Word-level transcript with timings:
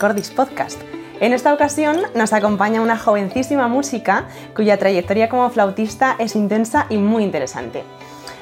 Recordis 0.00 0.30
Podcast. 0.30 0.80
En 1.20 1.34
esta 1.34 1.52
ocasión 1.52 1.98
nos 2.14 2.32
acompaña 2.32 2.80
una 2.80 2.96
jovencísima 2.96 3.68
música 3.68 4.24
cuya 4.56 4.78
trayectoria 4.78 5.28
como 5.28 5.50
flautista 5.50 6.16
es 6.18 6.36
intensa 6.36 6.86
y 6.88 6.96
muy 6.96 7.22
interesante. 7.22 7.84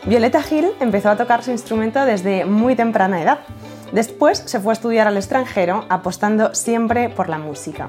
Violeta 0.05 0.41
Gil 0.41 0.69
empezó 0.79 1.11
a 1.11 1.17
tocar 1.17 1.43
su 1.43 1.51
instrumento 1.51 2.05
desde 2.05 2.45
muy 2.45 2.77
temprana 2.77 3.21
edad. 3.21 3.41
Después 3.91 4.45
se 4.47 4.61
fue 4.61 4.71
a 4.71 4.75
estudiar 4.75 5.09
al 5.09 5.17
extranjero, 5.17 5.84
apostando 5.89 6.55
siempre 6.55 7.09
por 7.09 7.29
la 7.29 7.39
música. 7.39 7.89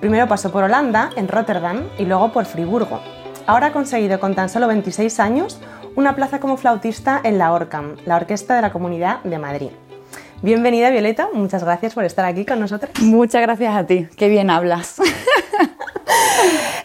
Primero 0.00 0.26
pasó 0.26 0.50
por 0.50 0.64
Holanda, 0.64 1.10
en 1.14 1.28
Rotterdam, 1.28 1.82
y 1.98 2.06
luego 2.06 2.32
por 2.32 2.46
Friburgo. 2.46 3.00
Ahora 3.46 3.66
ha 3.66 3.72
conseguido 3.74 4.18
con 4.18 4.34
tan 4.34 4.48
solo 4.48 4.66
26 4.66 5.20
años 5.20 5.60
una 5.94 6.16
plaza 6.16 6.40
como 6.40 6.56
flautista 6.56 7.20
en 7.22 7.36
la 7.36 7.52
ORCAM, 7.52 7.96
la 8.06 8.16
Orquesta 8.16 8.56
de 8.56 8.62
la 8.62 8.72
Comunidad 8.72 9.22
de 9.24 9.38
Madrid. 9.38 9.70
Bienvenida 10.42 10.90
Violeta, 10.90 11.28
muchas 11.32 11.64
gracias 11.64 11.94
por 11.94 12.04
estar 12.04 12.24
aquí 12.24 12.44
con 12.44 12.60
nosotros. 12.60 12.90
Muchas 13.00 13.40
gracias 13.40 13.74
a 13.74 13.86
ti, 13.86 14.06
qué 14.16 14.28
bien 14.28 14.50
hablas. 14.50 15.00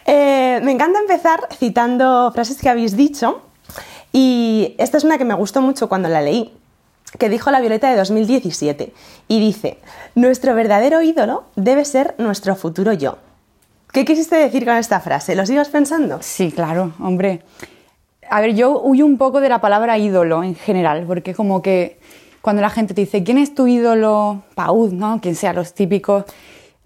Eh, 0.06 0.60
me 0.64 0.72
encanta 0.72 0.98
empezar 0.98 1.40
citando 1.52 2.32
frases 2.32 2.56
que 2.60 2.68
habéis 2.68 2.96
dicho 2.96 3.42
y 4.12 4.74
esta 4.78 4.96
es 4.96 5.04
una 5.04 5.18
que 5.18 5.24
me 5.24 5.34
gustó 5.34 5.60
mucho 5.60 5.88
cuando 5.88 6.08
la 6.08 6.20
leí, 6.20 6.52
que 7.18 7.28
dijo 7.28 7.52
la 7.52 7.60
Violeta 7.60 7.88
de 7.88 7.96
2017 7.96 8.92
y 9.28 9.40
dice, 9.40 9.78
nuestro 10.16 10.54
verdadero 10.54 11.00
ídolo 11.02 11.44
debe 11.54 11.84
ser 11.84 12.16
nuestro 12.18 12.56
futuro 12.56 12.92
yo. 12.92 13.18
¿Qué 13.92 14.04
quisiste 14.04 14.34
decir 14.34 14.64
con 14.64 14.76
esta 14.76 14.98
frase? 14.98 15.36
¿Lo 15.36 15.46
sigues 15.46 15.68
pensando? 15.68 16.18
Sí, 16.22 16.50
claro, 16.50 16.92
hombre. 16.98 17.42
A 18.28 18.40
ver, 18.40 18.54
yo 18.54 18.80
huyo 18.80 19.04
un 19.06 19.18
poco 19.18 19.40
de 19.40 19.48
la 19.48 19.60
palabra 19.60 19.98
ídolo 19.98 20.42
en 20.42 20.56
general, 20.56 21.04
porque 21.06 21.34
como 21.34 21.62
que 21.62 22.00
cuando 22.42 22.62
la 22.62 22.70
gente 22.70 22.94
te 22.94 23.02
dice, 23.02 23.22
¿quién 23.22 23.38
es 23.38 23.54
tu 23.54 23.66
ídolo? 23.66 24.42
Paud, 24.54 24.92
¿no? 24.92 25.20
Quien 25.20 25.34
sea, 25.34 25.52
los 25.52 25.74
típicos. 25.74 26.24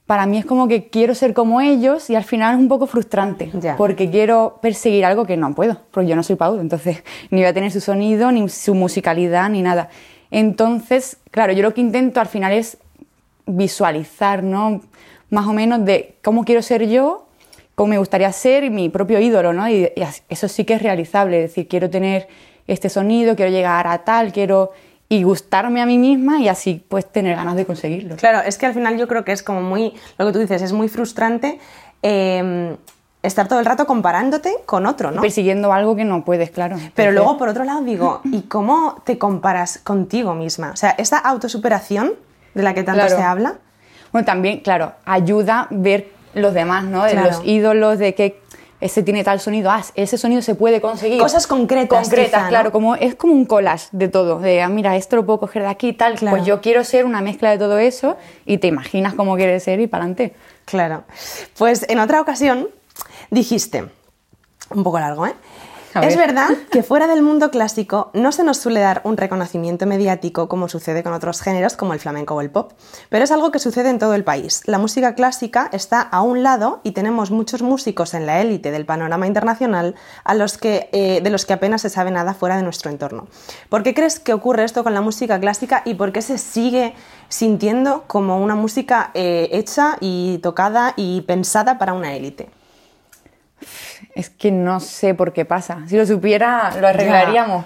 Para 0.07 0.27
mí 0.27 0.37
es 0.37 0.45
como 0.45 0.69
que 0.69 0.89
quiero 0.89 1.15
ser 1.15 1.33
como 1.33 1.63
ellos 1.63 2.11
y 2.11 2.15
al 2.15 2.25
final 2.25 2.55
es 2.55 2.61
un 2.61 2.69
poco 2.69 2.87
frustrante, 2.87 3.51
porque 3.79 4.11
quiero 4.11 4.59
perseguir 4.61 5.05
algo 5.07 5.25
que 5.25 5.39
no 5.39 5.55
puedo, 5.55 5.81
porque 5.91 6.09
yo 6.09 6.17
no 6.17 6.23
soy 6.23 6.37
Paud, 6.37 6.61
entonces 6.61 7.03
ni 7.31 7.41
voy 7.41 7.47
a 7.47 7.55
tener 7.55 7.71
su 7.71 7.81
sonido, 7.81 8.31
ni 8.31 8.49
su 8.49 8.75
musicalidad, 8.75 9.49
ni 9.49 9.63
nada. 9.63 9.89
Entonces, 10.31 11.19
claro, 11.31 11.53
yo 11.53 11.63
lo 11.63 11.73
que 11.73 11.81
intento 11.81 12.21
al 12.21 12.27
final 12.27 12.53
es 12.53 12.77
visualizar, 13.47 14.43
¿no? 14.43 14.83
Más 15.31 15.47
o 15.47 15.53
menos 15.53 15.85
de 15.85 16.17
cómo 16.23 16.45
quiero 16.45 16.61
ser 16.61 16.87
yo, 16.87 17.27
cómo 17.75 17.89
me 17.89 17.99
gustaría 17.99 18.31
ser 18.33 18.71
mi 18.71 18.89
propio 18.89 19.21
ídolo, 19.21 19.53
¿no? 19.53 19.69
Y, 19.69 19.91
eso 20.29 20.49
sí 20.49 20.65
que 20.65 20.75
es 20.75 20.83
realizable, 20.83 21.45
es 21.45 21.51
decir, 21.51 21.67
quiero 21.67 21.89
tener 21.89 22.29
este 22.67 22.89
sonido, 22.89 23.37
quiero 23.37 23.51
llegar 23.51 23.87
a 23.87 24.05
tal, 24.05 24.33
quiero 24.33 24.73
y 25.09 25.23
gustarme 25.23 25.81
a 25.81 25.87
mí 25.87 25.99
misma 25.99 26.39
y 26.39 26.49
así 26.49 26.85
pues 26.89 27.11
tener 27.11 27.37
ganas 27.37 27.57
de 27.57 27.67
conseguirlo. 27.67 28.17
Claro, 28.17 28.41
es 28.41 28.59
que 28.59 28.67
al 28.67 28.75
final 28.75 28.97
yo 28.99 29.07
creo 29.07 29.25
que 29.25 29.33
es 29.33 29.43
como 29.43 29.61
muy, 29.61 29.95
lo 30.19 30.27
que 30.27 30.33
tú 30.33 30.39
dices, 30.39 30.63
es 30.63 30.73
muy 30.73 30.89
frustrante 30.89 31.59
em, 32.03 32.77
estar 33.23 33.49
todo 33.49 33.59
el 33.59 33.67
rato 33.67 33.87
comparándote 33.87 34.55
con 34.67 34.87
otro, 34.87 35.11
¿no? 35.11 35.21
Persiguiendo 35.21 35.73
algo 35.73 35.97
que 35.97 36.05
no 36.05 36.25
puedes, 36.25 36.51
claro. 36.51 36.77
Pero 36.95 37.13
luego, 37.13 37.37
por 37.39 37.49
otro 37.49 37.65
lado, 37.65 37.83
digo, 37.83 38.21
¿y 38.25 38.43
cómo 38.43 39.03
te 39.05 39.19
comparas 39.19 39.79
contigo 39.79 40.35
misma? 40.35 40.71
O 40.73 40.77
sea, 40.77 40.91
esa 40.91 41.19
autosuperación 41.19 42.15
de 42.55 42.63
la 42.63 42.75
que 42.75 42.83
tanto 42.83 43.09
se 43.09 43.23
habla. 43.23 43.57
Bueno, 44.13 44.27
también, 44.27 44.61
claro, 44.61 44.93
ayuda 45.05 45.67
ver 45.71 46.13
los 46.35 46.55
demás, 46.55 46.85
¿no? 46.85 47.05
De 47.05 47.15
los 47.15 47.41
ídolos, 47.45 47.99
de 47.99 48.15
que 48.15 48.41
ese 48.85 49.03
tiene 49.03 49.25
tal 49.25 49.41
sonido, 49.41 49.71
ah, 49.71 49.83
ese 49.95 50.19
sonido 50.19 50.43
se 50.43 50.55
puede 50.55 50.83
conseguir. 50.83 51.19
Cosas 51.19 51.47
concretas. 51.47 52.03
Concretas, 52.03 52.49
claro, 52.49 52.71
como, 52.71 52.97
es 52.97 53.15
como 53.15 53.33
un 53.33 53.47
collage 53.47 53.89
de 53.93 54.09
todo, 54.09 54.41
de, 54.41 54.61
ah, 54.61 54.69
mira, 54.69 54.95
esto 54.95 55.17
lo 55.17 55.25
puedo 55.25 55.41
coger 55.41 55.63
de 55.63 55.69
aquí 55.69 55.89
y 55.89 55.93
tal, 55.95 56.17
pues 56.19 56.45
yo 56.45 56.61
quiero 56.61 56.85
ser 56.85 57.07
una 57.07 57.23
mezcla 57.23 57.51
de 57.51 57.57
todo 57.57 57.79
eso 57.79 58.19
y 58.45 58.59
te 58.59 58.67
imaginas 58.67 59.15
cómo 59.15 59.37
quieres 59.37 59.63
ser 59.63 59.81
y 59.81 59.87
para 59.87 60.05
adelante. 60.05 60.35
Claro. 60.67 61.05
Pues 61.57 61.87
en 61.89 61.99
otra 61.99 62.21
ocasión 62.21 62.69
dijiste, 63.31 63.87
un 64.69 64.85
poco 64.85 65.01
largo, 65.01 65.27
¿eh? 65.27 65.35
Es 66.03 66.17
verdad 66.17 66.51
que 66.71 66.83
fuera 66.83 67.07
del 67.07 67.23
mundo 67.23 67.51
clásico 67.51 68.11
no 68.15 68.33
se 68.33 68.43
nos 68.43 68.59
suele 68.59 68.81
dar 68.81 69.01
un 69.05 69.17
reconocimiento 69.17 69.87
mediático 69.87 70.49
como 70.49 70.69
sucede 70.69 71.03
con 71.03 71.13
otros 71.13 71.41
géneros 71.41 71.77
como 71.77 71.93
el 71.93 72.01
flamenco 72.01 72.35
o 72.35 72.41
el 72.41 72.51
pop, 72.51 72.73
pero 73.09 73.25
es 73.25 73.31
algo 73.31 73.51
que 73.51 73.59
sucede 73.59 73.91
en 73.91 73.99
todo 73.99 74.15
el 74.15 74.25
país. 74.25 74.63
La 74.67 74.79
música 74.79 75.15
clásica 75.15 75.69
está 75.73 76.01
a 76.01 76.23
un 76.23 76.43
lado 76.43 76.81
y 76.83 76.93
tenemos 76.93 77.31
muchos 77.31 77.63
músicos 77.63 78.15
en 78.15 78.27
la 78.27 78.41
élite 78.41 78.71
del 78.71 78.87
panorama 78.87 79.27
internacional 79.27 79.95
a 80.25 80.35
los 80.35 80.59
que, 80.59 80.89
eh, 80.93 81.21
de 81.23 81.31
los 81.31 81.47
que 81.47 81.53
apenas 81.53 81.83
se 81.83 81.91
sabe 81.91 82.11
nada 82.11 82.35
fuera 82.35 82.57
de 82.57 82.63
nuestro 82.63 82.91
entorno. 82.91 83.29
¿Por 83.69 83.83
qué 83.83 83.95
crees 83.95 84.19
que 84.19 84.33
ocurre 84.33 84.65
esto 84.65 84.83
con 84.83 84.95
la 84.95 85.01
música 85.01 85.39
clásica 85.39 85.83
y 85.85 85.95
por 85.95 86.13
qué 86.13 86.23
se 86.23 86.39
sigue 86.39 86.95
sintiendo 87.29 88.05
como 88.07 88.41
una 88.43 88.55
música 88.55 89.11
eh, 89.15 89.49
hecha 89.53 89.97
y 90.01 90.39
tocada 90.39 90.95
y 90.97 91.23
pensada 91.23 91.79
para 91.79 91.93
una 91.93 92.15
élite? 92.15 92.51
Es 94.15 94.31
que 94.31 94.51
no 94.51 94.81
sé 94.81 95.15
por 95.15 95.33
qué 95.33 95.45
pasa. 95.45 95.83
Si 95.87 95.97
lo 95.97 96.07
supiera, 96.07 96.73
lo 96.81 96.87
arreglaríamos. 96.87 97.65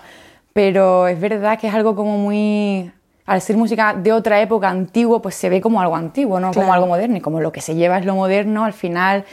Pero 0.53 1.07
es 1.07 1.21
verdad 1.21 1.59
que 1.59 1.69
es 1.69 1.75
algo 1.75 1.95
como 1.95 2.19
muy. 2.19 2.91
Al 3.27 3.43
ser 3.43 3.59
música 3.59 3.93
de 3.93 4.11
otra 4.11 4.41
época, 4.41 4.71
antiguo, 4.71 5.21
pues 5.21 5.35
se 5.35 5.51
ve 5.51 5.61
como 5.61 5.83
algo 5.83 5.95
antiguo, 5.95 6.41
no 6.41 6.53
como 6.53 6.73
algo 6.73 6.87
moderno. 6.87 7.19
Y 7.19 7.21
como 7.21 7.41
lo 7.41 7.53
que 7.53 7.61
se 7.61 7.75
lleva 7.75 7.99
es 7.99 8.07
lo 8.07 8.15
moderno, 8.15 8.65
al 8.65 8.73
final, 8.73 9.27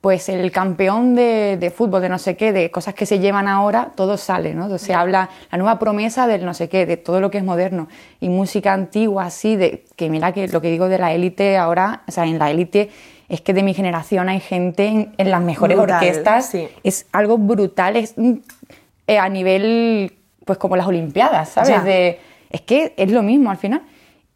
pues 0.00 0.30
el 0.30 0.50
campeón 0.50 1.14
de, 1.14 1.72
fútbol, 1.76 2.00
de 2.00 2.08
no 2.08 2.18
sé 2.18 2.34
qué, 2.34 2.52
de 2.52 2.70
cosas 2.70 2.94
que 2.94 3.04
se 3.04 3.18
llevan 3.18 3.46
ahora, 3.46 3.90
todo 3.94 4.16
sale, 4.16 4.54
¿no? 4.54 4.78
Se 4.78 4.94
habla 4.94 5.28
la 5.50 5.58
nueva 5.58 5.78
promesa 5.78 6.26
del 6.26 6.46
no 6.46 6.54
sé 6.54 6.70
qué, 6.70 6.86
de 6.86 6.96
todo 6.96 7.20
lo 7.20 7.30
que 7.30 7.38
es 7.38 7.44
moderno. 7.44 7.88
Y 8.18 8.30
música 8.30 8.72
antigua, 8.72 9.26
así, 9.26 9.54
de 9.54 9.84
que 9.94 10.08
mira 10.08 10.32
que 10.32 10.48
lo 10.48 10.62
que 10.62 10.70
digo 10.70 10.88
de 10.88 10.96
la 10.96 11.12
élite 11.12 11.58
ahora, 11.58 12.02
o 12.08 12.10
sea, 12.10 12.24
en 12.24 12.38
la 12.38 12.50
élite 12.50 12.88
es 13.32 13.40
que 13.40 13.54
de 13.54 13.62
mi 13.62 13.72
generación 13.72 14.28
hay 14.28 14.40
gente 14.40 15.10
en, 15.16 15.30
las 15.30 15.40
mejores 15.40 15.78
orquestas, 15.78 16.54
es 16.84 17.06
algo 17.12 17.38
brutal, 17.38 17.96
es 17.96 18.12
mm, 18.18 18.34
eh, 19.06 19.18
a 19.18 19.26
nivel, 19.30 20.12
pues 20.44 20.58
como 20.58 20.76
las 20.76 20.86
Olimpiadas, 20.86 21.48
¿sabes? 21.48 21.82
De, 21.82 22.20
es 22.50 22.60
que 22.60 22.92
es 22.94 23.10
lo 23.10 23.22
mismo 23.22 23.50
al 23.50 23.56
final. 23.56 23.80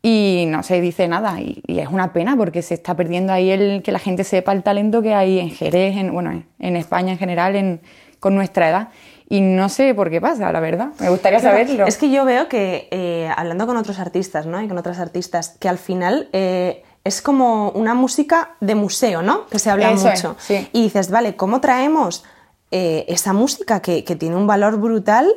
Y 0.01 0.47
no 0.49 0.63
se 0.63 0.81
dice 0.81 1.09
nada, 1.09 1.39
y, 1.41 1.63
es 1.67 1.89
una 1.89 2.15
pena 2.15 2.39
porque 2.39 2.63
se 2.63 2.73
está 2.73 2.95
perdiendo 2.95 3.35
ahí 3.35 3.51
el 3.51 3.83
que 3.83 3.93
la 3.93 3.99
gente 3.99 4.25
sepa 4.25 4.53
el 4.53 4.63
talento 4.63 5.03
que 5.03 5.13
hay 5.13 5.41
en 5.41 5.51
Jerez, 5.51 5.95
en, 5.97 6.11
bueno, 6.15 6.43
en 6.59 6.77
España 6.77 7.13
en 7.13 7.19
general, 7.19 7.55
en, 7.55 7.81
con 8.19 8.35
nuestra 8.35 8.71
edad. 8.71 8.89
Y 9.29 9.43
no 9.43 9.69
sé 9.69 9.95
por 9.95 10.09
qué 10.09 10.23
pasa, 10.23 10.51
la 10.53 10.61
verdad. 10.61 10.93
Me 11.01 11.11
gustaría 11.11 11.41
saberlo. 11.41 11.87
Es 11.87 11.99
que 11.99 12.11
yo 12.11 12.25
veo 12.25 12.49
que, 12.49 12.89
eh, 12.91 13.29
hablando 13.37 13.67
con 13.67 13.77
otros 13.77 13.99
artistas, 13.99 14.47
¿no? 14.47 14.63
Y 14.63 14.69
con 14.69 14.79
otras 14.79 15.01
artistas, 15.01 15.51
que 15.61 15.69
al 15.69 15.77
final 15.77 16.31
eh, 16.33 16.83
es 17.07 17.23
como 17.23 17.71
una 17.71 17.95
música 17.95 18.57
de 18.61 18.75
museo, 18.75 19.23
¿no? 19.23 19.47
Que 19.47 19.61
se 19.61 19.71
habla 19.71 19.93
mucho. 19.93 20.37
Y 20.73 20.83
dices, 20.83 21.09
vale, 21.09 21.37
¿cómo 21.37 21.61
traemos 21.61 22.25
eh, 22.73 23.05
esa 23.09 23.33
música 23.33 23.81
que, 23.81 24.03
tiene 24.03 24.35
un 24.35 24.49
valor 24.49 24.79
brutal? 24.79 25.33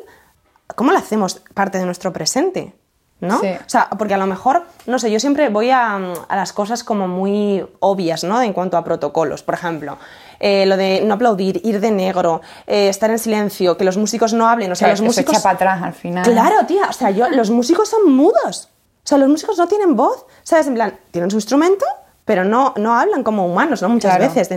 ¿Cómo 0.76 0.92
la 0.92 1.00
hacemos 1.00 1.42
parte 1.54 1.78
de 1.78 1.86
nuestro 1.86 2.12
presente? 2.12 2.74
¿no? 3.22 3.38
O 3.38 3.70
sea, 3.70 3.90
porque 3.98 4.14
a 4.14 4.18
lo 4.18 4.26
mejor, 4.26 4.64
no 4.88 4.98
sé, 4.98 5.12
yo 5.12 5.20
siempre 5.20 5.50
voy 5.50 5.70
a, 5.70 6.00
las 6.30 6.54
cosas 6.54 6.84
como 6.84 7.08
muy 7.08 7.64
obvias, 7.82 8.24
¿no? 8.24 8.42
En 8.42 8.54
cuanto 8.54 8.78
a 8.78 8.84
protocolos, 8.84 9.44
por 9.44 9.56
ejemplo, 9.56 9.98
eh, 10.40 10.66
lo 10.66 10.78
de 10.78 11.02
no 11.06 11.16
aplaudir, 11.16 11.62
ir 11.66 11.82
de 11.82 11.92
negro, 11.92 12.42
eh, 12.66 12.88
estar 12.88 13.12
en 13.12 13.20
silencio, 13.20 13.76
que 13.78 13.84
los 13.84 13.98
músicos 13.98 14.34
no 14.34 14.48
hablen, 14.48 14.72
o 14.72 14.76
sea, 14.76 14.88
los 14.88 15.02
músicos... 15.02 15.34
Se 15.34 15.38
echa 15.38 15.44
para 15.44 15.56
atrás 15.56 15.84
al 15.84 15.94
final. 15.94 16.24
Claro, 16.24 16.66
tía, 16.66 16.88
o 16.90 16.94
sea, 16.94 17.12
yo, 17.12 17.30
los 17.30 17.50
músicos 17.50 17.90
son 17.90 18.10
mudos. 18.10 18.70
O 19.10 19.16
sea, 19.18 19.18
los 19.18 19.28
músicos 19.28 19.58
no 19.58 19.68
tienen 19.68 19.96
voz, 19.96 20.28
¿sabes? 20.44 20.68
En 20.68 20.76
plan, 20.76 20.94
tienen 21.10 21.32
su 21.32 21.38
instrumento, 21.38 21.84
pero 22.26 22.46
no, 22.46 22.76
no 22.78 22.94
hablan 22.94 23.24
como 23.24 23.48
humanos, 23.48 23.82
¿no? 23.82 23.90
Muchas 23.90 24.20
veces. 24.20 24.48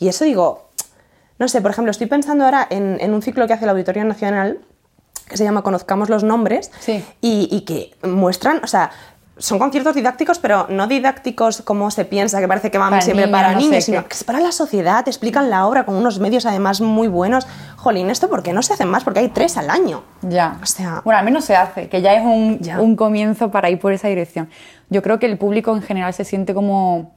y 0.00 0.08
eso 0.08 0.24
digo, 0.24 0.70
no 1.38 1.46
sé, 1.46 1.62
por 1.62 1.70
ejemplo, 1.70 1.92
estoy 1.92 2.08
pensando 2.08 2.44
ahora 2.44 2.66
en, 2.70 3.14
un 3.14 3.22
ciclo 3.22 3.46
que 3.46 3.52
hace 3.52 3.66
la 3.66 3.70
Auditoría 3.70 4.02
Nacional 4.02 4.58
que 5.28 5.36
se 5.36 5.44
llama 5.44 5.62
Conozcamos 5.62 6.08
los 6.08 6.24
nombres 6.24 6.72
y, 6.88 7.48
y, 7.52 7.60
que 7.60 7.94
muestran, 8.02 8.60
o 8.64 8.66
sea, 8.66 8.90
son 9.40 9.58
conciertos 9.58 9.94
didácticos, 9.94 10.38
pero 10.38 10.66
no 10.68 10.86
didácticos 10.86 11.62
como 11.62 11.90
se 11.90 12.04
piensa, 12.04 12.40
que 12.40 12.46
parece 12.46 12.70
que 12.70 12.78
van 12.78 13.00
siempre 13.02 13.26
para 13.26 13.54
niños, 13.54 13.84
sino 13.84 14.06
que 14.06 14.14
es 14.14 14.22
para 14.22 14.38
la 14.38 14.52
sociedad, 14.52 15.06
explican 15.08 15.50
la 15.50 15.66
obra 15.66 15.84
con 15.84 15.96
unos 15.96 16.20
medios 16.20 16.46
además 16.46 16.80
muy 16.80 17.08
buenos. 17.08 17.46
Jolín, 17.76 18.10
¿esto 18.10 18.28
por 18.28 18.42
qué 18.42 18.52
no 18.52 18.62
se 18.62 18.74
hacen 18.74 18.88
más? 18.88 19.02
Porque 19.02 19.20
hay 19.20 19.28
tres 19.28 19.56
al 19.56 19.70
año. 19.70 20.02
Ya. 20.22 20.58
O 20.62 20.66
sea, 20.66 21.00
bueno, 21.04 21.18
al 21.18 21.24
menos 21.24 21.46
se 21.46 21.56
hace, 21.56 21.88
que 21.88 22.02
ya 22.02 22.12
es 22.14 22.22
un, 22.22 22.60
un 22.78 22.96
comienzo 22.96 23.50
para 23.50 23.70
ir 23.70 23.78
por 23.78 23.92
esa 23.92 24.08
dirección. 24.08 24.50
Yo 24.90 25.02
creo 25.02 25.18
que 25.18 25.26
el 25.26 25.38
público 25.38 25.74
en 25.74 25.82
general 25.82 26.12
se 26.12 26.24
siente 26.24 26.52
como 26.52 27.12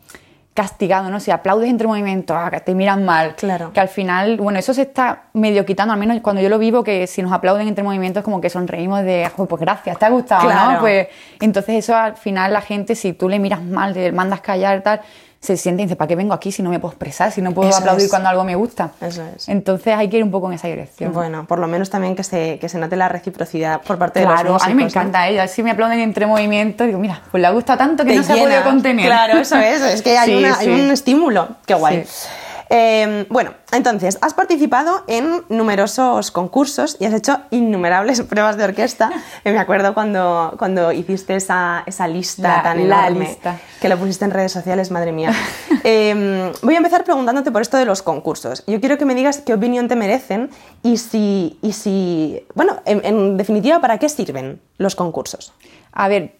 castigado, 0.53 1.09
¿no? 1.09 1.19
Si 1.19 1.31
aplaudes 1.31 1.69
entre 1.69 1.87
movimientos, 1.87 2.37
ah, 2.39 2.51
que 2.51 2.59
te 2.59 2.75
miran 2.75 3.03
mal. 3.05 3.35
Claro. 3.35 3.71
Que 3.73 3.79
al 3.79 3.87
final, 3.87 4.37
bueno, 4.37 4.59
eso 4.59 4.73
se 4.73 4.83
está 4.83 5.23
medio 5.33 5.65
quitando, 5.65 5.93
al 5.93 5.99
menos 5.99 6.19
cuando 6.21 6.41
yo 6.41 6.49
lo 6.49 6.59
vivo, 6.59 6.83
que 6.83 7.07
si 7.07 7.21
nos 7.23 7.31
aplauden 7.31 7.67
entre 7.67 7.83
movimientos, 7.83 8.23
como 8.23 8.39
que 8.39 8.49
sonreímos 8.49 9.03
de, 9.03 9.29
pues 9.35 9.59
gracias, 9.59 9.97
te 9.97 10.05
ha 10.05 10.09
gustado, 10.09 10.49
¿no? 10.51 10.79
Pues 10.79 11.07
entonces 11.39 11.75
eso 11.75 11.95
al 11.95 12.15
final 12.15 12.53
la 12.53 12.61
gente, 12.61 12.95
si 12.95 13.13
tú 13.13 13.29
le 13.29 13.39
miras 13.39 13.63
mal, 13.63 13.93
te 13.93 14.11
mandas 14.11 14.41
callar, 14.41 14.81
tal, 14.81 15.01
se 15.43 15.57
siente 15.57 15.83
y 15.83 15.85
dice, 15.87 15.97
¿para 15.97 16.07
qué 16.07 16.15
vengo 16.15 16.33
aquí 16.33 16.53
si 16.53 16.63
no 16.63 16.69
me 16.69 16.79
puedo 16.79 16.93
expresar, 16.93 17.29
si 17.31 17.41
no 17.41 17.51
puedo 17.51 17.67
Eso 17.69 17.79
aplaudir 17.79 18.05
es. 18.05 18.09
cuando 18.09 18.29
algo 18.29 18.45
me 18.45 18.55
gusta? 18.55 18.91
Eso 19.01 19.21
es. 19.35 19.49
Entonces 19.49 19.93
hay 19.93 20.09
que 20.09 20.17
ir 20.17 20.23
un 20.23 20.31
poco 20.31 20.47
en 20.47 20.53
esa 20.53 20.69
dirección. 20.69 21.11
Bueno, 21.11 21.45
por 21.45 21.59
lo 21.59 21.67
menos 21.67 21.89
también 21.89 22.15
que 22.15 22.23
se, 22.23 22.57
que 22.59 22.69
se 22.69 22.77
note 22.77 22.95
la 22.95 23.09
reciprocidad 23.09 23.81
por 23.81 23.97
parte 23.97 24.21
de 24.21 24.25
Claro, 24.25 24.53
los 24.53 24.63
a 24.63 24.67
mí 24.67 24.73
me 24.75 24.83
músicos, 24.83 25.01
encanta 25.03 25.27
ella. 25.27 25.45
Si 25.49 25.61
me 25.61 25.71
aplauden 25.71 25.99
entre 25.99 26.25
movimientos, 26.27 26.87
digo, 26.87 26.97
mira, 26.99 27.21
pues 27.29 27.41
le 27.41 27.47
ha 27.47 27.51
gustado 27.51 27.77
tanto 27.77 28.05
que 28.05 28.11
Te 28.11 28.17
no 28.17 28.23
se 28.23 28.31
ha 28.33 28.37
podido 28.37 28.63
contener. 28.63 29.05
Claro, 29.05 29.37
eso 29.39 29.57
es, 29.57 29.81
es 29.81 30.01
que 30.01 30.17
hay, 30.17 30.29
Sí, 30.31 30.35
una- 30.37 30.55
sí. 30.55 30.69
hay 30.69 30.81
un 30.81 30.91
estímulo. 30.91 31.47
Qué 31.65 31.73
guay. 31.73 32.05
Sí. 32.07 32.27
Eh, 32.75 33.27
bueno, 33.29 33.51
entonces, 33.71 34.17
has 34.21 34.33
participado 34.33 35.03
en 35.05 35.43
numerosos 35.49 36.31
concursos 36.31 36.97
y 36.99 37.05
has 37.05 37.13
hecho 37.13 37.37
innumerables 37.51 38.19
pruebas 38.29 38.57
de 38.57 38.63
orquesta. 38.63 39.11
Me 39.45 39.59
acuerdo 39.59 39.93
cuando, 39.93 40.55
cuando 40.57 40.91
hiciste 40.91 41.35
esa, 41.35 41.83
esa 41.85 42.07
lista 42.07 42.47
La- 42.57 42.63
tan 42.63 42.79
enorme 42.79 43.27
lista. 43.27 43.59
que 43.79 43.89
lo 43.89 43.97
pusiste 43.99 44.25
en 44.25 44.31
redes 44.31 44.51
sociales, 44.51 44.89
madre 44.91 45.11
mía. 45.11 45.31
Eh, 45.85 46.53
voy 46.61 46.75
a 46.75 46.77
empezar 46.77 47.03
preguntándote 47.03 47.51
por 47.51 47.61
esto 47.61 47.75
de 47.75 47.83
los 47.83 48.01
concursos. 48.01 48.63
Yo 48.67 48.79
quiero 48.79 48.97
que 48.97 49.03
me 49.03 49.15
digas 49.15 49.39
qué 49.45 49.53
opinión 49.53 49.89
te 49.89 49.97
merecen 49.97 50.49
y 50.81 50.95
si, 50.95 51.59
y 51.61 51.73
si 51.73 52.41
bueno, 52.55 52.77
en, 52.85 53.03
en 53.03 53.35
definitiva, 53.35 53.81
¿para 53.81 53.97
qué 53.97 54.07
sirven 54.07 54.61
los 54.77 54.95
concursos? 54.95 55.51
A 55.91 56.07
ver, 56.07 56.37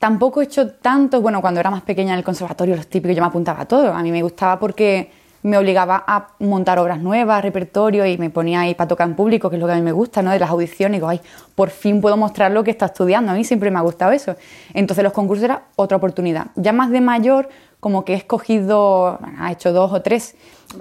tampoco 0.00 0.40
he 0.40 0.44
hecho 0.46 0.72
tantos, 0.72 1.22
bueno, 1.22 1.40
cuando 1.40 1.60
era 1.60 1.70
más 1.70 1.82
pequeña 1.82 2.14
en 2.14 2.18
el 2.18 2.24
conservatorio, 2.24 2.74
los 2.74 2.88
típicos, 2.88 3.14
yo 3.14 3.22
me 3.22 3.28
apuntaba 3.28 3.60
a 3.62 3.66
todo. 3.66 3.92
A 3.94 4.02
mí 4.02 4.10
me 4.10 4.22
gustaba 4.22 4.58
porque 4.58 5.12
me 5.44 5.58
obligaba 5.58 6.02
a 6.06 6.28
montar 6.38 6.78
obras 6.78 7.00
nuevas, 7.00 7.42
repertorio, 7.42 8.06
y 8.06 8.16
me 8.16 8.30
ponía 8.30 8.60
ahí 8.60 8.74
para 8.74 8.88
tocar 8.88 9.06
en 9.06 9.14
público, 9.14 9.50
que 9.50 9.56
es 9.56 9.60
lo 9.60 9.66
que 9.66 9.74
a 9.74 9.76
mí 9.76 9.82
me 9.82 9.92
gusta, 9.92 10.22
¿no? 10.22 10.30
De 10.30 10.38
las 10.38 10.48
audiciones, 10.48 10.96
y 10.96 11.00
digo, 11.00 11.08
ay, 11.08 11.20
por 11.54 11.68
fin 11.68 12.00
puedo 12.00 12.16
mostrar 12.16 12.50
lo 12.50 12.64
que 12.64 12.70
está 12.70 12.86
estudiando. 12.86 13.30
A 13.30 13.34
mí 13.34 13.44
siempre 13.44 13.70
me 13.70 13.78
ha 13.78 13.82
gustado 13.82 14.12
eso. 14.12 14.36
Entonces 14.72 15.04
los 15.04 15.12
concursos 15.12 15.44
era 15.44 15.64
otra 15.76 15.98
oportunidad. 15.98 16.46
Ya 16.56 16.72
más 16.72 16.90
de 16.90 17.02
mayor, 17.02 17.50
como 17.78 18.06
que 18.06 18.14
he 18.14 18.16
escogido, 18.16 19.18
bueno, 19.20 19.46
he 19.46 19.52
hecho 19.52 19.70
dos 19.74 19.92
o 19.92 20.00
tres, 20.00 20.34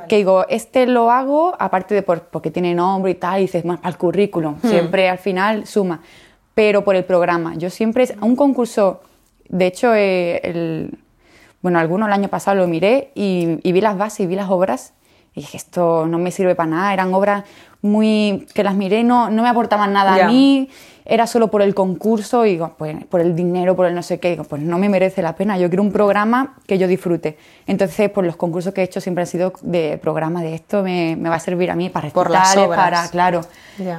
que 0.08 0.16
digo, 0.16 0.46
este 0.48 0.88
lo 0.88 1.12
hago, 1.12 1.54
aparte 1.60 1.94
de 1.94 2.02
por, 2.02 2.22
porque 2.22 2.50
tiene 2.50 2.74
nombre 2.74 3.12
y 3.12 3.16
tal, 3.16 3.40
y 3.40 3.42
dices, 3.42 3.66
más 3.66 3.82
al 3.84 3.98
currículum, 3.98 4.56
siempre 4.62 5.10
al 5.10 5.18
final 5.18 5.68
suma, 5.68 6.00
pero 6.56 6.86
por 6.86 6.96
el 6.96 7.04
programa. 7.04 7.56
Yo 7.56 7.70
siempre, 7.70 8.08
un 8.22 8.38
concurso, 8.38 9.02
de 9.50 9.68
hecho, 9.68 9.94
eh, 9.94 10.40
el, 10.42 11.03
bueno, 11.64 11.80
alguno 11.80 12.06
el 12.06 12.14
año 12.14 12.28
pasado 12.28 12.58
lo 12.58 12.68
miré 12.68 13.12
y, 13.16 13.58
y 13.64 13.72
vi 13.72 13.82
las 13.82 13.98
bases 13.98 14.20
y 14.20 14.28
vi 14.28 14.36
las 14.36 14.52
obras 14.52 14.94
y 15.34 15.42
dije, 15.42 15.58
esto 15.58 16.06
no 16.06 16.20
me 16.20 16.30
sirve 16.30 16.54
para 16.54 16.70
nada, 16.70 16.94
eran 16.94 17.12
obras 17.14 17.44
muy 17.82 18.48
que 18.54 18.64
las 18.64 18.76
miré, 18.76 19.04
no, 19.04 19.30
no 19.30 19.42
me 19.42 19.50
aportaban 19.50 19.92
nada 19.92 20.26
a 20.26 20.28
mí, 20.28 20.70
era 21.06 21.28
solo 21.28 21.50
por 21.50 21.62
el 21.62 21.74
concurso 21.74 22.46
y 22.46 22.52
digo, 22.52 22.76
pues 22.78 23.04
por 23.06 23.20
el 23.20 23.36
dinero, 23.36 23.76
por 23.76 23.88
el 23.88 23.96
no 23.96 24.04
sé 24.04 24.20
qué, 24.20 24.30
digo, 24.30 24.44
pues 24.44 24.62
no 24.62 24.78
me 24.78 24.88
merece 24.88 25.22
la 25.22 25.36
pena, 25.36 25.58
yo 25.58 25.70
quiero 25.70 25.84
un 25.84 25.92
programa 25.92 26.56
que 26.66 26.78
yo 26.78 26.88
disfrute. 26.88 27.38
Entonces, 27.68 28.10
pues 28.10 28.26
los 28.26 28.38
concursos 28.38 28.74
que 28.74 28.82
he 28.82 28.84
hecho 28.86 29.02
siempre 29.02 29.24
han 29.24 29.28
sido 29.28 29.54
de 29.62 29.98
programa 30.02 30.42
de 30.42 30.56
esto, 30.56 30.82
me, 30.82 31.18
me 31.18 31.30
va 31.30 31.36
a 31.36 31.40
servir 31.40 31.72
a 31.72 31.76
mí 31.76 31.90
para 31.90 32.10
recitales, 32.10 32.68
para, 32.70 33.10
claro. 33.10 33.42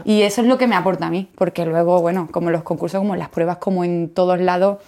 Y 0.04 0.22
eso 0.22 0.40
es 0.40 0.46
lo 0.46 0.56
que 0.56 0.66
me 0.66 0.76
aporta 0.76 1.06
a 1.06 1.10
mí, 1.10 1.28
porque 1.34 1.66
luego, 1.66 2.00
bueno, 2.00 2.28
como 2.30 2.50
los 2.50 2.62
concursos, 2.62 3.00
como 3.00 3.16
las 3.16 3.28
pruebas, 3.28 3.58
como 3.58 3.84
en 3.84 4.08
todos 4.08 4.40
lados, 4.40 4.78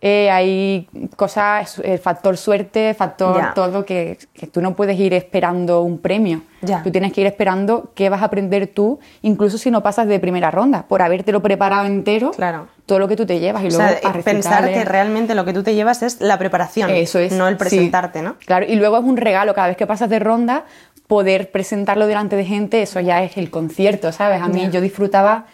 eh, 0.00 0.30
hay 0.30 0.88
cosas, 1.16 1.80
el 1.80 1.98
factor 1.98 2.36
suerte, 2.36 2.94
factor 2.94 3.52
todo, 3.54 3.84
que, 3.84 4.18
que 4.32 4.46
tú 4.46 4.60
no 4.60 4.76
puedes 4.76 4.98
ir 4.98 5.12
esperando 5.14 5.82
un 5.82 5.98
premio. 5.98 6.42
Ya. 6.62 6.82
Tú 6.82 6.90
tienes 6.90 7.12
que 7.12 7.20
ir 7.22 7.26
esperando 7.26 7.90
qué 7.94 8.08
vas 8.08 8.22
a 8.22 8.26
aprender 8.26 8.68
tú, 8.68 9.00
incluso 9.22 9.58
si 9.58 9.70
no 9.70 9.82
pasas 9.82 10.06
de 10.06 10.20
primera 10.20 10.50
ronda, 10.50 10.84
por 10.88 11.02
habértelo 11.02 11.42
preparado 11.42 11.86
entero, 11.86 12.30
Claro. 12.32 12.68
todo 12.86 12.98
lo 13.00 13.08
que 13.08 13.16
tú 13.16 13.26
te 13.26 13.40
llevas. 13.40 13.62
Y 13.64 13.66
O 13.66 13.70
luego 13.70 13.88
sea, 13.88 14.00
para 14.00 14.20
pensar 14.22 14.68
que 14.68 14.84
realmente 14.84 15.34
lo 15.34 15.44
que 15.44 15.52
tú 15.52 15.62
te 15.62 15.74
llevas 15.74 16.02
es 16.02 16.20
la 16.20 16.38
preparación, 16.38 16.90
Eso 16.90 17.18
es. 17.18 17.32
no 17.32 17.48
el 17.48 17.54
sí. 17.54 17.58
presentarte, 17.58 18.22
¿no? 18.22 18.36
Claro, 18.46 18.66
y 18.68 18.76
luego 18.76 18.98
es 18.98 19.04
un 19.04 19.16
regalo, 19.16 19.54
cada 19.54 19.68
vez 19.68 19.76
que 19.76 19.86
pasas 19.86 20.08
de 20.10 20.18
ronda, 20.20 20.64
poder 21.06 21.50
presentarlo 21.50 22.06
delante 22.06 22.36
de 22.36 22.44
gente, 22.44 22.82
eso 22.82 23.00
ya 23.00 23.22
es 23.22 23.36
el 23.36 23.50
concierto, 23.50 24.12
¿sabes? 24.12 24.42
A 24.42 24.48
mí 24.48 24.68
yo 24.70 24.80
disfrutaba, 24.80 25.46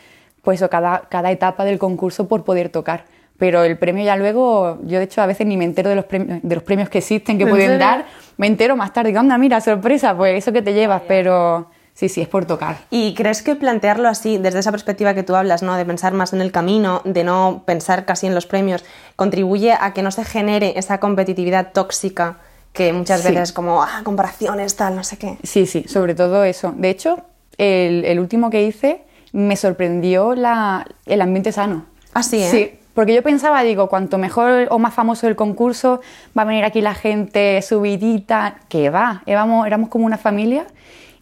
pues, 0.43 0.63
cada, 0.71 1.03
cada 1.09 1.31
etapa 1.31 1.65
del 1.65 1.79
concurso 1.79 2.29
por 2.29 2.45
poder 2.45 2.69
tocar. 2.69 3.05
Pero 3.39 3.65
el 3.65 3.77
premio 3.79 4.05
ya 4.05 4.17
luego, 4.17 4.79
yo 4.85 4.99
de 4.99 5.05
hecho 5.05 5.21
a 5.21 5.27
veces 5.27 5.47
ni 5.47 5.57
me 5.57 5.65
entero 5.65 5.91
de 5.91 5.97
los 5.97 6.05
premios, 6.05 6.39
de 6.43 6.55
los 6.55 6.63
premios 6.65 6.89
que 6.89 6.99
existen, 6.99 7.37
que 7.37 7.45
¿En 7.45 7.49
pueden 7.51 7.67
serio? 7.71 7.79
dar, 7.87 8.07
me 8.37 8.47
entero 8.47 8.77
más 8.77 8.93
tarde, 8.93 9.09
digo, 9.09 9.21
anda, 9.21 9.37
mira, 9.39 9.61
sorpresa, 9.61 10.17
pues 10.17 10.39
eso 10.39 10.53
que 10.53 10.63
te 10.63 10.73
llevas, 10.73 11.03
pero 11.09 11.69
sí, 11.95 12.09
sí, 12.09 12.21
es 12.21 12.29
por 12.29 12.45
tocar. 12.47 12.79
¿Y 12.91 13.13
crees 13.15 13.43
que 13.43 13.57
plantearlo 13.57 14.09
así, 14.09 14.39
desde 14.39 14.61
esa 14.61 14.71
perspectiva 14.71 15.15
que 15.15 15.25
tú 15.25 15.35
hablas, 15.35 15.63
¿no? 15.65 15.75
de 15.77 15.85
pensar 15.85 16.13
más 16.13 16.33
en 16.33 16.41
el 16.41 16.53
camino, 16.53 17.03
de 17.05 17.25
no 17.25 17.65
pensar 17.67 18.05
casi 18.05 18.29
en 18.29 18.37
los 18.37 18.47
premios, 18.47 18.85
contribuye 19.17 19.73
a 19.73 19.93
que 19.93 20.03
no 20.03 20.13
se 20.13 20.25
genere 20.25 20.75
esa 20.77 20.99
competitividad 21.01 21.73
tóxica 21.73 22.39
que 22.73 22.93
muchas 22.93 23.23
Sí. 23.23 23.29
veces 23.33 23.53
como, 23.53 23.83
ah, 23.83 24.01
comparaciones, 24.05 24.77
tal, 24.77 24.95
no 24.97 25.03
sé 25.05 25.17
qué? 25.17 25.39
Sí, 25.43 25.67
sí, 25.67 25.85
sobre 25.89 26.15
todo 26.15 26.45
eso. 26.45 26.73
De 26.77 26.91
hecho, 26.91 27.19
el, 27.59 28.05
el 28.05 28.19
último 28.21 28.51
que 28.51 28.63
hice 28.65 29.03
me 29.33 29.57
sorprendió 29.57 30.35
la, 30.37 30.87
el 31.07 31.21
ambiente 31.21 31.51
sano. 31.53 31.85
Ah, 32.13 32.23
sí, 32.23 32.41
¿eh? 32.43 32.49
Sí, 32.51 32.79
porque 32.95 33.15
yo 33.15 33.23
pensaba, 33.23 33.63
digo, 33.63 33.89
cuanto 33.89 34.19
mejor 34.19 34.69
o 34.71 34.79
más 34.79 34.95
famoso 34.95 35.27
el 35.29 35.37
concurso, 35.37 36.01
va 36.37 36.43
a 36.43 36.45
venir 36.45 36.65
aquí 36.65 36.81
la 36.81 36.95
gente 36.95 37.61
subidita, 37.61 38.57
que 38.69 38.91
va, 38.91 39.23
éramos, 39.27 39.67
éramos 39.67 39.89
como 39.91 40.07
una 40.07 40.17
familia 40.17 40.67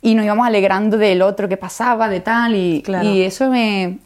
y 0.03 0.15
nos 0.15 0.25
íbamos 0.25 0.47
alegrando 0.47 0.99
del 0.99 1.23
otro 1.23 1.49
que 1.49 1.57
pasaba, 1.57 2.09
de 2.09 2.21
tal, 2.21 2.55
y, 2.55 2.83
Claro. 2.83 3.09
y 3.09 3.23
eso 3.23 3.49
me... 3.49 3.99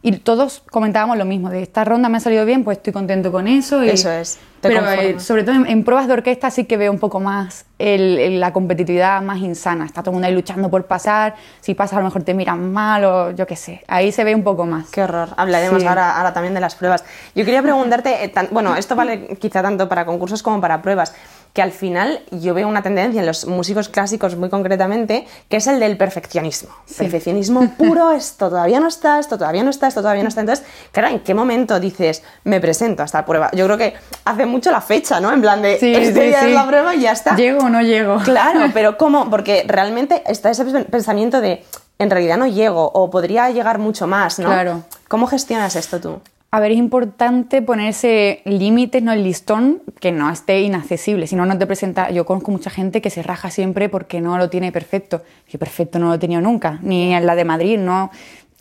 Y 0.00 0.12
todos 0.18 0.62
comentábamos 0.70 1.18
lo 1.18 1.24
mismo, 1.24 1.50
de 1.50 1.60
esta 1.62 1.84
ronda 1.84 2.08
me 2.08 2.18
ha 2.18 2.20
salido 2.20 2.44
bien, 2.44 2.62
pues 2.62 2.78
estoy 2.78 2.92
contento 2.92 3.32
con 3.32 3.48
eso. 3.48 3.82
Y, 3.84 3.88
Eso 3.90 4.10
es, 4.12 4.38
te 4.60 4.68
Pero 4.68 4.88
eh, 4.90 5.18
sobre 5.18 5.42
todo 5.42 5.56
en, 5.56 5.66
en 5.66 5.82
pruebas 5.82 6.06
de 6.06 6.12
orquesta 6.12 6.50
sí 6.52 6.66
que 6.66 6.76
veo 6.76 6.92
un 6.92 7.00
poco 7.00 7.18
más 7.18 7.64
el- 7.80 8.18
el- 8.18 8.40
la 8.40 8.52
competitividad 8.52 9.20
más 9.22 9.38
insana. 9.38 9.84
Está 9.84 10.02
todo 10.02 10.12
el 10.12 10.14
mundo 10.14 10.28
ahí 10.28 10.34
luchando 10.34 10.70
por 10.70 10.86
pasar, 10.86 11.34
si 11.60 11.74
pasas 11.74 11.94
a 11.94 11.98
lo 12.00 12.04
mejor 12.04 12.22
te 12.22 12.32
miran 12.32 12.72
mal 12.72 13.04
o 13.04 13.30
yo 13.32 13.44
qué 13.46 13.56
sé. 13.56 13.82
Ahí 13.88 14.12
se 14.12 14.22
ve 14.22 14.34
un 14.36 14.44
poco 14.44 14.66
más. 14.66 14.88
Qué 14.90 15.02
horror. 15.02 15.30
Hablaremos 15.36 15.82
Sí. 15.82 15.88
ahora, 15.88 16.16
ahora 16.16 16.32
también 16.32 16.54
de 16.54 16.60
las 16.60 16.76
pruebas. 16.76 17.04
Yo 17.34 17.44
quería 17.44 17.62
preguntarte, 17.62 18.22
eh, 18.24 18.28
tan- 18.28 18.48
bueno, 18.52 18.76
esto 18.76 18.94
vale 18.94 19.36
quizá 19.40 19.62
tanto 19.62 19.88
para 19.88 20.06
concursos 20.06 20.42
como 20.44 20.60
para 20.60 20.80
pruebas, 20.80 21.12
que 21.58 21.62
al 21.62 21.72
final 21.72 22.20
yo 22.30 22.54
veo 22.54 22.68
una 22.68 22.82
tendencia 22.82 23.18
en 23.18 23.26
los 23.26 23.44
músicos 23.44 23.88
clásicos 23.88 24.36
muy 24.36 24.48
concretamente, 24.48 25.26
que 25.48 25.56
es 25.56 25.66
el 25.66 25.80
del 25.80 25.96
perfeccionismo. 25.96 26.70
Perfeccionismo 26.96 27.70
puro, 27.76 28.12
esto 28.12 28.48
todavía 28.48 28.78
no 28.78 28.86
está, 28.86 29.18
esto 29.18 29.36
todavía 29.36 29.64
no 29.64 29.70
está, 29.70 29.88
esto 29.88 30.00
todavía 30.00 30.22
no 30.22 30.28
está. 30.28 30.42
Entonces, 30.42 30.64
claro, 30.92 31.08
¿en 31.08 31.18
qué 31.18 31.34
momento 31.34 31.80
dices, 31.80 32.22
me 32.44 32.60
presento 32.60 33.02
a 33.02 33.06
esta 33.06 33.26
prueba? 33.26 33.50
Yo 33.54 33.64
creo 33.64 33.76
que 33.76 33.94
hace 34.24 34.46
mucho 34.46 34.70
la 34.70 34.80
fecha, 34.80 35.18
¿no? 35.18 35.32
En 35.32 35.40
plan 35.40 35.60
de, 35.60 35.80
Sí, 35.80 35.92
este 35.92 36.12
sí, 36.12 36.28
día 36.28 36.46
es 36.46 36.54
la 36.54 36.64
prueba 36.64 36.94
y 36.94 37.00
ya 37.00 37.10
está. 37.10 37.34
¿Llego 37.34 37.64
o 37.64 37.68
no 37.68 37.82
llego? 37.82 38.18
Claro, 38.18 38.70
pero 38.72 38.96
¿cómo? 38.96 39.28
Porque 39.28 39.64
realmente 39.66 40.22
está 40.26 40.50
ese 40.50 40.64
pensamiento 40.64 41.40
de 41.40 41.64
en 41.98 42.08
realidad 42.08 42.36
no 42.36 42.46
llego 42.46 42.88
o 42.94 43.10
podría 43.10 43.50
llegar 43.50 43.80
mucho 43.80 44.06
más, 44.06 44.38
¿no? 44.38 44.46
Claro. 44.46 44.84
¿Cómo 45.08 45.26
gestionas 45.26 45.74
esto 45.74 45.98
tú? 45.98 46.20
A 46.50 46.60
ver, 46.60 46.72
es 46.72 46.78
importante 46.78 47.60
ponerse 47.60 48.40
límites, 48.46 49.02
no 49.02 49.12
el 49.12 49.22
listón, 49.22 49.82
que 50.00 50.12
no 50.12 50.30
esté 50.30 50.62
inaccesible. 50.62 51.26
Si 51.26 51.36
no, 51.36 51.44
no 51.44 51.58
te 51.58 51.66
presenta. 51.66 52.10
Yo 52.10 52.24
conozco 52.24 52.50
mucha 52.50 52.70
gente 52.70 53.02
que 53.02 53.10
se 53.10 53.22
raja 53.22 53.50
siempre 53.50 53.90
porque 53.90 54.22
no 54.22 54.38
lo 54.38 54.48
tiene 54.48 54.72
perfecto. 54.72 55.22
Que 55.46 55.58
perfecto 55.58 55.98
no 55.98 56.08
lo 56.08 56.14
he 56.14 56.18
tenido 56.18 56.40
nunca, 56.40 56.78
ni 56.80 57.12
en 57.12 57.26
la 57.26 57.34
de 57.34 57.44
Madrid, 57.44 57.78
no. 57.78 58.10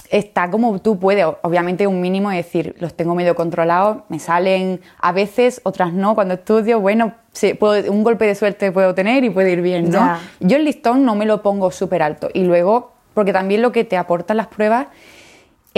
Está 0.10 0.50
como 0.52 0.80
tú 0.80 1.00
puedes, 1.00 1.26
obviamente 1.44 1.86
un 1.88 2.00
mínimo 2.02 2.30
es 2.32 2.38
decir, 2.46 2.76
los 2.80 2.94
tengo 2.94 3.14
medio 3.16 3.36
controlados, 3.36 4.04
me 4.10 4.20
salen 4.20 4.80
a 5.00 5.12
veces, 5.14 5.62
otras 5.64 5.94
no. 5.94 6.14
Cuando 6.14 6.34
estudio, 6.36 6.80
bueno, 6.82 7.14
sí, 7.32 7.54
puedo- 7.54 7.90
un 7.92 8.04
golpe 8.04 8.26
de 8.26 8.36
suerte 8.36 8.72
puedo 8.74 8.96
tener 8.96 9.24
y 9.24 9.30
puede 9.30 9.52
ir 9.54 9.62
bien, 9.62 9.86
¿no? 9.86 9.98
Ya. 10.00 10.20
Yo 10.42 10.58
el 10.58 10.66
listón 10.66 11.06
no 11.06 11.16
me 11.16 11.26
lo 11.26 11.42
pongo 11.42 11.72
súper 11.72 12.02
alto. 12.04 12.30
Y 12.34 12.44
luego, 12.44 12.92
porque 13.14 13.32
también 13.34 13.62
lo 13.62 13.72
que 13.72 13.84
te 13.86 13.96
aportan 13.98 14.38
las 14.38 14.48
pruebas 14.48 14.88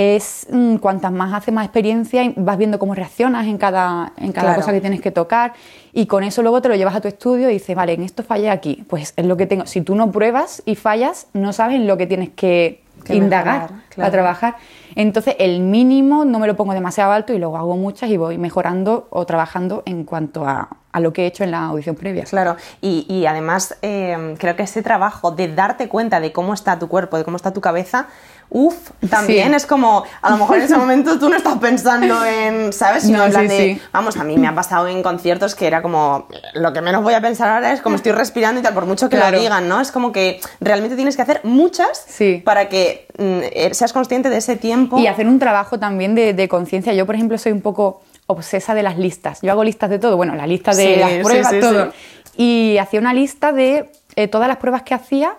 es 0.02 0.48
mm, 0.50 0.76
cuantas 0.78 1.12
más 1.12 1.34
haces 1.34 1.54
más 1.54 1.66
experiencia 1.66 2.24
y 2.24 2.34
vas 2.38 2.58
viendo 2.58 2.80
cómo 2.80 2.96
reaccionas 2.96 3.48
en 3.48 3.58
cada, 3.58 4.14
en 4.16 4.32
cada 4.32 4.48
Claro. 4.50 4.62
cosa 4.62 4.72
que 4.72 4.80
tienes 4.80 5.02
que 5.02 5.12
tocar 5.12 5.52
y 5.92 6.06
con 6.06 6.24
eso 6.24 6.42
luego 6.42 6.62
te 6.62 6.70
lo 6.70 6.76
llevas 6.76 6.96
a 6.96 7.02
tu 7.02 7.10
estudio 7.10 7.50
y 7.50 7.54
dices, 7.54 7.76
vale, 7.76 7.94
en 7.94 8.04
esto 8.04 8.24
fallé 8.24 8.50
aquí, 8.50 8.86
pues 8.88 9.14
es 9.18 9.26
lo 9.26 9.36
que 9.36 9.46
tengo. 9.46 9.66
Si 9.66 9.82
tú 9.82 9.96
no 9.96 10.10
pruebas 10.10 10.64
y 10.66 10.76
fallas, 10.76 11.28
no 11.34 11.52
sabes 11.52 11.76
en 11.76 11.86
lo 11.88 11.98
que 11.98 12.08
tienes 12.08 12.30
que, 12.30 12.82
Que 13.04 13.16
indagar 13.16 13.62
mejorar, 13.62 13.82
claro. 13.90 14.08
a 14.08 14.12
trabajar. 14.12 14.56
Entonces 14.96 15.36
el 15.38 15.60
mínimo 15.60 16.24
no 16.24 16.40
me 16.40 16.48
lo 16.48 16.56
pongo 16.56 16.74
demasiado 16.74 17.12
alto 17.12 17.34
y 17.34 17.38
luego 17.40 17.58
hago 17.58 17.76
muchas 17.76 18.10
y 18.10 18.16
voy 18.16 18.38
mejorando 18.38 19.08
o 19.10 19.26
trabajando 19.26 19.84
en 19.86 20.06
cuanto 20.06 20.46
a, 20.48 20.70
a 20.92 21.00
lo 21.02 21.12
que 21.14 21.24
he 21.24 21.28
hecho 21.28 21.44
en 21.44 21.52
la 21.52 21.66
audición 21.66 21.96
previa. 21.96 22.24
Claro, 22.24 22.56
y, 22.82 23.06
y 23.10 23.26
además 23.26 23.76
eh, 23.82 24.36
creo 24.40 24.56
que 24.56 24.64
ese 24.64 24.82
trabajo 24.82 25.32
de 25.32 25.54
darte 25.54 25.88
cuenta 25.90 26.20
de 26.20 26.32
cómo 26.32 26.54
está 26.54 26.80
tu 26.80 26.88
cuerpo, 26.88 27.18
de 27.18 27.24
cómo 27.26 27.36
está 27.38 27.52
tu 27.54 27.62
cabeza, 27.62 28.08
uff, 28.52 28.90
también 29.10 29.50
Sí. 29.50 29.56
es 29.56 29.66
como, 29.68 30.04
a 30.22 30.30
lo 30.32 30.38
mejor 30.38 30.58
en 30.58 30.64
ese 30.64 30.76
momento 30.76 31.20
tú 31.20 31.30
no 31.30 31.36
estás 31.36 31.58
pensando 31.60 32.26
en, 32.26 32.74
¿sabes? 32.74 33.04
Sino 33.04 33.20
No, 33.20 33.26
en 33.26 33.32
plan 33.32 33.50
sí, 33.50 33.56
de, 33.56 33.74
sí. 33.76 33.82
vamos, 33.94 34.18
a 34.18 34.24
mí 34.24 34.38
me 34.38 34.48
ha 34.48 34.56
pasado 34.56 34.88
en 34.88 35.04
conciertos 35.04 35.54
que 35.54 35.68
era 35.68 35.82
como, 35.84 36.28
lo 36.56 36.74
que 36.74 36.82
menos 36.82 37.04
voy 37.04 37.14
a 37.14 37.22
pensar 37.22 37.48
ahora 37.50 37.72
es 37.74 37.82
como 37.82 37.96
estoy 37.96 38.12
respirando 38.12 38.60
y 38.60 38.64
tal, 38.64 38.74
por 38.74 38.86
mucho 38.88 39.08
que 39.10 39.18
Claro. 39.18 39.38
lo 39.38 39.44
digan, 39.44 39.68
¿no? 39.68 39.80
Es 39.82 39.92
como 39.92 40.12
que 40.12 40.40
realmente 40.60 40.96
tienes 40.96 41.16
que 41.16 41.22
hacer 41.22 41.42
muchas 41.44 42.06
para 42.44 42.70
que 42.70 43.06
mm, 43.18 43.40
eh, 43.54 43.70
seas 43.74 43.94
consciente 43.94 44.30
de 44.30 44.38
ese 44.38 44.56
tiempo. 44.56 44.98
Y 44.98 45.06
hacer 45.08 45.28
un 45.28 45.38
trabajo 45.40 45.78
también 45.78 46.16
de, 46.16 46.34
de 46.34 46.48
conciencia. 46.48 46.94
Yo, 46.94 47.06
por 47.06 47.16
ejemplo, 47.16 47.38
soy 47.38 47.52
un 47.52 47.62
poco 47.62 48.02
obsesa 48.26 48.74
de 48.74 48.82
las 48.84 48.98
listas. 48.98 49.42
Yo 49.42 49.52
hago 49.52 49.64
listas 49.64 49.90
de 49.90 50.00
todo. 50.00 50.18
Bueno, 50.18 50.36
la 50.36 50.48
lista 50.48 50.72
de 50.74 50.98
las 50.98 51.12
pruebas, 51.24 51.54
todo. 51.60 51.94
y 52.36 52.78
hacía 52.80 53.00
una 53.00 53.14
lista 53.14 53.52
de 53.52 53.92
eh, 54.16 54.28
todas 54.28 54.48
las 54.48 54.58
pruebas 54.58 54.82
que 54.84 54.94
hacía, 54.94 55.34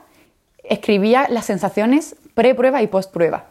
escribía 0.64 1.26
las 1.28 1.46
sensaciones 1.46 2.16
pre-prueba 2.40 2.80
y 2.80 2.86
post-prueba. 2.86 3.44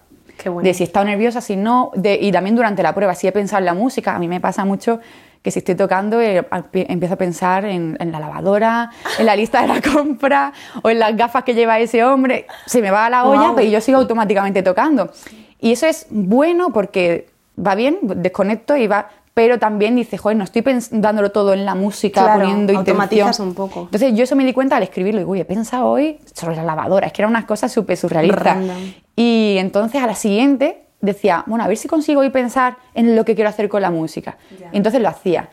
Bueno. 0.45 0.61
De 0.61 0.73
si 0.73 0.81
he 0.83 0.87
estado 0.87 1.05
nerviosa, 1.05 1.41
si 1.41 1.55
no, 1.55 1.91
de, 1.95 2.17
y 2.19 2.31
también 2.31 2.55
durante 2.55 2.81
la 2.81 2.95
prueba, 2.95 3.13
si 3.13 3.27
he 3.27 3.31
pensado 3.31 3.59
en 3.59 3.65
la 3.65 3.75
música. 3.75 4.15
A 4.15 4.19
mí 4.19 4.27
me 4.27 4.39
pasa 4.39 4.65
mucho 4.65 4.99
que 5.43 5.51
si 5.51 5.59
estoy 5.59 5.75
tocando 5.75 6.19
eh, 6.19 6.43
empiezo 6.73 7.13
a 7.13 7.17
pensar 7.17 7.65
en, 7.65 7.97
en, 7.99 8.11
la 8.11 8.19
lavadora, 8.19 8.89
en 9.19 9.25
la 9.27 9.35
lista 9.35 9.61
de 9.61 9.67
la 9.67 9.79
compra 9.93 10.53
o 10.81 10.89
en 10.89 10.97
las 10.97 11.15
gafas 11.15 11.43
que 11.43 11.53
lleva 11.53 11.77
ese 11.79 12.03
hombre. 12.03 12.47
Se 12.65 12.81
me 12.81 12.89
va 12.89 13.05
a 13.05 13.09
la 13.11 13.25
olla, 13.25 13.47
Wow. 13.49 13.55
pero 13.57 13.69
yo 13.69 13.79
sigo 13.81 13.99
automáticamente 13.99 14.63
tocando. 14.63 15.11
Y 15.59 15.73
eso 15.73 15.85
es 15.85 16.07
bueno 16.09 16.69
porque 16.71 17.27
va 17.55 17.75
bien, 17.75 17.99
desconecto 18.01 18.75
y 18.75 18.87
va... 18.87 19.09
Pero 19.33 19.57
también 19.59 19.95
dice, 19.95 20.17
joder, 20.17 20.37
no 20.37 20.43
estoy 20.43 20.63
dándolo 20.91 21.31
todo 21.31 21.53
en 21.53 21.65
la 21.65 21.75
música, 21.75 22.23
Claro, 22.23 22.41
poniendo 22.41 22.77
automatizas 22.77 23.39
intención. 23.39 23.47
un 23.49 23.53
poco. 23.55 23.81
Entonces 23.81 24.13
yo 24.15 24.23
eso 24.23 24.35
me 24.35 24.43
di 24.43 24.53
cuenta 24.53 24.75
al 24.77 24.83
escribirlo. 24.83 25.19
Digo, 25.19 25.31
uy, 25.31 25.39
he 25.39 25.45
pensado 25.45 25.87
hoy 25.87 26.19
sobre 26.33 26.55
la 26.55 26.63
lavadora. 26.63 27.07
Es 27.07 27.13
que 27.13 27.21
eran 27.21 27.31
unas 27.31 27.45
cosas 27.45 27.71
súper 27.71 27.95
surrealistas. 27.95 28.43
Random. 28.43 28.77
Y 29.15 29.55
entonces 29.59 30.01
a 30.01 30.07
la 30.07 30.15
siguiente 30.15 30.83
decía, 31.01 31.43
bueno, 31.47 31.63
a 31.63 31.67
ver 31.67 31.77
si 31.77 31.87
consigo 31.87 32.21
hoy 32.21 32.29
pensar 32.31 32.77
en 32.93 33.15
lo 33.15 33.23
que 33.23 33.35
quiero 33.35 33.49
hacer 33.49 33.69
con 33.69 33.81
la 33.81 33.91
música. 33.91 34.37
Ya. 34.59 34.69
Y 34.73 34.77
entonces 34.77 35.01
lo 35.01 35.07
hacía. 35.07 35.49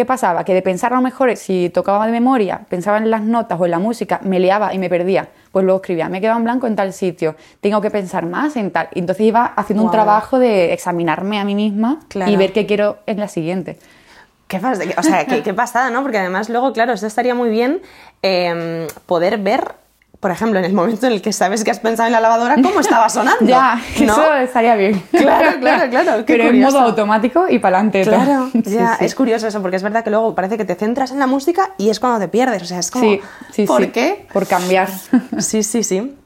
¿Qué 0.00 0.06
pasaba? 0.06 0.44
Que 0.44 0.54
de 0.54 0.62
pensar 0.62 0.94
a 0.94 0.96
lo 0.96 1.02
mejor, 1.02 1.36
si 1.36 1.68
tocaba 1.68 2.06
de 2.06 2.12
memoria, 2.12 2.62
pensaba 2.70 2.96
en 2.96 3.10
las 3.10 3.20
notas 3.20 3.60
o 3.60 3.66
en 3.66 3.70
la 3.70 3.78
música, 3.78 4.18
me 4.24 4.40
liaba 4.40 4.72
y 4.72 4.78
me 4.78 4.88
perdía. 4.88 5.28
Pues 5.52 5.62
luego 5.62 5.80
escribía, 5.82 6.08
me 6.08 6.16
he 6.16 6.20
quedado 6.22 6.38
en 6.38 6.44
blanco 6.44 6.66
en 6.66 6.74
tal 6.74 6.94
sitio, 6.94 7.36
tengo 7.60 7.82
que 7.82 7.90
pensar 7.90 8.24
más 8.24 8.56
en 8.56 8.70
tal. 8.70 8.88
Y 8.94 9.00
entonces 9.00 9.26
iba 9.26 9.44
haciendo 9.44 9.84
un 9.84 9.90
trabajo 9.90 10.38
de 10.38 10.72
examinarme 10.72 11.38
a 11.38 11.44
mí 11.44 11.54
misma 11.54 12.00
Claro. 12.08 12.32
y 12.32 12.36
ver 12.36 12.54
qué 12.54 12.64
quiero 12.64 12.96
en 13.04 13.20
la 13.20 13.28
siguiente. 13.28 13.78
Qué, 14.48 14.58
o 14.96 15.02
sea, 15.02 15.26
qué, 15.26 15.42
qué 15.42 15.52
pasada, 15.52 15.90
¿no? 15.90 16.00
Porque 16.00 16.16
además 16.16 16.48
luego, 16.48 16.72
claro, 16.72 16.94
esto 16.94 17.06
estaría 17.06 17.34
muy 17.34 17.50
bien 17.50 17.82
eh, 18.22 18.86
poder 19.04 19.36
ver, 19.36 19.74
por 20.20 20.30
ejemplo, 20.30 20.58
en 20.58 20.66
el 20.66 20.74
momento 20.74 21.06
en 21.06 21.14
el 21.14 21.22
que 21.22 21.32
sabes 21.32 21.64
que 21.64 21.70
has 21.70 21.80
pensado 21.80 22.06
en 22.06 22.12
la 22.12 22.20
lavadora, 22.20 22.56
cómo 22.56 22.80
estaba 22.80 23.08
sonando. 23.08 23.44
Ya, 23.46 23.80
¿no? 24.00 24.12
eso 24.12 24.34
estaría 24.34 24.76
bien. 24.76 25.02
Claro, 25.10 25.58
claro, 25.60 25.90
claro, 25.90 26.26
qué 26.26 26.34
Pero 26.34 26.44
en 26.50 26.60
modo 26.60 26.80
automático 26.80 27.46
y 27.48 27.58
para 27.58 27.78
adelante. 27.78 28.02
Claro, 28.02 28.50
ya, 28.54 28.96
es 29.00 29.14
curioso 29.14 29.46
eso, 29.46 29.62
porque 29.62 29.76
es 29.76 29.82
verdad 29.82 30.04
que 30.04 30.10
luego 30.10 30.34
parece 30.34 30.58
que 30.58 30.64
te 30.66 30.74
centras 30.74 31.10
en 31.10 31.18
la 31.18 31.26
música 31.26 31.70
y 31.78 31.88
es 31.88 32.00
cuando 32.00 32.18
te 32.20 32.28
pierdes. 32.28 32.62
O 32.62 32.66
sea, 32.66 32.78
es 32.80 32.90
como, 32.90 33.04
Sí, 33.04 33.20
sí, 33.52 33.64
¿por 33.66 33.82
sí. 33.82 33.88
qué? 33.88 34.26
Por 34.32 34.46
cambiar. 34.46 34.88
Sí, 35.38 35.62
sí, 35.62 35.82
sí. 35.82 36.16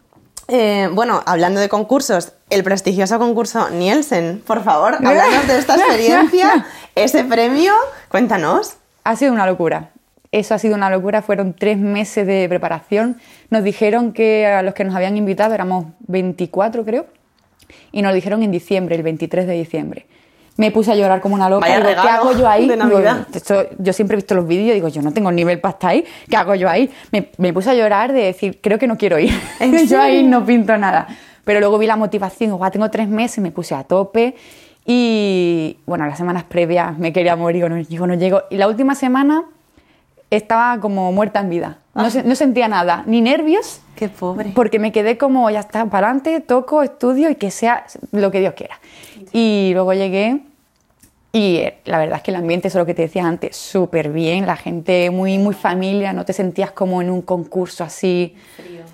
Eh, 0.48 0.90
bueno, 0.92 1.22
hablando 1.24 1.60
de 1.60 1.68
concursos, 1.68 2.32
el 2.50 2.64
prestigioso 2.64 3.18
concurso 3.18 3.70
Nielsen, 3.70 4.42
por 4.46 4.62
favor, 4.62 4.94
háblanos 4.94 5.46
de 5.46 5.58
esta 5.58 5.76
experiencia, 5.76 6.66
ese 6.94 7.24
premio, 7.24 7.72
cuéntanos. 8.08 8.74
Ha 9.04 9.16
sido 9.16 9.32
una 9.32 9.46
locura. 9.46 9.90
Eso 10.38 10.54
ha 10.54 10.58
sido 10.58 10.74
una 10.74 10.90
locura. 10.90 11.22
Fueron 11.22 11.54
tres 11.54 11.78
meses 11.78 12.26
de 12.26 12.48
preparación. 12.48 13.18
Nos 13.50 13.62
dijeron 13.62 14.12
que 14.12 14.46
a 14.46 14.62
los 14.62 14.74
que 14.74 14.82
nos 14.84 14.94
habían 14.94 15.16
invitado 15.16 15.54
éramos 15.54 15.86
24, 16.08 16.84
creo. 16.84 17.06
Y 17.92 18.02
nos 18.02 18.12
dijeron 18.14 18.42
en 18.42 18.50
diciembre, 18.50 18.96
el 18.96 19.02
23 19.02 19.46
de 19.46 19.52
diciembre. 19.54 20.06
Me 20.56 20.70
puse 20.70 20.92
a 20.92 20.94
llorar 20.96 21.20
como 21.20 21.34
una 21.34 21.48
loca. 21.48 21.66
Digo, 21.66 21.88
¿qué 22.02 22.08
hago 22.08 22.32
yo 22.32 22.48
ahí? 22.48 22.66
de 22.68 22.74
Digo, 22.74 22.88
Navidad. 22.88 23.26
esto- 23.34 23.66
yo 23.78 23.92
siempre 23.92 24.14
he 24.14 24.18
visto 24.18 24.34
los 24.34 24.46
vídeos 24.46 24.70
y 24.70 24.74
digo, 24.74 24.88
yo 24.88 25.02
no 25.02 25.12
tengo 25.12 25.30
nivel 25.32 25.60
para 25.60 25.72
estar 25.72 25.90
ahí. 25.90 26.04
¿Qué 26.28 26.36
hago 26.36 26.54
yo 26.54 26.68
ahí? 26.68 26.90
Me, 27.12 27.30
me 27.38 27.52
puse 27.52 27.70
a 27.70 27.74
llorar 27.74 28.12
de 28.12 28.22
decir, 28.22 28.60
creo 28.60 28.78
que 28.78 28.86
no 28.86 28.96
quiero 28.96 29.18
ir. 29.18 29.32
¿En 29.60 29.86
yo 29.88 30.00
ahí 30.00 30.22
no 30.24 30.44
pinto 30.44 30.76
nada. 30.76 31.06
Pero 31.44 31.60
luego 31.60 31.78
vi 31.78 31.86
la 31.86 31.96
motivación, 31.96 32.48
digo, 32.48 32.56
"Guau, 32.58 32.70
tengo 32.70 32.90
tres 32.90 33.08
meses, 33.08 33.38
me 33.38 33.50
puse 33.50 33.74
a 33.74 33.84
tope. 33.84 34.34
Y 34.86 35.78
bueno, 35.86 36.06
las 36.06 36.18
semanas 36.18 36.44
previas 36.44 36.98
me 36.98 37.12
quería 37.12 37.36
morir, 37.36 37.68
no 37.68 38.06
no 38.06 38.14
llego. 38.14 38.42
Y 38.50 38.56
la 38.56 38.68
última 38.68 38.94
semana 38.94 39.44
estaba 40.36 40.80
como 40.80 41.10
muerta 41.12 41.40
en 41.40 41.50
vida. 41.50 41.78
No, 41.94 42.10
se- 42.10 42.22
no 42.24 42.34
sentía 42.34 42.66
nada, 42.68 43.04
ni 43.06 43.20
nervios, 43.20 43.80
Qué 43.94 44.08
pobre. 44.08 44.52
porque 44.54 44.78
me 44.78 44.90
quedé 44.92 45.16
como, 45.16 45.48
ya 45.50 45.60
está, 45.60 45.84
para 45.86 46.08
adelante, 46.08 46.40
toco, 46.40 46.82
estudio 46.82 47.30
y 47.30 47.36
que 47.36 47.50
sea 47.50 47.84
lo 48.12 48.30
que 48.30 48.40
Dios 48.40 48.54
quiera. 48.54 48.78
Y 49.32 49.70
luego 49.74 49.92
llegué 49.94 50.40
y 51.32 51.56
eh, 51.56 51.78
la 51.84 51.98
verdad 51.98 52.16
es 52.18 52.22
que 52.22 52.30
el 52.32 52.36
ambiente, 52.36 52.68
eso 52.68 52.78
es 52.78 52.82
lo 52.82 52.86
que 52.86 52.94
te 52.94 53.02
decía 53.02 53.24
antes, 53.26 53.56
súper 53.56 54.10
bien, 54.10 54.46
la 54.46 54.56
gente 54.56 55.10
muy, 55.10 55.38
muy 55.38 55.54
familia, 55.54 56.12
no 56.12 56.24
te 56.24 56.32
sentías 56.32 56.70
como 56.72 57.00
en 57.02 57.10
un 57.10 57.22
concurso 57.22 57.84
así. 57.84 58.34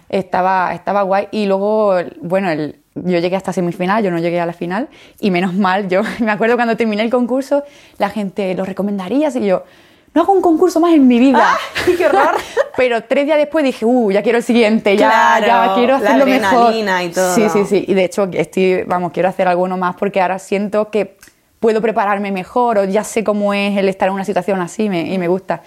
Estaba, 0.09 0.75
estaba 0.75 1.03
guay. 1.03 1.29
Y 1.31 1.47
luego, 1.47 1.95
bueno, 2.23 2.51
el- 2.51 2.77
yo 2.97 3.19
llegué 3.19 3.37
hasta 3.37 3.53
semifinal, 3.53 4.03
yo 4.03 4.11
no 4.11 4.19
llegué 4.19 4.41
a 4.41 4.47
la 4.47 4.53
final. 4.53 4.89
Y 5.21 5.31
menos 5.31 5.55
mal, 5.55 5.89
yo 5.89 6.03
me 6.21 6.31
acuerdo 6.33 6.57
cuando 6.57 6.77
terminé 6.77 7.03
el 7.03 7.11
concurso, 7.11 7.63
la 7.99 8.11
gente, 8.11 8.55
¿lo 8.55 8.65
recomendarías? 8.65 9.37
Y 9.37 9.47
yo, 9.47 9.65
no 10.15 10.23
hago 10.23 10.33
un 10.33 10.41
concurso 10.43 10.81
más 10.81 10.93
en 10.95 11.07
mi 11.07 11.19
vida. 11.19 11.57
¡Qué 11.85 12.07
horror! 12.07 12.37
Pero 12.77 13.03
tres 13.05 13.27
días 13.27 13.39
después 13.39 13.65
dije, 13.65 13.85
uh, 13.85 14.11
ya 14.11 14.23
quiero 14.23 14.39
el 14.39 14.45
siguiente, 14.45 14.97
ya, 14.97 15.09
Claro, 15.39 15.47
ya 15.47 15.75
quiero 15.75 15.99
la 15.99 16.05
hacerlo 16.09 16.27
mejor. 16.27 16.47
adrenalina 16.69 17.05
y 17.05 17.09
todo. 17.11 17.35
Sí, 17.35 17.49
sí, 17.51 17.65
sí. 17.65 17.85
Y 17.87 17.95
de 17.95 18.05
hecho, 18.05 18.29
estoy, 18.33 18.83
vamos, 18.85 19.13
quiero 19.13 19.29
hacer 19.29 19.47
alguno 19.49 19.77
más 19.77 19.97
porque 19.97 20.21
ahora 20.21 20.39
siento 20.39 20.91
que 20.91 21.17
puedo 21.59 21.83
prepararme 21.83 22.33
mejor 22.33 22.79
o 22.79 22.85
ya 22.85 23.05
sé 23.05 23.23
cómo 23.23 23.53
es 23.53 23.77
el 23.77 23.89
estar 23.89 24.09
en 24.09 24.15
una 24.15 24.25
situación 24.25 24.61
así 24.63 24.89
me- 24.89 25.13
y 25.13 25.19
me 25.19 25.29
gusta. 25.29 25.63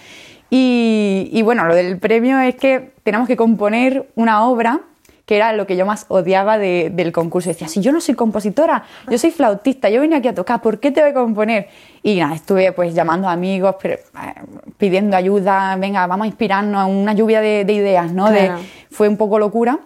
Y, 0.50 1.28
y 1.32 1.42
bueno, 1.42 1.64
lo 1.66 1.74
del 1.74 1.98
premio 1.98 2.38
es 2.40 2.54
que 2.56 2.92
tenemos 3.02 3.26
que 3.28 3.36
componer 3.36 4.08
una 4.14 4.44
obra 4.46 4.80
que 5.26 5.36
era 5.36 5.52
lo 5.54 5.66
que 5.66 5.76
yo 5.76 5.86
más 5.86 6.04
odiaba 6.08 6.58
de- 6.58 6.90
del 6.92 7.10
concurso. 7.12 7.48
Decía, 7.48 7.66
si 7.68 7.80
yo 7.80 7.92
no 7.92 8.00
soy 8.00 8.14
compositora, 8.14 8.84
yo 9.08 9.16
soy 9.18 9.30
flautista, 9.30 9.88
yo 9.88 10.00
vine 10.02 10.16
aquí 10.16 10.28
a 10.28 10.34
tocar, 10.34 10.60
¿por 10.60 10.80
qué 10.80 10.90
te 10.90 11.00
voy 11.00 11.10
a 11.10 11.14
componer? 11.14 11.68
Y 12.02 12.16
nada, 12.20 12.34
estuve 12.34 12.72
pues 12.72 12.94
llamando 12.94 13.28
a 13.28 13.32
amigos, 13.32 13.76
pero, 13.80 13.94
eh, 13.94 14.00
pidiendo 14.76 15.16
ayuda, 15.16 15.76
venga, 15.76 16.06
vamos 16.06 16.24
a 16.24 16.28
inspirarnos, 16.28 16.88
una 16.90 17.14
lluvia 17.14 17.40
de, 17.40 17.64
de 17.64 17.72
ideas, 17.72 18.12
¿no? 18.12 18.30
De- 18.30 18.46
Claro. 18.46 18.60
fue 18.90 19.08
un 19.08 19.16
poco 19.16 19.38
locura. 19.38 19.78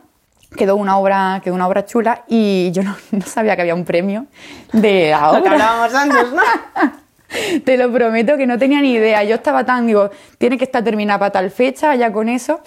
Quedó 0.56 0.76
una 0.76 0.96
obra, 0.98 1.40
quedó 1.44 1.54
una 1.54 1.68
obra 1.68 1.84
chula 1.84 2.24
y 2.26 2.70
yo 2.72 2.82
no, 2.82 2.96
no 3.12 3.20
sabía 3.20 3.54
que 3.54 3.60
había 3.62 3.74
un 3.74 3.84
premio 3.84 4.24
de 4.72 5.10
la 5.10 5.26
Lo 5.26 5.32
que 5.34 5.38
obra. 5.40 5.52
hablábamos 5.52 5.94
antes, 5.94 6.32
¿no? 6.32 6.42
Te 7.64 7.76
lo 7.76 7.92
prometo 7.92 8.38
que 8.38 8.46
no 8.46 8.58
tenía 8.58 8.80
ni 8.80 8.92
idea. 8.92 9.22
Yo 9.24 9.34
estaba 9.34 9.64
tan, 9.64 9.86
digo, 9.86 10.10
tiene 10.38 10.56
que 10.56 10.64
estar 10.64 10.82
terminada 10.82 11.18
para 11.18 11.30
tal 11.32 11.50
fecha, 11.50 11.94
ya 11.94 12.10
con 12.10 12.30
eso. 12.30 12.60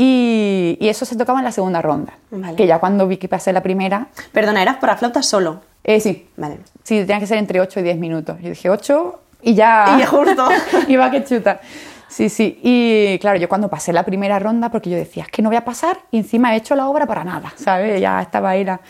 Y, 0.00 0.78
y 0.80 0.88
eso 0.88 1.04
se 1.04 1.16
tocaba 1.16 1.40
en 1.40 1.44
la 1.44 1.52
segunda 1.52 1.82
ronda. 1.82 2.12
Vale. 2.30 2.56
Que 2.56 2.66
ya 2.66 2.78
cuando 2.78 3.08
vi 3.08 3.16
que 3.16 3.28
pasé 3.28 3.52
la 3.52 3.62
primera, 3.62 4.06
Perdona, 4.32 4.62
eras 4.62 4.76
para 4.76 4.96
flauta 4.96 5.22
solo. 5.22 5.60
eh, 5.84 5.98
sí, 6.00 6.28
Vale. 6.36 6.58
sí, 6.84 7.00
tenía 7.00 7.18
que 7.18 7.26
ser 7.26 7.38
entre 7.38 7.60
8 7.60 7.80
y 7.80 7.82
10 7.82 7.96
minutos. 7.98 8.36
Yo 8.40 8.48
dije 8.50 8.70
8 8.70 9.20
y 9.42 9.54
ya. 9.54 9.98
Y 10.00 10.04
justo. 10.04 10.48
Iba 10.88 11.10
que 11.10 11.24
chuta. 11.24 11.60
Sí, 12.08 12.28
sí. 12.28 12.58
Y 12.62 13.18
claro, 13.18 13.38
yo 13.38 13.48
cuando 13.48 13.68
pasé 13.68 13.92
la 13.92 14.04
primera 14.04 14.38
ronda, 14.38 14.70
porque 14.70 14.88
yo 14.88 14.96
decía, 14.96 15.24
es 15.24 15.30
que 15.30 15.42
no 15.42 15.50
voy 15.50 15.56
a 15.56 15.64
pasar, 15.64 15.98
y 16.10 16.18
encima 16.18 16.54
he 16.54 16.56
hecho 16.58 16.74
la 16.74 16.88
obra 16.88 17.04
para 17.06 17.22
nada, 17.24 17.52
¿sabes? 17.56 18.00
Ya 18.00 18.22
estaba 18.22 18.50
ahí 18.50 18.64
la... 18.64 18.80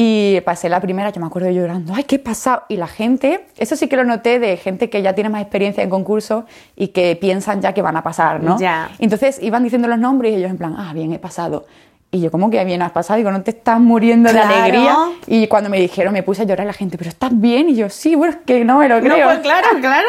Y 0.00 0.40
pasé 0.42 0.68
la 0.68 0.80
primera, 0.80 1.10
yo 1.10 1.20
me 1.20 1.26
acuerdo 1.26 1.50
llorando, 1.50 1.92
¡ay, 1.92 2.04
qué 2.04 2.20
pasado! 2.20 2.62
Y 2.68 2.76
la 2.76 2.86
gente, 2.86 3.46
eso 3.56 3.74
sí 3.74 3.88
que 3.88 3.96
lo 3.96 4.04
noté 4.04 4.38
de 4.38 4.56
gente 4.56 4.88
que 4.90 5.02
ya 5.02 5.12
tiene 5.12 5.28
más 5.28 5.42
experiencia 5.42 5.82
en 5.82 5.90
concursos 5.90 6.44
y 6.76 6.88
que 6.88 7.16
piensan 7.20 7.60
ya 7.60 7.72
que 7.74 7.82
van 7.82 7.96
a 7.96 8.04
pasar, 8.04 8.40
¿no? 8.40 8.60
Ya. 8.60 8.90
Entonces 9.00 9.42
iban 9.42 9.64
diciendo 9.64 9.88
los 9.88 9.98
nombres 9.98 10.32
y 10.32 10.36
ellos 10.36 10.52
en 10.52 10.56
plan, 10.56 10.76
ah, 10.78 10.92
bien, 10.94 11.12
he 11.12 11.18
pasado. 11.18 11.66
Y 12.12 12.20
yo, 12.20 12.30
¿cómo 12.30 12.48
que 12.48 12.64
bien 12.64 12.80
has 12.80 12.92
pasado? 12.92 13.16
Digo, 13.18 13.32
no 13.32 13.42
te 13.42 13.50
estás 13.50 13.80
muriendo 13.80 14.30
Claro. 14.30 14.48
de 14.48 14.54
alegría. 14.54 14.96
Y 15.26 15.48
cuando 15.48 15.68
me 15.68 15.80
dijeron, 15.80 16.12
me 16.12 16.22
puse 16.22 16.42
a 16.42 16.44
llorar 16.44 16.68
la 16.68 16.72
gente, 16.74 16.96
¿pero 16.96 17.10
estás 17.10 17.32
bien? 17.38 17.68
Y 17.68 17.74
yo, 17.74 17.90
sí, 17.90 18.14
bueno, 18.14 18.34
es 18.34 18.40
que 18.46 18.64
no 18.64 18.78
me 18.78 18.88
lo 18.88 19.00
No, 19.00 19.04
creo. 19.12 19.26
pues 19.26 19.40
claro, 19.40 19.66
claro. 19.80 20.06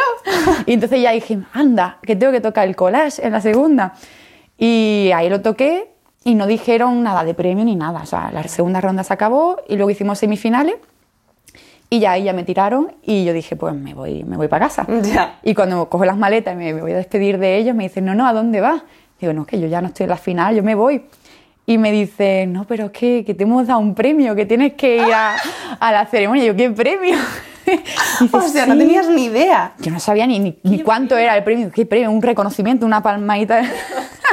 Y 0.67 0.73
entonces 0.73 1.01
ya 1.01 1.11
dije, 1.13 1.39
anda, 1.51 1.97
que 2.03 2.15
tengo 2.15 2.31
que 2.31 2.41
tocar 2.41 2.67
el 2.67 2.75
collage 2.75 3.25
en 3.25 3.31
la 3.33 3.41
segunda. 3.41 3.95
Y 4.55 5.09
ahí 5.15 5.29
lo 5.29 5.41
toqué 5.41 5.89
y 6.23 6.35
no 6.35 6.47
dijeron 6.47 7.01
nada 7.03 7.23
de 7.23 7.33
premio 7.33 7.63
ni 7.65 7.75
nada. 7.75 8.01
O 8.03 8.05
sea, 8.05 8.29
la 8.31 8.43
segunda 8.43 8.81
ronda 8.81 9.03
se 9.03 9.13
acabó 9.13 9.57
y 9.67 9.75
luego 9.75 9.89
hicimos 9.89 10.19
semifinales. 10.19 10.75
Y 11.91 11.99
ya 12.01 12.11
ahí 12.11 12.23
ya 12.25 12.33
me 12.33 12.43
tiraron 12.43 12.91
y 13.01 13.25
yo 13.25 13.33
dije, 13.33 13.55
pues 13.55 13.73
me 13.73 13.95
voy, 13.95 14.23
me 14.23 14.37
voy 14.37 14.47
para 14.47 14.67
casa. 14.67 14.85
Ya. 15.01 15.39
Y 15.43 15.55
cuando 15.55 15.89
cojo 15.89 16.05
las 16.05 16.17
maletas 16.17 16.53
y 16.53 16.57
me, 16.57 16.73
me 16.73 16.81
voy 16.81 16.91
a 16.91 16.97
despedir 16.97 17.39
de 17.39 17.57
ellos, 17.57 17.75
me 17.75 17.83
dicen, 17.83 18.05
no, 18.05 18.13
no, 18.13 18.27
¿a 18.27 18.33
dónde 18.33 18.61
vas? 18.61 18.83
Digo, 19.19 19.33
no, 19.33 19.45
que 19.45 19.59
yo 19.59 19.67
ya 19.67 19.81
no 19.81 19.87
estoy 19.87 20.03
en 20.03 20.09
la 20.11 20.17
final, 20.17 20.55
yo 20.55 20.61
me 20.63 20.75
voy. 20.75 21.03
Y 21.65 21.77
me 21.77 21.91
dice, 21.91 22.45
no, 22.47 22.65
pero 22.65 22.85
es 22.85 22.91
que, 22.91 23.23
que 23.25 23.33
te 23.33 23.43
hemos 23.43 23.67
dado 23.67 23.79
un 23.79 23.93
premio, 23.95 24.35
que 24.35 24.45
tienes 24.45 24.73
que 24.73 24.97
ir 24.97 25.13
a, 25.13 25.35
a 25.79 25.91
la 25.91 26.05
ceremonia. 26.05 26.43
Y 26.43 26.47
yo, 26.47 26.55
¿qué 26.55 26.69
premio? 26.71 27.15
Dice, 28.21 28.35
O 28.37 28.41
sea, 28.41 28.65
no 28.65 28.73
"Sí". 28.73 28.79
tenías 28.79 29.07
ni 29.09 29.25
idea. 29.25 29.73
Yo 29.79 29.91
no 29.91 29.99
sabía 29.99 30.25
ni, 30.25 30.39
ni, 30.39 30.57
ni 30.63 30.79
cuánto 30.81 31.15
era 31.17 31.37
el 31.37 31.43
premio, 31.43 31.69
qué 31.71 31.85
premio, 31.85 32.09
un 32.11 32.21
reconocimiento, 32.21 32.85
una 32.85 33.01
palmadita. 33.03 33.61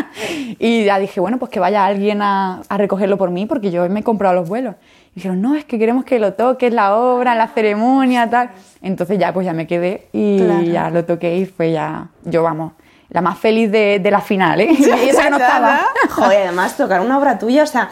y 0.58 0.84
ya 0.84 0.98
dije, 0.98 1.20
bueno, 1.20 1.38
pues 1.38 1.50
que 1.50 1.60
vaya 1.60 1.84
alguien 1.86 2.22
a, 2.22 2.62
a 2.68 2.76
recogerlo 2.78 3.16
por 3.18 3.30
mí, 3.30 3.46
porque 3.46 3.70
yo 3.70 3.88
me 3.88 4.00
he 4.00 4.02
comprado 4.02 4.34
los 4.34 4.48
vuelos. 4.48 4.74
Y 5.12 5.16
dijeron, 5.16 5.40
no, 5.40 5.54
es 5.54 5.64
que 5.64 5.78
queremos 5.78 6.04
que 6.04 6.18
lo 6.18 6.34
toques, 6.34 6.72
la 6.72 6.94
obra, 6.96 7.34
la 7.34 7.48
ceremonia, 7.48 8.28
tal. 8.28 8.50
Entonces 8.82 9.18
ya, 9.18 9.32
pues 9.32 9.46
ya 9.46 9.52
me 9.52 9.66
quedé 9.66 10.08
y 10.12 10.38
Claro. 10.38 10.62
ya 10.64 10.90
lo 10.90 11.04
toqué 11.04 11.36
y 11.36 11.46
fue 11.46 11.72
ya, 11.72 12.08
yo 12.24 12.42
vamos, 12.42 12.72
la 13.08 13.20
más 13.22 13.38
feliz 13.38 13.70
de, 13.70 13.98
de 13.98 14.10
la 14.10 14.20
final, 14.20 14.60
¿eh? 14.60 14.68
y 14.70 14.82
eso 15.08 15.20
que 15.22 15.30
no 15.30 15.36
estaba. 15.38 15.80
Joder, 16.10 16.42
además 16.48 16.76
tocar 16.76 17.00
una 17.00 17.18
obra 17.18 17.38
tuya, 17.38 17.62
o 17.62 17.66
sea, 17.66 17.88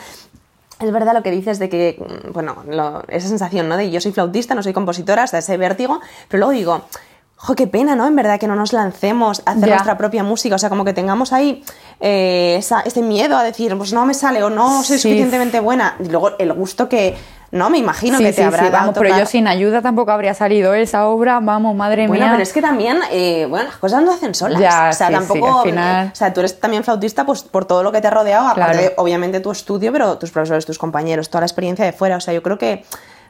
es 0.81 0.91
verdad 0.93 1.15
lo 1.15 1.23
que 1.23 1.31
dices 1.31 1.59
de 1.59 1.69
que, 1.69 2.03
bueno, 2.35 2.57
lo- 2.69 3.05
esa 3.09 3.29
sensación, 3.29 3.69
¿no? 3.69 3.77
De 3.77 3.91
yo 3.91 4.01
soy 4.01 4.13
flautista, 4.13 4.55
no 4.55 4.63
soy 4.63 4.73
compositora, 4.73 5.23
hasta 5.23 5.39
ese 5.39 5.57
vértigo, 5.57 6.01
pero 6.29 6.41
luego 6.41 6.53
digo, 6.53 6.83
jo, 7.47 7.55
qué 7.55 7.67
pena, 7.67 7.95
¿no? 7.95 8.07
En 8.07 8.17
verdad 8.17 8.41
que 8.41 8.47
no 8.47 8.57
nos 8.57 8.73
lancemos 8.73 9.43
a 9.45 9.51
hacer 9.53 9.69
nuestra 9.69 9.99
propia 9.99 10.23
música, 10.23 10.55
o 10.55 10.59
sea, 10.59 10.71
como 10.71 10.85
que 10.85 10.93
tengamos 10.95 11.33
ahí 11.33 11.63
eh, 12.01 12.57
esa- 12.59 12.81
ese 12.81 13.03
miedo 13.03 13.37
a 13.37 13.43
decir, 13.43 13.77
pues 13.77 13.93
no 13.93 14.05
me 14.07 14.15
sale 14.15 14.43
o 14.43 14.51
no 14.51 14.83
soy 14.83 14.97
Sí. 14.99 15.03
suficientemente 15.03 15.61
buena. 15.61 15.95
Y 16.01 16.09
luego 16.09 16.31
el 16.39 16.53
gusto 16.55 16.89
que, 16.89 17.17
no, 17.51 17.71
me 17.71 17.79
imagino 17.79 18.19
Sí, 18.19 18.25
que 18.25 18.33
sí, 18.33 18.37
te 18.37 18.45
habrá 18.45 18.65
sí, 18.65 18.71
dado 18.71 18.93
vamos, 18.93 18.99
pero 18.99 19.17
yo 19.19 19.27
sin 19.27 19.47
ayuda 19.47 19.81
tampoco 19.81 20.11
habría 20.11 20.35
salido 20.35 20.75
esa 20.75 21.07
obra, 21.07 21.39
vamos, 21.41 21.77
madre 21.77 22.09
Bueno, 22.09 22.25
mía. 22.25 22.33
pero 22.33 22.43
es 22.43 22.53
que 22.53 22.61
también, 22.63 22.99
eh, 23.13 23.47
bueno, 23.49 23.67
las 23.67 23.77
cosas 23.77 24.03
no 24.03 24.13
hacen 24.13 24.35
solas. 24.35 24.61
Ya, 24.61 24.89
o 24.91 24.93
sea, 24.93 25.11
tampoco. 25.11 25.63
final- 25.63 26.07
eh, 26.07 26.11
o 26.13 26.17
sea, 26.17 26.33
tú 26.33 26.41
eres 26.41 26.59
también 26.59 26.83
flautista 26.83 27.25
pues, 27.25 27.43
por 27.43 27.65
todo 27.65 27.83
lo 27.83 27.93
que 27.93 28.01
te 28.01 28.09
ha 28.09 28.11
rodeado, 28.11 28.49
aparte 28.49 28.77
de, 28.79 28.95
obviamente, 28.97 29.39
tu 29.41 29.51
estudio, 29.53 29.93
pero 29.93 30.19
tus 30.19 30.31
profesores, 30.33 30.67
tus 30.67 30.79
compañeros, 30.79 31.29
toda 31.31 31.43
la 31.43 31.47
experiencia 31.47 31.85
de 31.85 31.93
fuera. 31.93 32.17
O 32.17 32.21
sea, 32.21 32.35
yo 32.35 32.43
creo 32.43 32.59
que 32.59 32.85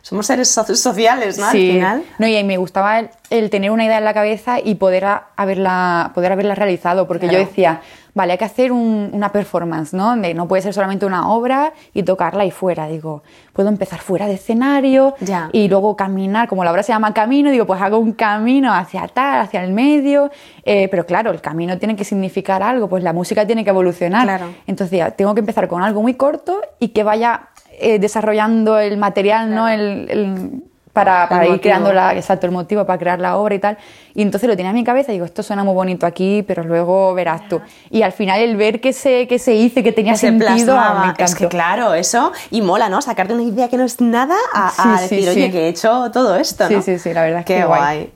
somos 0.05 0.27
seres 0.27 0.51
so- 0.51 0.65
sociales, 0.77 1.39
¿no? 1.39 1.47
Al 1.47 1.53
final. 1.53 2.05
No, 2.19 2.27
y 2.27 2.45
me 2.45 2.59
gustaba 2.59 2.99
el, 3.01 3.09
el 3.31 3.49
tener 3.49 3.71
una 3.71 3.87
idea 3.87 3.97
en 3.97 4.05
la 4.05 4.13
cabeza 4.13 4.59
y 4.63 4.75
poder 4.75 5.07
a- 5.07 5.29
haberla, 5.35 6.11
poder 6.15 6.31
haberla 6.33 6.55
realizado, 6.55 7.07
porque 7.09 7.27
Claro. 7.27 7.43
yo 7.43 7.49
decía, 7.49 7.81
vale, 8.13 8.33
hay 8.33 8.39
que 8.39 8.45
hacer 8.45 8.71
un- 8.71 9.09
una 9.15 9.33
performance, 9.33 9.95
¿no? 9.95 10.15
No 10.15 10.47
puede 10.47 10.61
ser 10.61 10.75
solamente 10.75 11.07
una 11.07 11.31
obra 11.31 11.73
y 11.95 12.03
tocarla 12.03 12.43
ahí 12.43 12.51
fuera. 12.51 12.87
Digo, 12.87 13.23
puedo 13.55 13.71
empezar 13.71 13.99
fuera 14.01 14.27
de 14.27 14.35
escenario 14.35 15.15
Ya. 15.21 15.49
y 15.53 15.69
luego 15.69 15.97
caminar, 15.97 16.49
como 16.49 16.65
la 16.65 16.71
obra 16.71 16.83
se 16.83 16.93
llama 16.93 17.15
camino, 17.15 17.51
digo, 17.51 17.65
pues 17.67 17.81
hago 17.81 17.99
un 17.99 18.13
camino 18.13 18.75
hacia 18.75 19.09
tal, 19.09 19.41
hacia 19.41 19.65
el 19.65 19.73
medio, 19.73 20.31
eh, 20.67 20.89
pero 20.91 21.07
claro, 21.07 21.31
el 21.31 21.41
camino 21.41 21.79
tiene 21.79 21.97
que 21.97 22.05
significar 22.05 22.63
algo, 22.63 22.91
pues 22.91 23.03
la 23.03 23.15
música 23.15 23.47
tiene 23.47 23.65
que 23.65 23.71
evolucionar. 23.71 24.25
Claro. 24.25 24.47
Entonces 24.67 24.99
ya, 24.99 25.13
tengo 25.13 25.33
que 25.35 25.41
empezar 25.41 25.67
con 25.67 25.83
algo 25.83 26.03
muy 26.03 26.13
corto 26.13 26.61
y 26.79 26.89
que 26.89 27.03
vaya 27.05 27.49
eh, 27.81 27.99
desarrollando 27.99 28.79
el 28.79 28.97
material, 28.97 29.55
¿no? 29.55 29.69
El, 29.69 30.07
el- 30.11 30.63
para, 30.95 31.29
para 31.29 31.43
ir 31.47 31.51
motivo. 31.51 31.63
creando 31.63 31.93
la, 31.93 32.15
exacto, 32.15 32.47
el 32.47 32.53
motivo 32.53 32.87
para 32.87 33.01
crear 33.01 33.19
la 33.19 33.37
obra 33.37 33.57
y 33.57 33.59
tal. 33.59 33.77
Y 34.15 34.23
entonces 34.23 34.49
lo 34.49 34.55
tenía 34.57 34.71
en 34.71 34.77
mi 34.77 34.85
cabeza 34.85 35.11
y 35.11 35.17
digo, 35.17 35.25
esto 35.27 35.43
suena 35.43 35.65
muy 35.65 35.75
bonito 35.75 36.07
aquí, 36.07 36.45
pero 36.47 36.63
luego 36.63 37.13
verás 37.15 37.49
tú. 37.49 37.61
Y 37.91 38.03
al 38.03 38.13
final 38.13 38.41
el 38.41 38.57
ver 38.57 38.81
que 38.81 38.93
se, 38.93 39.27
que 39.27 39.41
se 39.41 39.55
hizo 39.57 39.83
que 39.83 39.91
tenía 39.91 40.13
que 40.13 40.19
se 40.19 40.29
sentido, 40.29 40.79
ah, 40.79 41.01
encantó. 41.07 41.25
Es 41.25 41.35
que 41.35 41.49
claro, 41.49 41.95
eso. 41.95 42.31
Y 42.53 42.63
mola, 42.63 42.89
¿no? 42.89 43.03
Sacarte 43.03 43.35
una 43.35 43.43
idea 43.43 43.69
que 43.69 43.77
no 43.77 43.83
es 43.83 44.01
nada 44.01 44.37
a, 44.53 44.69
a 44.69 44.99
Sí, 44.99 45.03
decir, 45.17 45.25
sí. 45.25 45.41
oye, 45.41 45.51
que 45.51 45.65
he 45.65 45.69
hecho 45.69 46.13
todo 46.13 46.37
esto, 46.37 46.69
Sí, 46.69 46.81
sí, 46.81 46.97
sí, 47.01 47.13
la 47.13 47.23
verdad 47.23 47.41
es 47.41 47.47
Qué 47.47 47.55
que 47.57 47.65
guay. 47.65 47.81
guay. 47.81 48.13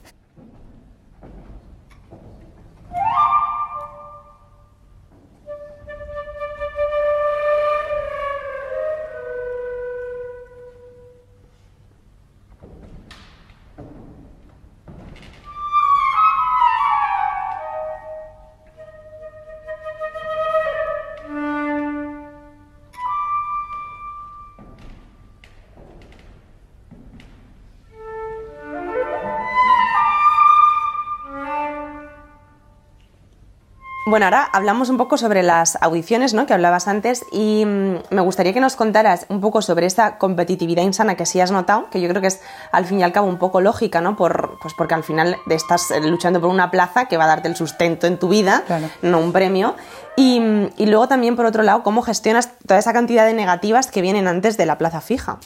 Bueno, 34.09 34.25
ahora 34.25 34.49
hablamos 34.53 34.89
un 34.89 34.97
poco 34.97 35.17
sobre 35.17 35.43
las 35.43 35.77
audiciones, 35.83 36.33
¿no? 36.33 36.47
Que 36.47 36.55
hablabas 36.55 36.87
antes 36.87 37.23
y 37.31 37.63
mm, 37.63 37.95
me 38.09 38.21
gustaría 38.21 38.53
que 38.53 38.59
nos 38.59 38.75
contaras 38.75 39.27
un 39.29 39.39
poco 39.39 39.61
sobre 39.61 39.85
esa 39.85 40.17
competitividad 40.17 40.81
insana 40.81 41.13
que 41.13 41.27
sí 41.27 41.39
has 41.39 41.51
notado, 41.51 41.91
que 41.91 42.01
yo 42.01 42.09
creo 42.09 42.19
que 42.19 42.29
es 42.29 42.41
al 42.71 42.85
fin 42.85 42.99
y 42.99 43.03
al 43.03 43.11
cabo 43.11 43.27
un 43.27 43.37
poco 43.37 43.61
lógica, 43.61 44.01
¿no? 44.01 44.15
Por, 44.15 44.57
pues 44.63 44.73
porque 44.73 44.95
al 44.95 45.03
final 45.03 45.37
estás 45.47 45.91
eh, 45.91 46.01
luchando 46.01 46.41
por 46.41 46.49
una 46.49 46.71
plaza 46.71 47.05
que 47.05 47.17
va 47.17 47.25
a 47.25 47.27
darte 47.27 47.49
el 47.49 47.55
sustento 47.55 48.07
en 48.07 48.17
tu 48.17 48.29
vida, 48.29 48.63
Claro. 48.65 48.87
no 49.03 49.19
un 49.19 49.31
premio. 49.31 49.75
Y, 50.15 50.39
mm, 50.39 50.69
y 50.77 50.87
luego 50.87 51.07
también, 51.07 51.35
por 51.35 51.45
otro 51.45 51.61
lado, 51.61 51.83
cómo 51.83 52.01
gestionas 52.01 52.57
toda 52.65 52.79
esa 52.79 52.93
cantidad 52.93 53.27
de 53.27 53.35
negativas 53.35 53.91
que 53.91 54.01
vienen 54.01 54.27
antes 54.27 54.57
de 54.57 54.65
la 54.65 54.79
plaza 54.79 55.01
fija. 55.01 55.37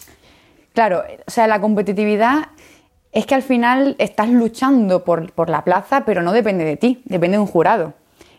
Claro, 0.74 1.04
o 1.28 1.32
sea, 1.32 1.48
la 1.48 1.60
competitividad 1.60 2.46
es 3.12 3.26
que 3.26 3.36
al 3.36 3.44
final 3.44 3.98
estás 4.00 4.30
luchando 4.30 5.04
por, 5.04 5.34
por 5.34 5.50
la 5.50 5.66
plaza, 5.66 6.06
pero 6.06 6.22
no 6.22 6.32
depende 6.32 6.64
de 6.64 6.78
ti, 6.78 7.02
depende 7.04 7.36
de 7.36 7.42
un 7.42 7.48
jurado. 7.48 7.94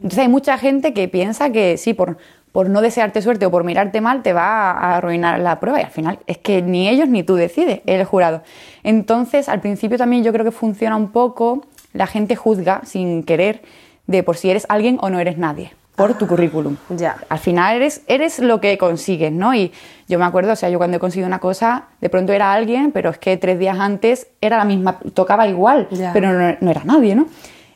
Entonces 0.05 0.19
hay 0.21 0.29
mucha 0.29 0.59
gente 0.59 0.93
que 0.93 1.09
piensa 1.09 1.51
que 1.51 1.79
sí, 1.79 1.95
por, 1.95 2.19
por 2.53 2.69
no 2.69 2.83
desearte 2.83 3.23
suerte 3.23 3.47
o 3.47 3.51
por 3.51 3.65
mirarte 3.65 4.01
mal 4.03 4.23
te 4.23 4.35
va 4.35 4.71
a 4.71 4.97
arruinar 4.99 5.41
la 5.41 5.59
prueba 5.59 5.81
y 5.81 5.83
al 5.83 5.91
final 5.91 6.19
es 6.27 6.37
que 6.39 6.61
ni 6.61 6.89
ellos 6.89 7.09
ni 7.09 7.23
tú 7.23 7.35
decides, 7.37 7.81
es 7.87 8.01
el 8.01 8.05
jurado. 8.05 8.43
Entonces 8.83 9.49
al 9.49 9.61
principio 9.61 9.97
también 9.99 10.23
yo 10.23 10.31
creo 10.33 10.45
que 10.45 10.51
funciona 10.53 10.95
un 10.97 11.11
poco, 11.11 11.65
la 11.95 12.07
gente 12.07 12.37
juzga 12.37 12.83
sin 12.85 13.23
querer 13.23 13.63
de 14.07 14.23
por 14.23 14.37
si 14.37 14.51
eres 14.51 14.67
alguien 14.69 14.99
o 15.01 15.09
no 15.09 15.19
eres 15.19 15.39
nadie 15.39 15.73
por 15.97 16.19
tu 16.19 16.27
currículum. 16.27 16.77
Ya. 16.91 17.17
Al 17.29 17.39
final 17.39 17.77
eres, 17.77 18.03
eres 18.09 18.41
lo 18.41 18.61
que 18.61 18.77
consigues, 18.77 19.31
¿no? 19.33 19.55
Y 19.55 19.73
yo 20.09 20.19
me 20.19 20.25
acuerdo, 20.25 20.53
o 20.53 20.57
sea, 20.57 20.69
yo 20.69 20.77
cuando 20.77 20.97
he 20.97 21.01
conseguido 21.01 21.29
una 21.29 21.39
cosa, 21.39 21.85
de 22.01 22.11
pronto 22.11 22.33
era 22.33 22.53
alguien, 22.53 22.91
pero 22.91 23.11
es 23.11 23.19
que 23.19 23.37
tres 23.37 23.61
días 23.61 23.79
antes 23.79 24.27
era 24.41 24.59
la 24.59 24.65
misma, 24.65 24.99
tocaba 25.15 25.47
igual, 25.47 25.87
Ya. 25.93 26.13
pero 26.13 26.33
no, 26.33 26.57
no 26.61 26.71
era 26.71 26.83
nadie, 26.85 27.15
¿no? 27.15 27.27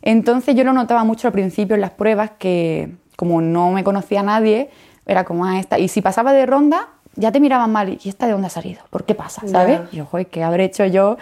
Entonces 0.03 0.55
yo 0.55 0.65
lo 0.65 0.73
notaba 0.73 1.05
mucho 1.05 1.29
al 1.29 1.33
principio 1.33 1.75
en 1.75 1.81
las 1.81 1.91
pruebas 1.91 2.31
que 2.39 2.91
como 3.17 3.41
no 3.41 3.73
me 3.73 3.83
conocía 3.83 4.21
a 4.21 4.23
nadie, 4.23 4.71
era 5.07 5.25
como 5.25 5.45
a 5.45 5.59
esta. 5.59 5.79
Y 5.79 5.89
si 5.89 6.03
pasaba 6.03 6.33
de 6.33 6.47
ronda, 6.47 6.89
ya 7.17 7.33
te 7.33 7.41
miraban 7.41 7.73
mal. 7.73 7.99
¿Y 8.01 8.09
esta 8.09 8.27
de 8.27 8.33
dónde 8.33 8.47
ha 8.47 8.51
salido? 8.51 8.81
¿Por 8.91 9.03
qué 9.05 9.17
pasa? 9.17 9.43
¿Sabes? 9.49 9.81
Y 9.91 9.97
yo, 9.97 10.05
joder, 10.07 10.29
¿qué 10.29 10.45
habré 10.45 10.65
hecho 10.67 10.85
yo 10.87 11.17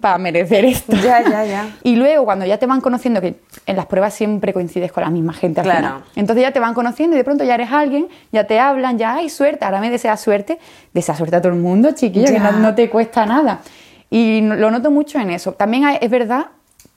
para 0.00 0.16
merecer 0.16 0.64
esto? 0.64 0.96
Ya, 0.96 1.20
ya, 1.22 1.44
ya. 1.44 1.68
Y 1.82 1.96
luego, 1.96 2.24
cuando 2.24 2.46
ya 2.46 2.56
te 2.56 2.64
van 2.64 2.80
conociendo, 2.80 3.20
que 3.20 3.40
en 3.66 3.76
las 3.76 3.84
pruebas 3.84 4.14
siempre 4.14 4.54
coincides 4.54 4.90
con 4.90 5.04
la 5.04 5.10
misma 5.10 5.34
gente 5.34 5.60
al 5.60 5.64
Claro. 5.66 5.86
final. 5.86 6.02
Entonces 6.16 6.42
ya 6.44 6.52
te 6.52 6.60
van 6.60 6.72
conociendo 6.72 7.14
y 7.14 7.18
de 7.18 7.24
pronto 7.24 7.44
ya 7.44 7.56
eres 7.56 7.70
alguien, 7.70 8.08
ya 8.32 8.46
te 8.46 8.58
hablan, 8.58 8.96
ya 8.96 9.16
hay 9.16 9.28
suerte, 9.28 9.66
ahora 9.66 9.80
me 9.80 9.90
deseas 9.90 10.18
suerte. 10.22 10.58
Desea 10.94 11.14
suerte 11.14 11.36
a 11.36 11.42
todo 11.42 11.52
el 11.52 11.58
mundo, 11.58 11.90
chiquilla, 11.92 12.32
que 12.32 12.38
no, 12.40 12.52
no 12.52 12.74
te 12.74 12.88
cuesta 12.88 13.26
nada. 13.26 13.60
Y 14.08 14.40
lo 14.40 14.70
noto 14.70 14.90
mucho 14.90 15.18
en 15.18 15.28
eso. 15.30 15.52
También 15.52 15.84
es 16.00 16.08
verdad 16.10 16.46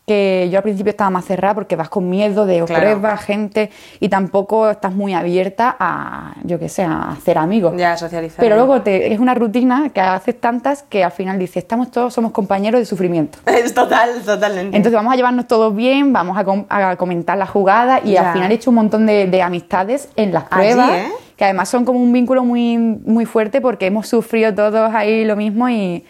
que 0.08 0.48
yo 0.50 0.58
al 0.60 0.64
principio 0.64 0.92
estaba 0.92 1.10
más 1.10 1.26
cerrada 1.26 1.54
porque 1.54 1.76
vas 1.76 1.90
con 1.90 2.10
miedo 2.10 2.46
de 2.46 2.64
Claro. 2.64 2.82
pruebas, 2.82 3.22
gente, 3.26 3.70
y 4.00 4.08
tampoco 4.08 4.70
estás 4.70 4.94
muy 4.96 5.14
abierta 5.14 5.76
a, 5.78 6.34
yo 6.46 6.58
qué 6.58 6.70
sé, 6.70 6.84
a 6.84 7.12
hacer 7.12 7.38
amigos. 7.38 7.74
Ya, 7.76 7.98
socializar. 7.98 8.40
Pero 8.40 8.56
luego 8.56 8.82
te, 8.82 9.12
es 9.14 9.20
una 9.20 9.34
rutina 9.34 9.90
que 9.94 10.00
haces 10.00 10.40
tantas 10.40 10.84
que 10.84 11.04
al 11.04 11.12
final 11.12 11.38
dices, 11.38 11.58
estamos 11.58 11.92
todos, 11.92 12.14
somos 12.14 12.32
compañeros 12.32 12.80
de 12.80 12.86
sufrimiento. 12.86 13.40
Es 13.48 13.74
total, 13.74 14.22
totalmente. 14.26 14.78
Entonces 14.78 14.94
vamos 14.94 15.12
a 15.12 15.18
llevarnos 15.18 15.46
todos 15.46 15.76
bien, 15.76 16.14
vamos 16.14 16.38
a, 16.38 16.46
com- 16.46 16.66
a 16.70 16.96
comentar 16.96 17.38
la 17.38 17.46
jugada 17.46 18.00
y 18.02 18.12
Ya. 18.14 18.28
al 18.30 18.34
final 18.34 18.50
he 18.52 18.56
hecho 18.56 18.70
un 18.70 18.76
montón 18.78 19.06
de, 19.08 19.28
de 19.28 19.42
amistades 19.42 20.08
en 20.16 20.32
las 20.32 20.46
Allí, 20.50 20.72
pruebas, 20.72 20.92
¿eh? 20.92 21.08
que 21.36 21.44
además 21.44 21.68
son 21.68 21.84
como 21.84 22.00
un 22.00 22.14
vínculo 22.14 22.46
muy, 22.46 22.78
muy 22.78 23.26
fuerte 23.26 23.60
porque 23.60 23.88
hemos 23.88 24.08
sufrido 24.08 24.56
todos 24.56 24.96
ahí 24.96 25.26
lo 25.26 25.36
mismo 25.36 25.68
y, 25.68 26.06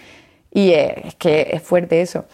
y, 0.54 0.70
eh, 0.70 1.02
es 1.08 1.16
que 1.16 1.48
es 1.52 1.64
fuerte 1.64 2.00
eso. 2.02 2.26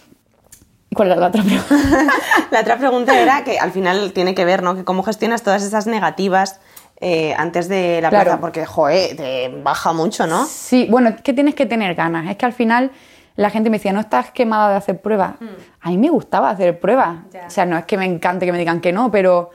¿Y 0.93 0.95
¿Cuál 0.95 1.07
era 1.09 1.19
la 1.19 1.27
otra 1.29 1.41
pregunta? 1.41 1.75
La 2.51 2.59
otra 2.61 2.77
pregunta 2.77 3.19
era 3.19 3.43
que 3.43 3.57
al 3.57 3.71
final 3.71 4.13
tiene 4.13 4.35
que 4.35 4.45
ver, 4.45 4.61
¿no? 4.61 4.75
Que 4.75 4.83
cómo 4.83 5.01
gestionas 5.01 5.41
todas 5.41 5.63
esas 5.63 5.87
negativas 5.87 6.59
eh, 7.01 7.33
antes 7.35 7.67
de 7.67 7.99
la 7.99 8.09
Claro. 8.09 8.25
plaza, 8.25 8.39
porque, 8.39 8.65
joder, 8.67 9.15
te 9.17 9.49
baja 9.63 9.91
mucho, 9.91 10.27
¿no? 10.27 10.45
Sí, 10.45 10.85
bueno, 10.91 11.09
es 11.09 11.21
que 11.23 11.33
tienes 11.33 11.55
que 11.55 11.65
tener 11.65 11.95
ganas. 11.95 12.29
Es 12.29 12.37
que 12.37 12.45
al 12.45 12.53
final 12.53 12.91
la 13.35 13.49
gente 13.49 13.71
me 13.71 13.77
decía, 13.77 13.91
no 13.91 14.01
estás 14.01 14.29
quemada 14.29 14.69
de 14.69 14.75
hacer 14.75 15.01
pruebas. 15.01 15.31
A 15.81 15.89
mí 15.89 15.97
me 15.97 16.11
gustaba 16.11 16.51
hacer 16.51 16.79
pruebas. 16.79 17.17
O 17.47 17.49
sea, 17.49 17.65
no 17.65 17.75
es 17.75 17.85
que 17.85 17.97
me 17.97 18.05
encante 18.05 18.45
que 18.45 18.51
me 18.51 18.59
digan 18.59 18.79
que 18.79 18.93
no, 18.93 19.09
pero, 19.09 19.49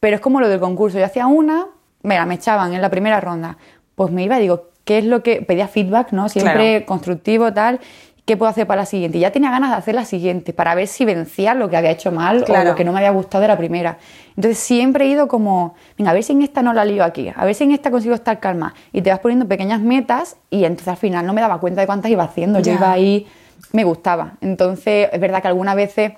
pero 0.00 0.16
es 0.16 0.20
como 0.20 0.40
lo 0.40 0.48
del 0.48 0.58
concurso. 0.58 0.98
Yo 0.98 1.04
hacía 1.04 1.28
una, 1.28 1.66
mira, 2.02 2.26
me 2.26 2.34
echaban 2.34 2.74
en 2.74 2.82
la 2.82 2.90
primera 2.90 3.20
ronda. 3.20 3.56
Pues 3.94 4.10
me 4.10 4.24
iba 4.24 4.36
y 4.38 4.42
digo, 4.42 4.70
¿qué 4.84 4.98
es 4.98 5.04
lo 5.04 5.22
que. 5.22 5.42
Pedía 5.42 5.68
feedback, 5.68 6.10
¿no? 6.10 6.28
Siempre 6.28 6.70
Claro. 6.78 6.86
constructivo, 6.86 7.52
tal. 7.52 7.78
¿Qué 8.24 8.36
puedo 8.36 8.50
hacer 8.50 8.66
para 8.66 8.82
la 8.82 8.86
siguiente? 8.86 9.18
Y 9.18 9.22
ya 9.22 9.32
tenía 9.32 9.50
ganas 9.50 9.70
de 9.70 9.76
hacer 9.76 9.94
la 9.94 10.04
siguiente 10.04 10.52
para 10.52 10.74
ver 10.74 10.86
si 10.86 11.04
vencía 11.04 11.54
lo 11.54 11.68
que 11.68 11.76
había 11.76 11.90
hecho 11.90 12.12
mal 12.12 12.42
o 12.42 12.44
Claro. 12.44 12.70
lo 12.70 12.76
que 12.76 12.84
no 12.84 12.92
me 12.92 12.98
había 12.98 13.10
gustado 13.10 13.42
de 13.42 13.48
la 13.48 13.56
primera. 13.58 13.98
Entonces 14.36 14.58
siempre 14.58 15.04
he 15.06 15.08
ido 15.08 15.26
como, 15.26 15.74
venga, 15.98 16.10
a 16.12 16.14
ver 16.14 16.22
si 16.22 16.32
en 16.32 16.42
esta 16.42 16.62
no 16.62 16.72
la 16.72 16.84
lío 16.84 17.02
aquí, 17.02 17.32
a 17.34 17.44
ver 17.44 17.54
si 17.54 17.64
en 17.64 17.72
esta 17.72 17.90
consigo 17.90 18.14
estar 18.14 18.38
calma. 18.38 18.74
Y 18.92 19.02
te 19.02 19.10
vas 19.10 19.18
poniendo 19.18 19.48
pequeñas 19.48 19.80
metas 19.80 20.36
y 20.50 20.64
entonces 20.64 20.88
al 20.88 20.96
final 20.96 21.26
no 21.26 21.32
me 21.32 21.40
daba 21.40 21.58
cuenta 21.58 21.80
de 21.80 21.86
cuántas 21.86 22.10
iba 22.10 22.22
haciendo. 22.24 22.60
Yo 22.60 22.72
iba 22.72 22.92
ahí, 22.92 23.26
me 23.72 23.84
gustaba. 23.84 24.34
Entonces 24.40 25.08
es 25.12 25.20
verdad 25.20 25.42
que 25.42 25.48
algunas 25.48 25.74
veces 25.74 26.12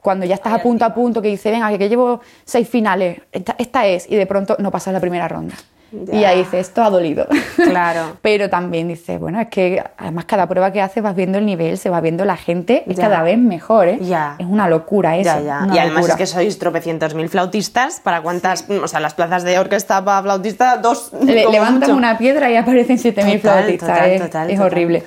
cuando 0.00 0.24
ya 0.24 0.36
estás 0.36 0.52
a 0.52 0.58
punto 0.62 0.84
a 0.84 0.94
punto 0.94 1.20
que 1.20 1.28
dices, 1.28 1.52
venga, 1.52 1.68
que, 1.70 1.78
que 1.78 1.88
llevo 1.88 2.20
seis 2.44 2.68
finales, 2.68 3.20
esta, 3.32 3.56
esta 3.58 3.86
es, 3.86 4.10
y 4.10 4.14
de 4.16 4.26
pronto 4.26 4.56
no 4.58 4.70
pasas 4.70 4.94
la 4.94 5.00
primera 5.00 5.26
ronda. 5.28 5.54
Y 5.90 6.24
ahí 6.24 6.38
dices, 6.40 6.68
esto 6.68 6.82
ha 6.82 6.90
dolido. 6.90 7.26
Claro. 7.56 8.16
Pero 8.22 8.48
también 8.48 8.88
dices, 8.88 9.18
bueno, 9.20 9.40
es 9.40 9.48
que 9.48 9.82
además 9.98 10.24
cada 10.26 10.46
prueba 10.46 10.72
que 10.72 10.80
haces 10.80 11.02
vas 11.02 11.14
viendo 11.14 11.38
el 11.38 11.46
nivel, 11.46 11.76
se 11.76 11.90
va 11.90 12.00
viendo 12.00 12.24
la 12.24 12.36
gente, 12.36 12.84
es 12.86 12.96
Ya. 12.96 13.04
cada 13.08 13.22
vez 13.22 13.36
mejor, 13.38 13.88
¿eh? 13.88 13.98
Ya. 14.00 14.36
Es 14.38 14.46
una 14.46 14.68
locura 14.68 15.16
eso. 15.16 15.24
Ya, 15.30 15.40
ya. 15.40 15.60
una 15.64 15.74
Y 15.74 15.78
además 15.78 15.96
locura. 15.96 16.12
es 16.14 16.18
que 16.18 16.26
sois 16.26 16.58
tropecientos 16.58 17.14
mil 17.14 17.28
flautistas. 17.28 18.00
¿Para 18.00 18.20
cuántas? 18.22 18.64
O 18.70 18.88
sea, 18.88 19.00
las 19.00 19.14
plazas 19.14 19.44
de 19.44 19.58
orquesta 19.58 20.04
para 20.04 20.22
flautista, 20.22 20.76
dos. 20.78 21.12
Le- 21.22 21.46
mucho. 21.70 21.94
una 21.94 22.16
piedra 22.18 22.50
y 22.50 22.56
aparecen 22.56 22.96
7.000 22.98 23.14
Total, 23.14 23.40
flautistas. 23.40 23.88
total, 23.88 24.10
es, 24.10 24.20
total, 24.22 24.50
es 24.50 24.56
total. 24.56 24.72
horrible. 24.72 25.02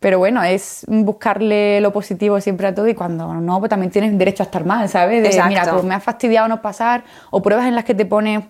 Pero 0.00 0.18
bueno, 0.18 0.44
es 0.44 0.84
buscarle 0.88 1.80
lo 1.80 1.92
positivo 1.92 2.40
siempre 2.40 2.68
a 2.68 2.74
todo 2.74 2.86
y 2.86 2.94
cuando 2.94 3.34
no, 3.34 3.58
pues 3.58 3.68
también 3.70 3.90
tienes 3.90 4.16
derecho 4.16 4.44
a 4.44 4.46
estar 4.46 4.64
mal, 4.64 4.88
¿sabes? 4.88 5.22
De, 5.22 5.42
mira, 5.48 5.64
pues 5.72 5.82
me 5.82 5.94
ha 5.96 6.00
fastidiado 6.00 6.46
no 6.46 6.62
pasar, 6.62 7.02
o 7.30 7.42
pruebas 7.42 7.66
en 7.66 7.74
las 7.74 7.84
que 7.84 7.94
te 7.94 8.06
pones 8.06 8.44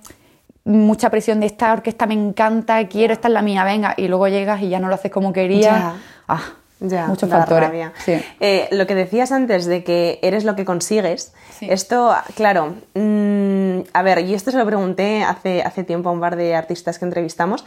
mucha 0.69 1.11
presión 1.11 1.41
de 1.41 1.47
esta 1.47 1.73
orquesta 1.73 2.07
me 2.07 2.15
encanta, 2.15 2.87
quiero, 2.89 3.13
esta 3.13 3.29
es 3.29 3.35
la 3.35 3.43
mía, 3.43 3.65
venga, 3.65 3.95
y 3.97 4.07
luego 4.07 4.29
llegas 4.29 4.61
y 4.63 4.69
ya 4.69 4.79
no 4.79 4.89
lo 4.89 4.95
haces 4.95 5.11
como 5.11 5.33
querías. 5.33 5.95
Ah, 6.29 6.43
ya, 6.81 7.07
muchos 7.07 7.29
factores. 7.29 7.91
Eh, 8.07 8.69
lo 8.71 8.87
que 8.87 8.95
decías 8.95 9.33
antes 9.33 9.67
de 9.67 9.83
que 9.83 10.19
eres 10.23 10.45
lo 10.45 10.55
que 10.55 10.65
consigues, 10.65 11.33
esto, 11.61 12.15
claro, 12.37 12.75
mm, 12.95 13.81
a 13.93 14.03
ver, 14.03 14.21
y 14.21 14.35
esto 14.35 14.51
se 14.51 14.59
lo 14.59 14.67
pregunté 14.67 15.25
hace, 15.25 15.63
hace 15.63 15.85
tiempo 15.85 16.11
a 16.11 16.13
un 16.13 16.21
par 16.21 16.37
de 16.37 16.55
artistas 16.55 16.99
que 16.99 17.07
entrevistamos. 17.07 17.65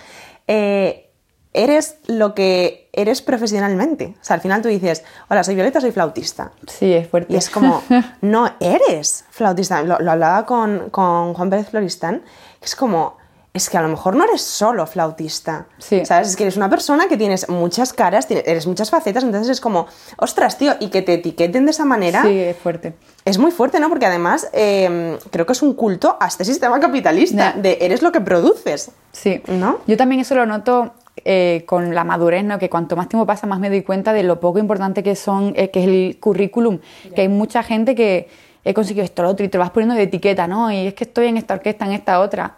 Eh, 0.47 1.10
eres 1.53 1.97
lo 2.07 2.33
que 2.33 2.89
eres 2.93 3.21
profesionalmente. 3.21 4.15
O 4.21 4.23
sea, 4.23 4.35
al 4.35 4.41
final 4.41 4.61
tú 4.61 4.69
dices, 4.69 5.03
hola, 5.29 5.43
soy 5.43 5.55
Violeta, 5.55 5.81
soy 5.81 5.91
flautista. 5.91 6.51
Sí, 6.67 6.93
es 6.93 7.07
fuerte. 7.07 7.33
Y 7.33 7.37
es 7.37 7.49
como, 7.49 7.83
no 8.21 8.51
eres 8.59 9.25
flautista. 9.29 9.81
Lo, 9.83 9.95
hablaba 9.95 10.45
con, 10.45 10.89
con, 10.89 11.33
Juan 11.33 11.49
Pérez 11.49 11.69
Floristán, 11.69 12.23
que 12.59 12.65
es 12.65 12.75
como, 12.75 13.17
es 13.53 13.69
que 13.69 13.77
a 13.77 13.81
lo 13.81 13.89
mejor 13.89 14.15
no 14.15 14.23
eres 14.23 14.41
solo 14.41 14.85
flautista. 14.87 15.67
Sí. 15.77 16.05
¿Sabes? 16.05 16.29
Es 16.29 16.35
que 16.35 16.43
eres 16.43 16.57
una 16.57 16.69
persona 16.69 17.07
que 17.07 17.17
tienes 17.17 17.49
muchas 17.49 17.91
caras, 17.91 18.27
eres 18.29 18.65
muchas 18.65 18.89
facetas, 18.89 19.23
entonces 19.23 19.49
es 19.49 19.61
como, 19.61 19.87
ostras, 20.17 20.57
tío, 20.57 20.73
y 20.79 20.89
que 20.89 21.01
te 21.01 21.15
etiqueten 21.15 21.65
de 21.65 21.71
esa 21.71 21.83
manera. 21.85 22.23
Sí, 22.23 22.39
es 22.39 22.57
fuerte. 22.57 22.93
Es 23.25 23.37
muy 23.37 23.51
fuerte, 23.51 23.79
¿no? 23.79 23.89
Porque 23.89 24.05
además 24.05 24.49
em, 24.53 25.17
creo 25.31 25.45
que 25.45 25.53
es 25.53 25.61
un 25.61 25.73
culto 25.73 26.17
a 26.19 26.27
este 26.27 26.45
sistema 26.45 26.79
capitalista, 26.79 27.53
de 27.53 27.77
eres 27.81 28.01
lo 28.01 28.11
que 28.11 28.21
produces. 28.21 28.91
Sí. 29.11 29.41
¿No? 29.47 29.79
Yo 29.85 29.97
también 29.97 30.21
eso 30.21 30.33
lo 30.33 30.45
noto 30.45 30.93
eh, 31.25 31.63
con 31.65 31.93
la 31.93 32.03
madurez, 32.03 32.43
¿no? 32.43 32.59
que 32.59 32.69
cuanto 32.69 32.95
más 32.95 33.09
tiempo 33.09 33.25
pasa, 33.25 33.47
más 33.47 33.59
me 33.59 33.69
doy 33.69 33.81
cuenta 33.83 34.13
de 34.13 34.23
lo 34.23 34.39
poco 34.39 34.59
importante 34.59 35.03
que 35.03 35.15
son, 35.15 35.53
eh, 35.55 35.69
que 35.69 35.81
es 35.81 35.87
el 35.87 36.17
currículum, 36.19 36.79
que 37.15 37.21
hay 37.21 37.27
mucha 37.27 37.63
gente 37.63 37.95
que 37.95 38.27
he 38.63 38.73
conseguido 38.73 39.03
esto, 39.03 39.23
lo 39.23 39.29
otro, 39.29 39.45
y 39.45 39.49
te 39.49 39.57
lo 39.57 39.63
vas 39.63 39.71
poniendo 39.71 39.95
de 39.95 40.03
etiqueta, 40.03 40.47
¿no? 40.47 40.71
Y 40.71 40.87
es 40.87 40.93
que 40.93 41.03
estoy 41.03 41.27
en 41.27 41.37
esta 41.37 41.55
orquesta, 41.55 41.85
en 41.85 41.93
esta 41.93 42.19
otra. 42.19 42.57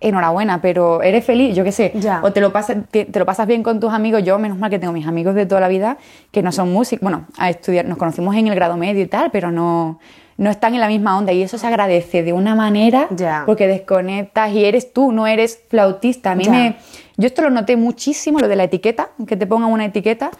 Enhorabuena, 0.00 0.60
pero 0.60 1.02
eres 1.02 1.24
feliz, 1.24 1.56
yo 1.56 1.64
qué 1.64 1.72
sé, 1.72 1.92
o 2.22 2.32
te 2.32 2.40
lo, 2.40 2.52
pasas, 2.52 2.76
te, 2.88 3.08
lo 3.12 3.26
pasas 3.26 3.48
bien 3.48 3.64
con 3.64 3.80
tus 3.80 3.92
amigos. 3.92 4.22
Yo, 4.22 4.38
menos 4.38 4.56
mal 4.56 4.70
que 4.70 4.78
tengo 4.78 4.92
mis 4.92 5.08
amigos 5.08 5.34
de 5.34 5.44
toda 5.44 5.60
la 5.60 5.66
vida 5.66 5.98
que 6.30 6.40
no 6.40 6.52
son 6.52 6.72
músicos, 6.72 7.02
bueno, 7.02 7.26
a 7.36 7.50
estudiar, 7.50 7.84
nos 7.84 7.98
conocimos 7.98 8.36
en 8.36 8.46
el 8.46 8.54
grado 8.54 8.76
medio 8.76 9.02
y 9.02 9.08
tal, 9.08 9.32
pero 9.32 9.50
no, 9.50 9.98
no 10.38 10.50
están 10.50 10.74
en 10.74 10.80
la 10.80 10.86
misma 10.86 11.18
onda 11.18 11.32
y 11.32 11.42
eso 11.42 11.58
se 11.58 11.66
agradece 11.66 12.22
de 12.22 12.32
una 12.32 12.54
manera 12.54 13.08
porque 13.44 13.66
desconectas 13.66 14.52
y 14.52 14.64
eres 14.64 14.92
tú, 14.92 15.10
no 15.10 15.26
eres 15.26 15.60
flautista. 15.68 16.30
A 16.30 16.34
mí 16.36 16.48
me 16.48 16.76
yo 17.18 17.26
esto 17.26 17.42
lo 17.42 17.50
noté 17.50 17.76
muchísimo, 17.76 18.38
lo 18.38 18.46
de 18.46 18.54
la 18.54 18.64
etiqueta, 18.64 19.10
que 19.26 19.36
te 19.36 19.44
pongan 19.44 19.72
una 19.72 19.84
etiqueta 19.84 20.30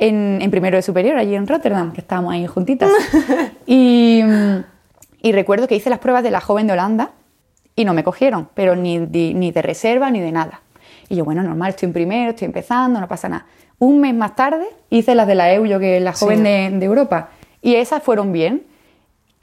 en, 0.00 0.50
primero 0.50 0.76
de 0.76 0.82
superior, 0.82 1.16
allí 1.16 1.36
en 1.36 1.46
Rotterdam, 1.46 1.92
que 1.92 2.00
estábamos 2.00 2.32
ahí 2.32 2.44
juntitas. 2.48 2.90
y, 3.66 4.20
recuerdo 5.22 5.68
que 5.68 5.76
hice 5.76 5.90
las 5.90 6.00
pruebas 6.00 6.24
de 6.24 6.32
la 6.32 6.40
joven 6.40 6.66
de 6.66 6.72
Holanda 6.72 7.12
y 7.76 7.84
no 7.84 7.94
me 7.94 8.02
cogieron, 8.02 8.48
pero 8.52 8.74
ni, 8.74 8.98
ni 8.98 9.52
de 9.52 9.62
reserva 9.62 10.10
ni 10.10 10.18
de 10.18 10.32
nada. 10.32 10.60
Y 11.08 11.14
yo, 11.14 11.24
bueno, 11.24 11.40
normal, 11.44 11.70
estoy 11.70 11.86
en 11.86 11.92
primero, 11.92 12.30
estoy 12.30 12.46
empezando, 12.46 13.00
no 13.00 13.06
pasa 13.06 13.28
nada. 13.28 13.46
Un 13.78 14.00
mes 14.00 14.14
más 14.14 14.34
tarde 14.34 14.66
hice 14.90 15.14
las 15.14 15.28
de 15.28 15.36
la 15.36 15.52
EUYO, 15.52 15.78
que 15.78 15.98
es 15.98 16.02
la 16.02 16.14
joven 16.14 16.42
de, 16.42 16.70
de 16.72 16.84
Europa, 16.84 17.30
y 17.62 17.76
esas 17.76 18.02
fueron 18.02 18.32
bien. 18.32 18.66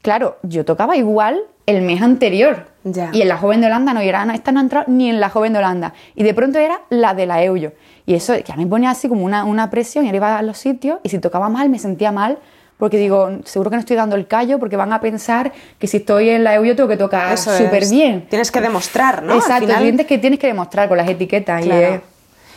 Claro, 0.01 0.37
yo 0.43 0.65
tocaba 0.65 0.95
igual 0.95 1.41
el 1.65 1.81
mes 1.81 2.01
anterior. 2.01 2.67
Y 3.13 3.21
en 3.21 3.27
la 3.27 3.37
joven 3.37 3.61
de 3.61 3.67
Holanda 3.67 3.93
no, 3.93 3.99
era, 3.99 4.25
esta 4.33 4.51
no 4.51 4.59
ha 4.59 4.63
entrado 4.63 4.85
ni 4.87 5.09
en 5.09 5.19
la 5.19 5.29
joven 5.29 5.53
de 5.53 5.59
Holanda. 5.59 5.93
Y 6.15 6.23
de 6.23 6.33
pronto 6.33 6.57
era 6.57 6.81
la 6.89 7.13
de 7.13 7.25
la 7.25 7.43
Euyo. 7.43 7.73
Y 8.05 8.15
eso 8.15 8.35
ya 8.35 8.55
me 8.55 8.65
ponía 8.65 8.89
así 8.89 9.07
como 9.07 9.23
una, 9.23 9.45
una 9.45 9.69
presión 9.69 10.05
y 10.05 10.07
ahora 10.07 10.17
iba 10.17 10.37
a 10.37 10.41
los 10.41 10.57
sitios 10.57 10.99
y 11.03 11.09
si 11.09 11.19
tocaba 11.19 11.49
mal 11.49 11.69
me 11.69 11.77
sentía 11.77 12.11
mal 12.11 12.39
porque 12.81 12.97
digo, 12.97 13.29
seguro 13.45 13.69
que 13.69 13.75
no 13.75 13.81
estoy 13.81 13.95
dando 13.95 14.15
el 14.15 14.25
callo 14.25 14.57
porque 14.57 14.75
van 14.75 14.91
a 14.91 14.99
pensar 14.99 15.51
que 15.77 15.85
si 15.85 15.97
estoy 15.97 16.29
en 16.29 16.43
la 16.43 16.55
Euyo 16.55 16.75
tengo 16.75 16.89
que 16.89 16.97
tocar 16.97 17.37
súper 17.37 17.87
bien. 17.87 18.25
Tienes 18.27 18.51
que 18.51 18.59
demostrar, 18.59 19.21
¿no? 19.21 19.35
Exacto, 19.35 19.71
Al 19.71 20.05
que 20.07 20.17
tienes 20.17 20.39
que 20.39 20.47
demostrar 20.47 20.89
con 20.89 20.97
las 20.97 21.07
etiquetas. 21.07 21.63
Y 21.63 21.69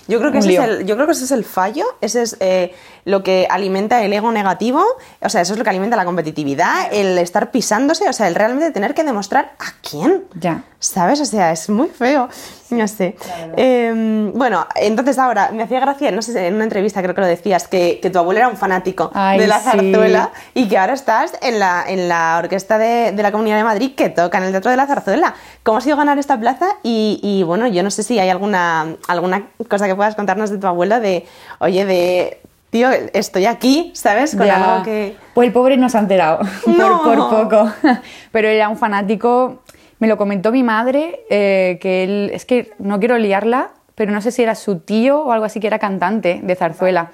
yo 0.09 0.19
creo, 0.19 0.33
que 0.33 0.39
ese 0.39 0.55
es 0.55 0.61
el, 0.61 0.87
yo 0.87 0.95
creo 0.97 1.07
que 1.07 1.13
ese 1.13 1.25
es 1.25 1.31
el 1.31 1.45
fallo, 1.45 1.85
ese 2.01 2.23
es 2.23 2.37
eh, 2.41 2.73
lo 3.05 3.23
que 3.23 3.47
alimenta 3.51 4.03
el 4.03 4.13
ego 4.13 4.33
negativo, 4.33 4.83
o 5.21 5.29
sea, 5.29 5.41
eso 5.41 5.53
es 5.53 5.59
lo 5.59 5.65
que 5.65 5.71
alimenta 5.71 5.97
la 5.97 6.05
competitividad, 6.05 6.93
el 6.93 7.19
estar 7.19 7.51
pisándose, 7.51 8.09
o 8.09 8.13
sea, 8.13 8.29
el 8.29 8.35
realmente 8.35 8.71
tener 8.71 8.95
que 8.95 9.05
demostrar 9.05 9.53
a 9.59 9.73
quién. 9.89 10.25
Ya. 10.35 10.65
¿Sabes? 10.79 11.21
O 11.21 11.25
sea, 11.25 11.53
es 11.53 11.69
muy 11.71 11.89
feo. 11.89 12.29
No 12.71 12.89
sé. 12.89 13.17
Em, 13.57 14.33
bueno, 14.33 14.67
entonces 14.75 15.19
ahora, 15.19 15.51
me 15.53 15.63
hacía 15.63 15.81
gracia, 15.81 16.11
no 16.11 16.23
sé, 16.23 16.47
en 16.47 16.55
una 16.55 16.65
entrevista 16.65 17.03
creo 17.03 17.15
que 17.15 17.21
lo 17.21 17.27
decías, 17.27 17.69
que, 17.69 18.01
tu 18.13 18.19
abuelo 18.19 18.41
era 18.41 18.49
un 18.49 18.57
fanático 18.57 19.11
de 19.15 19.47
la 19.47 19.61
zarzuela 19.61 20.31
y 20.55 20.69
que 20.69 20.79
ahora 20.79 20.95
estás 20.95 21.35
en 21.41 21.59
la, 21.59 21.85
en 21.87 22.09
la 22.09 22.37
orquesta 22.43 22.79
de, 22.79 23.13
la 23.13 23.33
Comunidad 23.33 23.57
de 23.57 23.65
Madrid 23.65 23.95
que 23.95 24.09
toca 24.09 24.39
en 24.39 24.45
el 24.45 24.51
Teatro 24.51 24.71
de 24.71 24.77
la 24.77 24.87
Zarzuela. 24.87 25.35
¿Cómo 25.63 25.79
ha 25.79 25.81
sido 25.81 25.97
ganar 25.97 26.19
esta 26.19 26.39
plaza? 26.39 26.67
Y, 26.83 27.43
bueno, 27.47 27.67
yo 27.69 27.83
no 27.83 27.91
sé 27.91 28.03
si 28.03 28.19
hay 28.19 28.29
alguna, 28.29 28.97
alguna 29.09 29.49
cosa 29.69 29.87
que 29.87 29.95
puedas 29.95 30.15
contarnos 30.15 30.51
de 30.51 30.59
tu 30.59 30.67
abuelo, 30.67 31.01
de, 31.01 31.27
oye, 31.61 31.85
de 31.85 32.41
tío, 32.75 32.89
estoy 33.13 33.47
aquí, 33.47 33.93
¿sabes? 33.95 34.35
Con 34.35 34.51
algo 34.51 34.83
que... 34.83 35.15
Pues 35.33 35.47
el 35.47 35.53
pobre 35.53 35.77
no 35.77 35.89
se 35.89 35.97
ha 35.97 36.01
enterado, 36.01 36.41
por, 36.65 37.03
por, 37.03 37.31
poco. 37.31 37.73
Pero 38.33 38.49
era 38.49 38.69
un 38.69 38.77
fanático 38.77 39.63
me 40.01 40.09
lo 40.09 40.17
comentó 40.17 40.51
mi 40.51 40.65
madre, 40.65 41.21
eh, 41.31 41.79
que 41.81 42.03
él, 42.03 42.31
es 42.35 42.45
que 42.45 42.73
no 42.81 42.99
quiero 42.99 43.17
liarla, 43.17 43.71
pero 43.95 44.11
no 44.11 44.21
sé 44.21 44.33
si 44.33 44.43
era 44.43 44.57
su 44.57 44.81
tío 44.81 45.21
o 45.21 45.31
algo 45.31 45.45
así 45.45 45.61
que 45.61 45.69
era 45.69 45.79
cantante 45.79 46.41
de 46.43 46.55
zarzuela. 46.57 47.13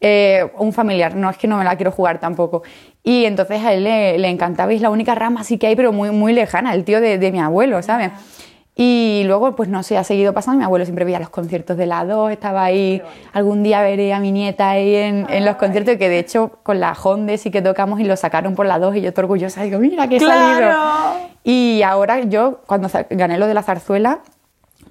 Eh, 0.00 0.48
un 0.56 0.72
familiar, 0.72 1.16
no 1.16 1.28
es 1.28 1.36
que 1.36 1.48
no 1.48 1.58
me 1.58 1.64
la 1.64 1.74
quiero 1.74 1.90
jugar 1.90 2.20
tampoco. 2.20 2.62
Y 3.02 3.24
entonces 3.24 3.60
a 3.64 3.72
él 3.72 3.82
le, 3.82 4.28
encantaba 4.28 4.72
y 4.72 4.76
es 4.76 4.82
la 4.82 4.90
única 4.90 5.16
rama 5.16 5.40
así 5.40 5.58
que 5.58 5.66
hay, 5.66 5.74
pero 5.74 5.92
muy, 5.92 6.10
muy 6.12 6.32
lejana, 6.32 6.72
el 6.74 6.84
tío 6.84 7.00
de, 7.00 7.18
de 7.18 7.32
mi 7.32 7.40
abuelo, 7.40 7.82
¿sabes? 7.82 8.12
Y 8.74 9.22
luego, 9.26 9.54
pues 9.54 9.68
no 9.68 9.82
sé, 9.82 9.98
ha 9.98 10.04
seguido 10.04 10.32
pasando. 10.32 10.58
Mi 10.58 10.64
abuelo 10.64 10.84
siempre 10.86 11.04
veía 11.04 11.18
los 11.18 11.28
conciertos 11.28 11.76
de 11.76 11.86
la 11.86 12.04
2, 12.04 12.32
estaba 12.32 12.64
ahí. 12.64 13.02
Algún 13.32 13.62
día 13.62 13.82
veré 13.82 14.14
a 14.14 14.18
mi 14.18 14.32
nieta 14.32 14.70
ahí 14.70 14.94
en, 14.94 15.26
en 15.28 15.44
los 15.44 15.56
conciertos, 15.56 15.96
que 15.96 16.08
de 16.08 16.18
hecho 16.18 16.58
con 16.62 16.80
la 16.80 16.92
Honda 16.94 17.36
sí 17.36 17.50
que 17.50 17.60
tocamos 17.60 18.00
y 18.00 18.04
lo 18.04 18.16
sacaron 18.16 18.54
por 18.54 18.64
la 18.66 18.78
2 18.78 18.96
y 18.96 19.00
yo 19.02 19.08
estoy 19.08 19.24
orgullosa. 19.24 19.62
Digo, 19.62 19.78
mira 19.78 20.08
que 20.08 20.16
he 20.16 20.20
salido. 20.20 20.70
Y 21.44 21.82
ahora 21.82 22.20
yo, 22.20 22.60
cuando 22.66 22.88
gané 23.10 23.36
lo 23.36 23.46
de 23.46 23.54
la 23.54 23.62
zarzuela, 23.62 24.20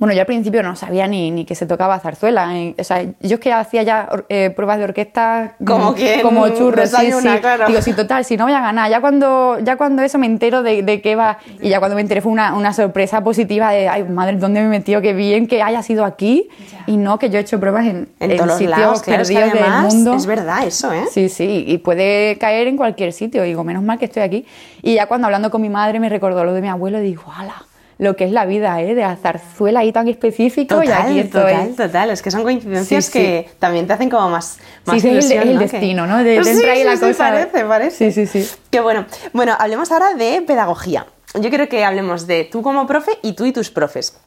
bueno, 0.02 0.16
yo 0.16 0.22
al 0.22 0.26
principio 0.26 0.64
no 0.64 0.76
sabía 0.76 1.06
ni, 1.06 1.30
ni 1.30 1.46
que 1.46 1.54
se 1.54 1.68
tocaba 1.68 2.00
zarzuela. 2.00 2.52
O 2.76 2.84
sea, 2.84 3.04
yo 3.04 3.36
es 3.36 3.40
que 3.40 3.54
hacía 3.54 3.84
ya 3.84 4.10
eh, 4.30 4.50
pruebas 4.50 4.80
de 4.80 4.86
orquesta 4.86 5.54
como, 5.64 5.94
que 5.94 6.24
como 6.24 6.50
churros. 6.50 6.90
Sí, 6.90 7.12
sí. 7.12 7.30
Digo, 7.68 7.82
sí, 7.84 7.94
total, 7.94 8.26
si 8.26 8.36
no 8.36 8.46
voy 8.46 8.54
a 8.54 8.62
ganar. 8.62 8.90
Ya 8.90 9.00
cuando, 9.00 9.60
ya 9.60 9.78
cuando 9.78 10.02
eso 10.02 10.18
me 10.18 10.26
entero 10.26 10.64
de, 10.64 10.82
de 10.82 11.02
qué 11.02 11.16
va, 11.16 11.38
y 11.62 11.70
ya 11.70 11.78
cuando 11.78 11.94
me 11.94 12.02
enteré 12.02 12.22
fue 12.22 12.32
una, 12.32 12.56
una, 12.56 12.74
sorpresa 12.74 13.24
positiva 13.24 13.70
de, 13.70 13.90
ay, 13.90 14.04
madre, 14.06 14.38
¿dónde 14.38 14.62
me 14.62 14.66
he 14.66 14.70
metido? 14.70 15.02
Qué 15.02 15.14
bien 15.14 15.46
que 15.46 15.62
haya 15.62 15.84
sido 15.84 16.04
aquí 16.04 16.50
y 16.88 16.98
no 16.98 17.20
que 17.20 17.30
yo 17.30 17.38
he 17.38 17.42
hecho 17.42 17.60
pruebas 17.60 17.86
en, 17.86 18.10
en, 18.20 18.38
todos 18.38 18.58
sitios 18.58 18.80
lados, 18.80 19.04
perdidos 19.04 19.54
del 19.54 19.72
mundo. 19.84 20.16
Es 20.16 20.26
verdad 20.26 20.66
eso, 20.66 20.92
¿eh? 20.92 21.06
Sí, 21.12 21.30
sí, 21.30 21.64
y 21.68 21.78
puede 21.78 22.40
caer 22.40 22.68
en 22.68 22.76
cualquier 22.76 23.14
sitio. 23.14 23.44
Digo, 23.44 23.64
menos 23.64 23.84
mal 23.84 24.00
que 24.00 24.06
estoy 24.06 24.24
aquí. 24.24 24.48
Y 24.82 24.96
ya 24.96 25.06
cuando 25.06 25.28
hablando 25.28 25.52
con 25.52 25.62
mi 25.62 25.70
madre 25.70 26.00
me 26.00 26.10
recordó 26.10 26.44
lo 26.44 26.54
de 26.54 26.62
mi 26.62 26.70
abuelo, 26.70 27.00
digo, 27.00 27.26
¡hala! 27.32 27.66
Lo 28.02 28.16
que 28.16 28.24
es 28.24 28.32
la 28.32 28.48
vida, 28.48 28.82
¿eh? 28.82 28.96
De 28.96 29.02
la 29.02 29.16
zarzuela 29.16 29.82
ahí 29.82 29.92
tan 29.92 30.08
específico 30.08 30.82
total, 30.82 30.88
y 30.88 30.92
aquí 30.92 31.20
estoy. 31.20 31.54
Total, 31.54 31.76
total. 31.76 32.10
Es 32.10 32.24
que 32.24 32.32
son 32.32 32.42
coincidencias 32.42 33.12
que 33.12 33.48
también 33.60 33.86
te 33.86 33.94
hacen 33.94 34.10
como 34.10 34.28
más, 34.28 34.58
más 34.86 35.00
sí, 35.00 35.08
es 35.08 35.30
el, 35.30 35.60
destino, 35.60 36.08
¿no? 36.08 36.24
De, 36.24 36.44
sí, 36.44 36.66
ahí 36.66 36.84
la 36.84 36.98
cosa. 37.00 37.30
parece, 37.30 37.64
parece. 37.64 38.12
Sí, 38.12 38.26
sí, 38.26 38.44
sí. 38.44 38.56
Qué 38.72 38.80
bueno. 38.80 39.06
Bueno, 39.34 39.56
hablemos 39.58 39.92
ahora 39.92 40.16
de 40.16 40.42
pedagogía. 40.42 41.06
Yo 41.36 41.50
quiero 41.50 41.70
que 41.70 41.86
hablemos 41.86 42.26
de 42.26 42.44
tú 42.44 42.64
como 42.64 42.88
profe 42.88 43.12
y 43.22 43.34
tú 43.34 43.46
y 43.46 43.52
tus 43.52 43.70
profes. 43.70 44.20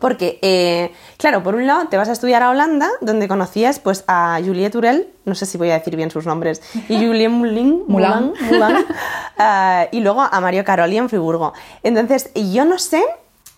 Porque, 0.00 0.38
eh, 0.42 0.92
claro, 1.16 1.42
por 1.42 1.54
un 1.54 1.66
lado 1.66 1.86
te 1.88 1.96
vas 1.96 2.08
a 2.08 2.12
estudiar 2.12 2.42
a 2.42 2.50
Holanda, 2.50 2.88
donde 3.00 3.28
conocías 3.28 3.78
pues, 3.78 4.04
a 4.08 4.38
Juliette 4.44 4.74
Urel, 4.74 5.08
no 5.24 5.34
sé 5.34 5.46
si 5.46 5.58
voy 5.58 5.70
a 5.70 5.74
decir 5.74 5.96
bien 5.96 6.10
sus 6.10 6.26
nombres, 6.26 6.60
y 6.88 6.96
Julien 7.06 7.32
Moulin, 7.32 7.84
Moulin, 7.86 8.32
uh, 8.32 9.86
y 9.92 10.00
luego 10.00 10.22
a 10.22 10.40
Mario 10.40 10.64
Caroli 10.64 10.96
en 10.96 11.08
Friburgo. 11.08 11.52
Entonces, 11.82 12.30
yo 12.34 12.64
no 12.64 12.78
sé 12.78 13.02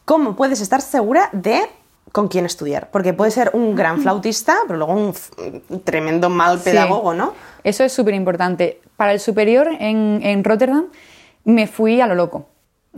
cómo 0.04 0.36
puedes 0.36 0.60
estar 0.60 0.82
segura 0.82 1.30
de 1.32 1.62
con 2.12 2.28
quién 2.28 2.46
estudiar, 2.46 2.90
porque 2.90 3.12
puede 3.14 3.30
ser 3.30 3.50
un 3.54 3.74
gran 3.74 4.00
flautista, 4.02 4.56
pero 4.66 4.78
luego 4.78 4.92
un 4.94 5.14
tremendo 5.82 6.28
mal 6.28 6.58
pedagogo, 6.58 7.14
¿no? 7.14 7.32
Eso 7.64 7.84
es 7.84 7.92
súper 7.92 8.14
importante. 8.14 8.80
Para 8.96 9.12
el 9.12 9.20
superior 9.20 9.68
en, 9.78 10.20
en 10.22 10.44
Rotterdam 10.44 10.86
me 11.44 11.66
fui 11.66 12.00
a 12.00 12.06
lo 12.06 12.14
loco. 12.14 12.46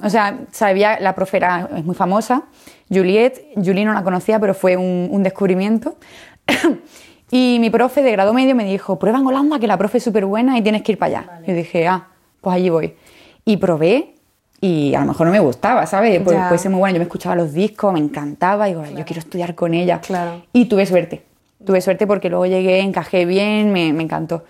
O 0.02 0.08
sea, 0.08 0.40
sabía, 0.52 0.98
la 1.00 1.14
profe 1.14 1.38
era, 1.38 1.68
es 1.76 1.84
muy 1.84 1.94
famosa, 1.94 2.44
Juliette, 2.88 3.52
Julie 3.56 3.84
no 3.84 3.92
la 3.92 4.02
conocía, 4.02 4.38
pero 4.38 4.54
fue 4.54 4.76
un, 4.76 5.22
descubrimiento. 5.22 5.96
y 7.30 7.58
mi 7.60 7.70
profe 7.70 8.02
de 8.02 8.12
grado 8.12 8.32
medio 8.32 8.54
me 8.54 8.64
dijo, 8.64 8.98
prueba 8.98 9.18
en 9.18 9.26
Holanda, 9.26 9.58
que 9.58 9.66
la 9.66 9.76
profe 9.76 9.98
es 9.98 10.04
súper 10.04 10.26
buena 10.26 10.58
y 10.58 10.62
tienes 10.62 10.82
que 10.82 10.92
ir 10.92 10.98
para 10.98 11.20
allá. 11.20 11.40
Yo 11.46 11.54
dije, 11.54 11.86
ah, 11.86 12.08
pues 12.40 12.56
allí 12.56 12.70
voy. 12.70 12.94
Y 13.44 13.56
probé 13.58 14.14
y 14.60 14.94
a 14.94 15.00
lo 15.00 15.06
mejor 15.06 15.26
no 15.26 15.32
me 15.32 15.40
gustaba, 15.40 15.86
¿sabes? 15.86 16.20
puede 16.20 16.58
ser 16.58 16.70
muy 16.70 16.80
buena, 16.80 16.94
yo 16.94 16.98
me 16.98 17.04
escuchaba 17.04 17.34
los 17.34 17.52
discos, 17.54 17.92
me 17.92 17.98
encantaba, 17.98 18.68
y 18.68 18.74
digo, 18.74 18.84
yo 18.84 19.04
quiero 19.04 19.20
estudiar 19.20 19.54
con 19.54 19.72
ella. 19.72 20.00
Claro. 20.00 20.42
Y 20.52 20.66
tuve 20.66 20.84
suerte. 20.84 21.22
Tuve 21.64 21.80
suerte 21.80 22.06
porque 22.06 22.28
luego 22.28 22.46
llegué, 22.46 22.80
encajé 22.80 23.24
bien, 23.24 23.72
me, 23.72 23.92
me 23.92 24.02
encantó. 24.02 24.44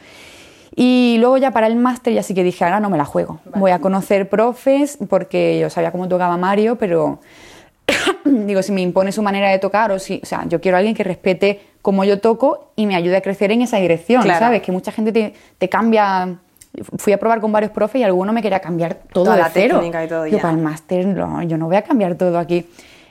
Y 0.77 1.17
luego 1.19 1.37
ya 1.37 1.51
para 1.51 1.67
el 1.67 1.77
máster 1.77 2.13
ya 2.15 2.23
sí 2.23 2.33
que 2.35 2.45
dije, 2.45 2.65
ahora 2.65 2.81
no 2.81 2.91
me 2.91 2.97
la 2.97 3.05
juego. 3.05 3.41
Voy 3.57 3.73
a 3.73 3.81
conocer 3.81 4.29
profes 4.29 4.99
porque 5.09 5.59
yo 5.61 5.69
sabía 5.71 5.91
cómo 5.93 6.09
tocaba 6.09 6.37
Mario, 6.37 6.77
pero 6.77 7.19
digo, 8.25 8.63
si 8.63 8.73
me 8.73 8.81
impone 8.81 9.13
su 9.13 9.23
manera 9.23 9.49
de 9.51 9.59
tocar 9.59 9.91
o 9.91 9.99
si, 9.99 10.21
o 10.23 10.27
sea, 10.27 10.45
yo 10.47 10.61
quiero 10.61 10.77
a 10.77 10.79
alguien 10.79 10.95
que 10.95 11.03
respete 11.05 11.61
cómo 11.83 12.05
yo 12.05 12.21
toco 12.21 12.71
y 12.77 12.87
me 12.87 12.95
ayude 12.95 13.17
a 13.17 13.21
crecer 13.21 13.51
en 13.53 13.63
esa 13.63 13.79
dirección, 13.79 14.23
¿sabes? 14.39 14.63
Que 14.63 14.73
mucha 14.73 14.93
gente 14.93 15.13
te, 15.13 15.35
te, 15.59 15.69
cambia... 15.69 16.37
Fui 16.99 17.13
a 17.13 17.19
probar 17.19 17.41
con 17.41 17.51
varios 17.51 17.73
profes 17.73 18.01
y 18.01 18.05
alguno 18.05 18.33
me 18.33 18.43
quería 18.43 18.61
cambiar 18.61 18.95
todo 19.13 19.25
Toda 19.25 19.37
de 19.37 19.43
la 19.43 19.51
cero. 19.51 19.83
y 19.85 19.91
todo 20.09 20.25
Yo 20.29 20.37
ya. 20.37 20.43
para 20.43 20.55
el 20.55 20.61
máster, 20.63 21.05
no, 21.05 21.43
yo 21.43 21.59
no 21.59 21.67
voy 21.67 21.75
a 21.77 21.83
cambiar 21.83 22.15
todo 22.15 22.39
aquí. 22.39 22.65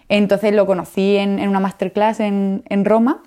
Entonces 0.08 0.54
lo 0.54 0.66
conocí 0.66 1.18
en, 1.18 1.40
en 1.40 1.50
una 1.50 1.60
masterclass 1.60 2.22
en, 2.22 2.64
en 2.70 2.86
Roma, 2.86 3.22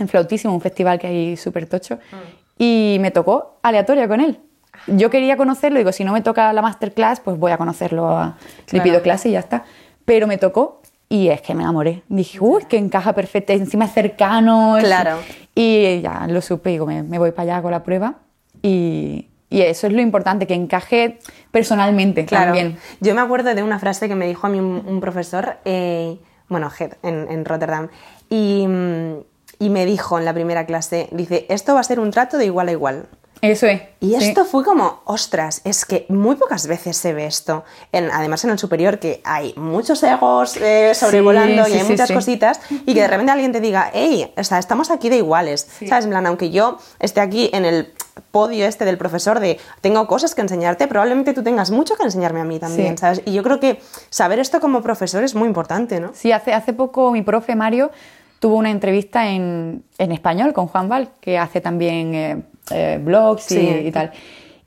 en 0.00 0.08
Flautísimo, 0.08 0.52
un 0.52 0.60
festival 0.60 0.98
que 0.98 1.06
hay 1.06 1.36
súper 1.36 1.66
tocho, 1.66 1.94
Mm. 1.96 2.37
Y 2.58 2.98
me 3.00 3.10
tocó 3.10 3.58
aleatoria 3.62 4.08
con 4.08 4.20
él. 4.20 4.40
Yo 4.86 5.10
quería 5.10 5.36
conocerlo, 5.36 5.78
digo, 5.78 5.92
si 5.92 6.04
no 6.04 6.12
me 6.12 6.20
toca 6.20 6.52
la 6.52 6.62
masterclass, 6.62 7.20
pues 7.20 7.38
voy 7.38 7.52
a 7.52 7.58
conocerlo, 7.58 8.08
a- 8.08 8.36
le 8.58 8.64
Claro. 8.66 8.84
pido 8.84 9.02
clase 9.02 9.28
y 9.28 9.32
ya 9.32 9.40
está. 9.40 9.64
Pero 10.04 10.26
me 10.26 10.38
tocó 10.38 10.80
y 11.08 11.28
es 11.28 11.40
que 11.42 11.54
me 11.54 11.62
enamoré. 11.62 12.02
Dije, 12.08 12.38
uy, 12.40 12.64
que 12.64 12.76
encaja 12.78 13.12
perfecto, 13.14 13.52
encima 13.52 13.86
es 13.86 13.92
cercano. 13.92 14.76
Claro. 14.80 15.18
Y 15.54 16.00
ya 16.00 16.26
lo 16.28 16.40
supe, 16.40 16.70
digo, 16.70 16.86
me, 16.86 17.02
me 17.02 17.18
voy 17.18 17.32
para 17.32 17.54
allá 17.54 17.62
con 17.62 17.70
la 17.72 17.82
prueba 17.82 18.14
y, 18.62 19.28
y 19.50 19.62
eso 19.62 19.86
es 19.86 19.92
lo 19.92 20.00
importante, 20.00 20.46
que 20.46 20.54
encaje 20.54 21.18
personalmente 21.50 22.24
Claro. 22.24 22.46
también. 22.46 22.78
Yo 23.00 23.14
me 23.14 23.20
acuerdo 23.20 23.54
de 23.54 23.62
una 23.62 23.78
frase 23.78 24.08
que 24.08 24.14
me 24.14 24.26
dijo 24.26 24.46
a 24.46 24.50
mí 24.50 24.58
un, 24.60 24.82
un 24.86 25.00
profesor, 25.00 25.56
eh, 25.64 26.18
bueno, 26.48 26.70
Head, 26.78 26.92
en, 27.02 27.26
en 27.30 27.44
Rotterdam, 27.44 27.88
y, 28.30 28.66
mm, 28.66 29.14
y 29.58 29.70
me 29.70 29.84
dijo 29.86 30.18
en 30.18 30.24
la 30.24 30.32
primera 30.34 30.66
clase, 30.66 31.08
dice, 31.12 31.46
esto 31.48 31.74
va 31.74 31.80
a 31.80 31.84
ser 31.84 32.00
un 32.00 32.10
trato 32.10 32.38
de 32.38 32.44
igual 32.46 32.68
a 32.68 32.72
igual. 32.72 33.06
Eso 33.40 33.66
es. 33.68 33.82
Y 34.00 34.08
sí. 34.08 34.16
esto 34.16 34.44
fue 34.44 34.64
como, 34.64 35.00
ostras, 35.04 35.60
es 35.62 35.84
que 35.84 36.06
muy 36.08 36.34
pocas 36.34 36.66
veces 36.66 36.96
se 36.96 37.12
ve 37.12 37.24
esto. 37.26 37.62
En- 37.92 38.10
además 38.10 38.42
en 38.44 38.50
el 38.50 38.58
superior 38.58 38.98
que 38.98 39.20
hay 39.24 39.54
muchos 39.56 40.02
egos 40.02 40.56
eh, 40.56 40.92
sobrevolando 40.92 41.64
Sí, 41.66 41.70
y 41.70 41.74
sí, 41.74 41.78
hay 41.78 41.84
sí, 41.86 41.92
muchas 41.92 42.08
sí. 42.08 42.14
cositas 42.14 42.60
y 42.84 42.94
que 42.94 43.00
de 43.02 43.06
repente 43.06 43.30
alguien 43.30 43.52
te 43.52 43.60
diga, 43.60 43.90
hey, 43.94 44.32
o 44.36 44.42
sea, 44.42 44.58
estamos 44.58 44.90
aquí 44.90 45.08
de 45.08 45.18
iguales. 45.18 45.68
¿Sabes? 45.88 46.04
En 46.06 46.10
plan, 46.10 46.26
aunque 46.26 46.50
yo 46.50 46.78
esté 46.98 47.20
aquí 47.20 47.48
en 47.52 47.64
el 47.64 47.92
podio 48.32 48.66
este 48.66 48.84
del 48.84 48.98
profesor 48.98 49.38
de 49.38 49.60
tengo 49.82 50.08
cosas 50.08 50.34
que 50.34 50.40
enseñarte, 50.40 50.88
probablemente 50.88 51.32
tú 51.32 51.44
tengas 51.44 51.70
mucho 51.70 51.94
que 51.94 52.02
enseñarme 52.02 52.40
a 52.40 52.44
mí 52.44 52.58
también, 52.58 52.96
Sí. 52.98 53.00
¿sabes? 53.02 53.22
Y 53.24 53.32
yo 53.34 53.44
creo 53.44 53.60
que 53.60 53.80
saber 54.10 54.40
esto 54.40 54.58
como 54.60 54.82
profesor 54.82 55.22
es 55.22 55.36
muy 55.36 55.46
importante, 55.46 56.00
¿no? 56.00 56.10
Sí, 56.12 56.32
hace, 56.32 56.52
hace 56.54 56.72
poco 56.72 57.12
mi 57.12 57.22
profe 57.22 57.54
Mario 57.54 57.92
tuvo 58.38 58.56
una 58.56 58.70
entrevista 58.70 59.30
en, 59.30 59.82
en 59.98 60.12
español 60.12 60.52
con 60.52 60.66
Juan 60.66 60.88
Val, 60.88 61.10
que 61.20 61.38
hace 61.38 61.60
también 61.60 62.14
eh, 62.14 62.42
eh, 62.70 63.00
blogs 63.02 63.50
y, 63.52 63.90
tal. 63.90 64.12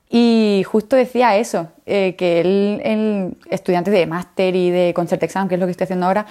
Y 0.09 0.63
justo 0.67 0.95
decía 0.95 1.37
eso, 1.37 1.69
eh, 1.85 2.15
que 2.17 2.41
él, 2.41 2.81
él, 2.83 3.37
estudiante 3.49 3.91
de 3.91 4.05
máster 4.07 4.55
y 4.55 4.69
de 4.69 4.93
concert 4.93 5.23
exam, 5.23 5.47
que 5.47 5.55
es 5.55 5.59
lo 5.59 5.67
que 5.67 5.71
estoy 5.71 5.85
haciendo 5.85 6.05
ahora, 6.05 6.25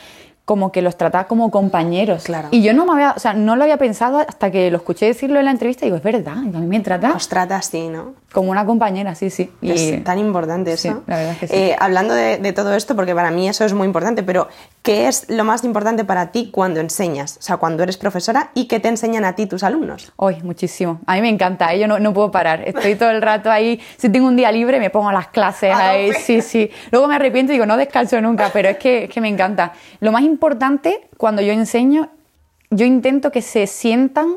como 0.44 0.72
que 0.72 0.82
los 0.82 0.96
trataba 0.96 1.24
como 1.24 1.50
compañeros. 1.50 2.24
Claro. 2.24 2.48
Y 2.50 2.62
yo 2.62 2.74
no 2.74 2.84
me 2.84 2.92
había, 2.92 3.12
o 3.16 3.20
sea, 3.20 3.34
no 3.34 3.56
lo 3.56 3.62
había 3.62 3.76
pensado 3.76 4.18
hasta 4.18 4.50
que 4.50 4.70
lo 4.70 4.78
escuché 4.78 5.06
decirlo 5.06 5.38
en 5.38 5.44
la 5.44 5.50
entrevista 5.52 5.84
y 5.84 5.88
digo, 5.88 5.96
es 5.96 6.02
verdad, 6.02 6.38
a 6.38 6.40
mí 6.42 6.66
me 6.66 6.80
trata 6.80 7.12
Os 7.12 7.28
trata 7.28 7.56
así, 7.56 7.88
¿no? 7.88 8.14
como 8.32 8.50
una 8.50 8.64
compañera, 8.64 9.14
sí, 9.14 9.28
sí. 9.28 9.50
Y 9.60 9.72
Es 9.72 10.04
tan 10.04 10.18
importante 10.18 10.76
sí, 10.76 10.88
eso. 10.88 11.02
la 11.06 11.16
verdad 11.16 11.32
es 11.32 11.38
que 11.38 11.48
sí. 11.48 11.54
Eh, 11.54 11.76
hablando 11.78 12.14
de, 12.14 12.38
de 12.38 12.52
todo 12.52 12.74
esto, 12.74 12.94
porque 12.94 13.14
para 13.14 13.30
mí 13.30 13.48
eso 13.48 13.64
es 13.64 13.74
muy 13.74 13.86
importante, 13.86 14.22
pero 14.22 14.48
¿qué 14.82 15.08
es 15.08 15.28
lo 15.28 15.44
más 15.44 15.64
importante 15.64 16.04
para 16.04 16.30
ti 16.30 16.50
cuando 16.52 16.78
enseñas? 16.80 17.38
O 17.38 17.42
sea, 17.42 17.56
cuando 17.56 17.82
eres 17.82 17.96
profesora 17.96 18.50
y 18.54 18.66
qué 18.66 18.78
te 18.78 18.88
enseñan 18.88 19.24
a 19.24 19.34
ti 19.34 19.46
tus 19.46 19.64
alumnos. 19.64 20.12
Hoy, 20.16 20.36
muchísimo. 20.44 21.00
A 21.06 21.16
mí 21.16 21.22
me 21.22 21.28
encanta, 21.28 21.74
¿eh? 21.74 21.80
yo 21.80 21.88
no, 21.88 21.98
no 21.98 22.14
puedo 22.14 22.30
parar. 22.30 22.62
Estoy 22.66 22.94
todo 22.94 23.10
el 23.10 23.20
rato 23.20 23.50
ahí. 23.50 23.80
Si 23.96 24.08
tengo 24.08 24.28
un 24.28 24.36
día 24.36 24.52
libre, 24.52 24.78
me 24.78 24.90
pongo 24.90 25.08
a 25.08 25.12
las 25.12 25.28
clases 25.28 25.74
ahí. 25.74 26.12
Sí, 26.12 26.40
sí. 26.40 26.70
Luego 26.92 27.08
me 27.08 27.16
arrepiento 27.16 27.52
y 27.52 27.56
digo, 27.56 27.66
no 27.66 27.76
descalzo 27.76 28.20
nunca, 28.20 28.50
pero 28.52 28.68
es 28.68 28.78
que, 28.78 29.04
es 29.04 29.10
que 29.10 29.20
me 29.20 29.28
encanta. 29.28 29.72
Lo 29.98 30.12
más 30.12 30.22
importante 30.30 31.08
cuando 31.16 31.42
yo 31.42 31.52
enseño, 31.52 32.08
yo 32.70 32.86
intento 32.86 33.30
que 33.30 33.42
se 33.42 33.66
sientan 33.66 34.36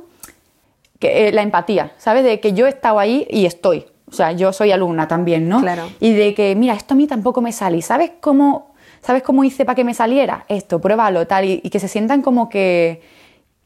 que, 1.00 1.28
eh, 1.28 1.32
la 1.32 1.42
empatía, 1.42 1.94
¿sabes? 1.98 2.24
De 2.24 2.40
que 2.40 2.54
yo 2.54 2.66
he 2.66 2.70
estado 2.70 3.00
ahí 3.00 3.28
y 3.30 3.46
estoy. 3.46 3.86
O 4.10 4.16
sea, 4.16 4.32
yo 4.32 4.54
soy 4.54 4.72
alumna 4.72 5.08
también, 5.08 5.50
¿no? 5.50 5.62
Claro. 5.62 5.90
Y 6.00 6.14
de 6.14 6.34
que, 6.34 6.56
mira, 6.56 6.74
esto 6.74 6.94
a 6.94 6.98
mí 6.98 7.08
tampoco 7.08 7.42
me 7.42 7.52
sale. 7.52 7.78
¿Y 7.78 7.82
¿Sabes 7.82 8.12
cómo, 8.22 8.74
¿sabes 9.02 9.24
cómo 9.24 9.44
hice 9.44 9.66
para 9.66 9.76
que 9.76 9.84
me 9.84 9.94
saliera? 9.94 10.46
Esto, 10.50 10.80
pruébalo, 10.80 11.26
tal. 11.26 11.46
Y, 11.46 11.62
y 11.64 11.70
que 11.70 11.80
se 11.80 11.88
sientan 11.88 12.22
como 12.22 12.48
que, 12.50 13.02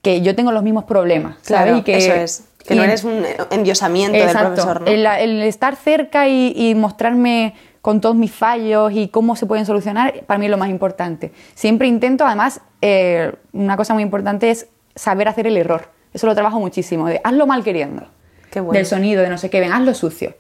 que 0.02 0.22
yo 0.22 0.36
tengo 0.36 0.52
los 0.52 0.64
mismos 0.64 0.86
problemas, 0.86 1.36
¿sabes? 1.42 1.64
Claro, 1.64 1.78
Y 1.78 1.82
que, 1.84 1.98
eso 1.98 2.14
es. 2.14 2.44
Que 2.66 2.76
no 2.76 2.84
eres 2.84 3.04
un 3.04 3.26
endiosamiento 3.52 4.18
del 4.18 4.38
profesor, 4.38 4.82
¿no? 4.82 4.88
El, 4.88 5.06
el 5.06 5.42
estar 5.44 5.76
cerca 5.76 6.28
y, 6.28 6.54
y 6.56 6.76
mostrarme 6.76 7.54
con 7.88 8.02
todos 8.02 8.18
mis 8.18 8.34
fallos 8.34 8.92
y 8.94 9.08
cómo 9.08 9.38
se 9.38 9.46
pueden 9.46 9.66
solucionar, 9.66 10.26
para 10.26 10.38
mí 10.38 10.48
es 10.48 10.52
lo 10.52 10.58
más 10.58 10.68
importante. 10.68 11.32
Siempre 11.56 11.88
intento, 11.88 12.26
además, 12.26 12.60
eh, 12.82 13.32
una 13.54 13.78
cosa 13.78 13.94
muy 13.94 14.04
importante 14.04 14.50
es 14.52 14.68
saber 14.94 15.30
hacer 15.30 15.48
el 15.48 15.56
error. 15.56 15.88
Eso 16.14 16.28
lo 16.28 16.36
trabajo 16.36 16.60
muchísimo, 16.60 17.08
de 17.08 17.22
hazlo 17.24 17.48
mal 17.48 17.64
queriendo. 17.64 18.06
Qué 18.52 18.60
bueno. 18.60 18.74
Del 18.76 18.86
sonido, 18.86 19.22
de 19.24 19.30
no 19.30 19.38
sé 19.38 19.50
qué, 19.50 19.62
ven, 19.62 19.72
hazlo 19.72 19.94
sucio. 19.94 20.36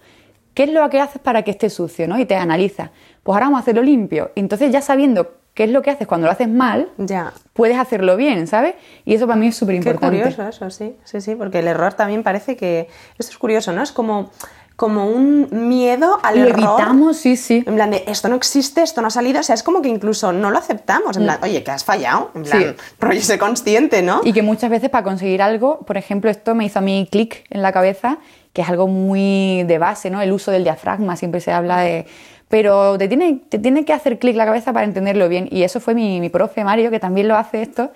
¿Qué 0.54 0.64
es 0.64 0.72
lo 0.72 0.90
que 0.90 1.00
haces 1.00 1.22
para 1.22 1.44
que 1.44 1.52
esté 1.52 1.70
sucio? 1.70 2.06
¿no? 2.06 2.20
Y 2.20 2.26
te 2.26 2.36
analiza. 2.36 2.92
Pues 3.24 3.34
ahora 3.34 3.46
vamos 3.46 3.60
a 3.60 3.62
hacerlo 3.62 3.82
limpio. 3.82 4.32
Entonces, 4.36 4.70
ya 4.70 4.82
sabiendo 4.82 5.38
qué 5.54 5.64
es 5.64 5.70
lo 5.70 5.82
que 5.82 5.90
haces 5.92 6.06
cuando 6.06 6.28
lo 6.28 6.34
haces 6.34 6.50
mal, 6.50 6.90
Ya. 6.98 7.32
puedes 7.54 7.78
hacerlo 7.80 8.18
bien, 8.18 8.48
¿sabes? 8.48 8.76
Y 9.06 9.14
eso 9.14 9.26
para 9.26 9.40
mí 9.40 9.48
es 9.48 9.56
súper 9.56 9.76
Qué 9.76 9.78
importante. 9.78 10.18
curioso 10.18 10.46
eso, 10.50 10.70
sí, 10.70 10.98
sí, 11.06 11.22
sí, 11.22 11.34
porque 11.36 11.60
el 11.60 11.68
error 11.70 11.94
también 11.94 12.24
parece 12.24 12.58
que... 12.58 12.90
Esto 13.18 13.32
es 13.32 13.38
curioso, 13.38 13.72
¿no? 13.72 13.82
Es 13.82 13.94
como, 13.94 14.32
como 14.78 15.08
un 15.10 15.50
miedo 15.52 16.20
al 16.24 16.36
Lo 16.40 16.48
error. 16.48 16.60
evitamos, 16.60 17.18
sí, 17.18 17.36
sí. 17.36 17.64
En 17.66 17.76
plan 17.76 17.90
de, 17.92 18.04
esto 18.08 18.30
no 18.30 18.36
existe, 18.36 18.84
esto 18.84 19.02
no 19.02 19.08
ha 19.08 19.10
salido, 19.10 19.40
o 19.40 19.44
sea, 19.44 19.56
es 19.56 19.64
como 19.64 19.82
que 19.82 19.90
incluso 19.90 20.32
no 20.32 20.52
lo 20.52 20.58
aceptamos, 20.60 21.18
en 21.18 21.24
plan, 21.24 21.40
oye, 21.42 21.64
que 21.64 21.72
has 21.72 21.84
fallado, 21.84 22.30
en 22.36 22.44
plan, 22.44 22.60
Mm. 22.60 22.64
Sí. 22.64 22.76
rollo, 23.00 23.22
sé 23.22 23.38
consciente, 23.40 24.04
¿no? 24.04 24.22
Y 24.24 24.34
que 24.34 24.44
muchas 24.44 24.70
veces 24.70 24.90
para 24.92 25.04
conseguir 25.04 25.42
algo, 25.42 25.80
por 25.80 25.98
ejemplo, 25.98 26.30
esto 26.30 26.54
me 26.56 26.64
hizo 26.64 26.78
a 26.80 26.84
mí 26.84 27.08
clic 27.12 27.44
en 27.50 27.64
la 27.64 27.72
cabeza, 27.72 28.20
que 28.54 28.62
es 28.62 28.70
algo 28.70 28.88
muy 28.88 29.64
de 29.64 29.78
base, 29.80 30.10
¿no? 30.12 30.22
El 30.22 30.32
uso 30.32 30.52
del 30.52 30.64
diafragma, 30.64 31.16
siempre 31.18 31.42
se 31.42 31.52
habla 31.52 31.80
de... 31.82 32.06
Pero 32.48 32.98
te 33.00 33.08
tiene, 33.08 33.42
te 33.50 33.60
tiene 33.60 33.84
que 33.84 33.94
hacer 33.94 34.20
clic 34.20 34.36
la 34.38 34.46
cabeza 34.46 34.72
para 34.74 34.86
entenderlo 34.86 35.28
bien. 35.28 35.50
Y 35.52 35.64
eso 35.64 35.80
fue 35.80 35.96
mi, 35.96 36.22
mi 36.22 36.30
profe 36.30 36.64
Mario, 36.64 36.92
que 36.92 37.00
también 37.00 37.28
lo 37.28 37.36
hace 37.36 37.62
esto, 37.64 37.92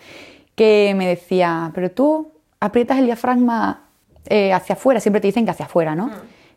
que 0.55 0.93
me 0.97 1.07
decía, 1.07 1.71
pero 1.73 1.89
tú 1.91 2.31
aprietas 2.59 2.97
el 2.99 3.05
diafragma 3.05 3.83
eh, 4.25 4.51
hacia 4.51 4.73
afuera, 4.73 4.99
siempre 4.99 5.21
te 5.21 5.27
dicen 5.27 5.45
que 5.45 5.51
hacia 5.51 5.65
afuera, 5.67 5.95
¿no? 5.95 6.09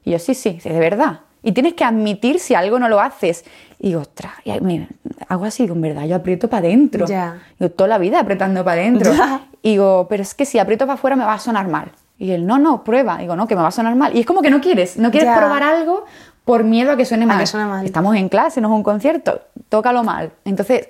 Y 0.05 0.11
yo, 0.13 0.19
sí, 0.19 0.35
sí, 0.35 0.59
de 0.63 0.79
verdad. 0.79 1.21
Y 1.43 1.53
tienes 1.53 1.75
que 1.75 1.85
admitir 1.85 2.39
si 2.39 2.55
algo 2.55 2.79
no 2.79 2.89
lo 2.89 3.01
haces. 3.01 3.45
Y 3.79 3.89
digo, 3.89 4.01
ostras, 4.01 4.33
y 4.45 4.51
ahí 4.51 4.61
me- 4.61 4.89
hago 5.29 5.45
así, 5.45 5.65
digo, 5.65 5.75
en 5.75 5.83
verdad, 5.83 6.05
yo 6.07 6.17
aprieto 6.17 6.49
para 6.49 6.67
adentro. 6.67 7.07
Ya. 7.07 7.39
Digo, 7.59 7.71
toda 7.73 7.89
la 7.89 7.99
vida 7.99 8.21
apretando 8.21 8.65
para 8.65 8.81
adentro. 8.81 9.13
Y 9.63 9.71
digo, 9.73 10.07
pero 10.09 10.23
es 10.23 10.35
que 10.35 10.47
si 10.47 10.59
aprieto 10.59 10.87
para 10.87 10.95
afuera 10.95 11.17
me 11.17 11.25
va 11.25 11.35
a 11.35 11.39
sonar 11.39 11.69
mal. 11.69 11.91
Y 12.19 12.31
él, 12.31 12.47
no, 12.47 12.59
no, 12.59 12.85
prueba. 12.85 13.19
Digo, 13.19 13.35
no, 13.37 13.47
que 13.47 13.57
me 13.57 13.63
va 13.63 13.69
a 13.69 13.73
sonar 13.73 13.95
mal. 13.97 14.17
Y 14.17 14.21
es 14.21 14.27
como 14.27 14.41
que 14.41 14.51
no 14.51 14.61
quieres, 14.61 14.97
no 14.97 15.11
quieres 15.11 15.29
Ya. 15.29 15.37
probar 15.37 15.63
algo 15.63 16.05
por 16.45 16.65
miedo 16.65 16.93
a 16.93 16.97
que 16.97 17.05
suene 17.05 17.27
mal. 17.27 17.39
que 17.39 17.47
suene 17.47 17.67
mal. 17.67 17.85
Estamos 17.85 18.15
en 18.17 18.29
clase, 18.29 18.61
no 18.61 18.69
es 18.69 18.75
un 18.75 18.83
concierto, 18.83 19.41
tócalo 19.69 20.03
mal. 20.05 20.31
Entonces 20.45 20.89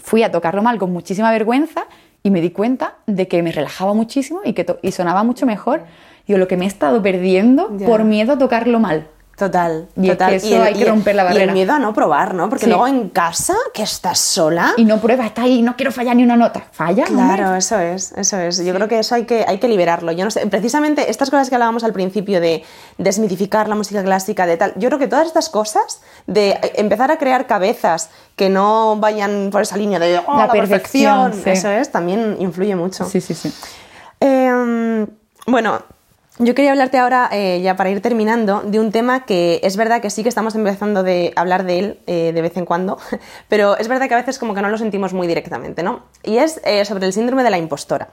fui 0.00 0.22
a 0.24 0.30
tocarlo 0.32 0.62
mal 0.62 0.78
con 0.78 0.92
muchísima 0.92 1.30
vergüenza 1.30 1.84
y 2.26 2.30
me 2.32 2.40
di 2.40 2.50
cuenta 2.50 2.94
de 3.06 3.28
que 3.28 3.40
me 3.40 3.52
relajaba 3.52 3.94
muchísimo 3.94 4.40
y 4.44 4.52
que 4.52 4.66
y 4.82 4.90
sonaba 4.90 5.22
mucho 5.22 5.46
mejor. 5.46 5.84
Digo, 6.26 6.40
lo 6.40 6.48
que 6.48 6.56
me 6.56 6.64
he 6.64 6.68
estado 6.68 7.00
perdiendo 7.00 7.70
Ya. 7.78 7.86
por 7.86 8.02
miedo 8.02 8.32
a 8.32 8.38
tocarlo 8.38 8.80
mal. 8.80 9.06
Total, 9.36 9.86
Y 9.96 10.06
es 10.08 10.12
total. 10.16 10.30
que 10.30 10.36
eso 10.36 10.62
hay 10.62 10.72
que 10.74 10.84
romper 10.86 11.14
la 11.14 11.22
Y 11.22 11.26
barrera. 11.26 11.44
el 11.44 11.52
miedo 11.52 11.72
a 11.74 11.78
no 11.78 11.92
probar, 11.92 12.32
¿no? 12.32 12.48
Porque 12.48 12.64
Sí. 12.64 12.70
luego 12.70 12.86
en 12.86 13.10
casa, 13.10 13.54
que 13.74 13.82
estás 13.82 14.18
sola... 14.18 14.72
Y 14.78 14.86
no 14.86 14.98
pruebas, 14.98 15.26
está 15.26 15.42
ahí, 15.42 15.60
no 15.60 15.76
quiero 15.76 15.92
fallar 15.92 16.16
ni 16.16 16.22
una 16.22 16.36
nota. 16.36 16.64
Falla, 16.72 17.04
Claro, 17.04 17.44
hombre. 17.44 17.58
eso 17.58 17.78
es, 17.78 18.12
eso 18.16 18.38
es. 18.38 18.64
Yo 18.64 18.72
creo 18.74 18.88
que 18.88 18.98
eso 18.98 19.14
hay 19.14 19.26
que, 19.26 19.44
hay 19.46 19.58
que 19.58 19.68
liberarlo. 19.68 20.10
Yo 20.12 20.24
no 20.24 20.30
sé, 20.30 20.46
precisamente 20.46 21.10
estas 21.10 21.28
cosas 21.28 21.50
que 21.50 21.54
hablábamos 21.54 21.84
al 21.84 21.92
principio 21.92 22.40
de 22.40 22.64
desmitificar 22.96 23.68
la 23.68 23.74
música 23.74 24.02
clásica, 24.02 24.46
de 24.46 24.56
tal, 24.56 24.72
yo 24.76 24.88
creo 24.88 24.98
que 24.98 25.06
todas 25.06 25.26
estas 25.26 25.50
cosas, 25.50 26.00
de 26.26 26.58
empezar 26.76 27.10
a 27.10 27.18
crear 27.18 27.46
cabezas 27.46 28.08
que 28.36 28.48
no 28.48 28.96
vayan 28.96 29.50
por 29.52 29.60
esa 29.60 29.76
línea 29.76 29.98
de 29.98 30.18
oh, 30.26 30.36
La 30.38 30.46
la, 30.46 30.52
perfección, 30.52 31.30
perfección, 31.32 31.44
sí. 31.44 31.50
eso 31.50 31.70
es, 31.70 31.92
también 31.92 32.36
influye 32.40 32.74
mucho. 32.74 33.04
Sí, 33.04 33.20
sí, 33.20 33.34
sí. 33.34 33.52
Eh, 34.20 35.06
bueno, 35.46 35.82
yo 36.38 36.54
quería 36.54 36.72
hablarte 36.72 36.98
ahora, 36.98 37.30
eh, 37.32 37.60
ya 37.62 37.76
para 37.76 37.90
ir 37.90 38.02
terminando, 38.02 38.60
de 38.60 38.78
un 38.78 38.92
tema 38.92 39.24
que 39.24 39.60
es 39.62 39.76
verdad 39.76 40.02
que 40.02 40.10
sí 40.10 40.22
que 40.22 40.28
estamos 40.28 40.54
empezando 40.54 41.02
de 41.02 41.32
hablar 41.34 41.64
de 41.64 41.78
él 41.78 42.00
eh, 42.06 42.32
de 42.34 42.42
vez 42.42 42.56
en 42.56 42.66
cuando, 42.66 42.98
pero 43.48 43.76
es 43.78 43.88
verdad 43.88 44.08
que 44.08 44.14
a 44.14 44.18
veces 44.18 44.38
como 44.38 44.54
que 44.54 44.60
no 44.60 44.68
lo 44.68 44.76
sentimos 44.76 45.14
muy 45.14 45.26
directamente, 45.26 45.82
¿no? 45.82 46.04
Y 46.22 46.38
es 46.38 46.60
eh, 46.64 46.84
sobre 46.84 47.06
el 47.06 47.12
síndrome 47.12 47.42
de 47.42 47.50
la 47.50 47.58
impostora. 47.58 48.10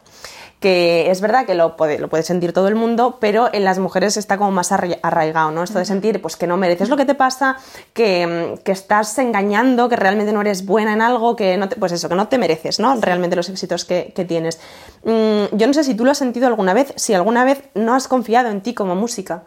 Que 0.63 1.11
es 1.11 1.19
verdad 1.19 1.45
que 1.45 1.55
lo 1.55 1.75
puede, 1.75 1.99
lo 1.99 2.07
puede 2.07 2.23
sentir 2.23 2.53
todo 2.53 2.69
el 2.69 2.75
mundo, 2.75 3.17
pero 3.19 3.49
en 3.51 3.65
las 3.65 3.79
mujeres 3.79 4.15
está 4.15 4.37
como 4.37 4.51
más 4.51 4.71
arraigado, 4.71 5.51
¿no? 5.51 5.61
Esto 5.61 5.77
de 5.77 5.83
sentir 5.83 6.21
pues 6.21 6.37
que 6.37 6.47
no 6.47 6.55
mereces 6.55 6.87
lo 6.87 6.95
que 6.95 7.03
te 7.03 7.15
pasa, 7.15 7.57
que, 7.91 8.55
que 8.63 8.71
estás 8.71 9.17
engañando, 9.17 9.89
que 9.89 9.97
realmente 9.97 10.31
no 10.31 10.39
eres 10.39 10.65
buena 10.65 10.93
en 10.93 11.01
algo, 11.01 11.35
que 11.35 11.57
no 11.57 11.67
te, 11.67 11.75
pues 11.75 11.91
eso, 11.91 12.07
que 12.07 12.15
no 12.15 12.29
te 12.29 12.37
mereces, 12.37 12.79
¿no? 12.79 12.95
Realmente 13.01 13.35
los 13.35 13.49
éxitos 13.49 13.83
que, 13.83 14.13
que 14.15 14.23
tienes. 14.23 14.57
Mm, 15.03 15.53
yo 15.53 15.67
no 15.67 15.73
sé 15.73 15.83
si 15.83 15.95
tú 15.95 16.05
lo 16.05 16.11
has 16.11 16.17
sentido 16.17 16.47
alguna 16.47 16.73
vez, 16.73 16.93
si 16.95 17.13
alguna 17.13 17.43
vez 17.43 17.61
no 17.75 17.93
has 17.93 18.07
confiado 18.07 18.49
en 18.49 18.61
ti 18.61 18.73
como 18.73 18.95
música. 18.95 19.43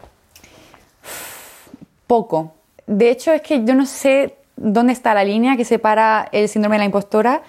Poco. 2.07 2.52
De 2.87 3.09
hecho, 3.09 3.33
es 3.33 3.40
que 3.40 3.64
yo 3.64 3.74
no 3.74 3.87
sé 3.87 4.37
dónde 4.55 4.92
está 4.92 5.14
la 5.14 5.24
línea 5.24 5.57
que 5.57 5.64
separa 5.64 6.29
el 6.31 6.50
síndrome 6.50 6.74
de 6.74 6.81
la 6.81 6.85
impostora 6.85 7.40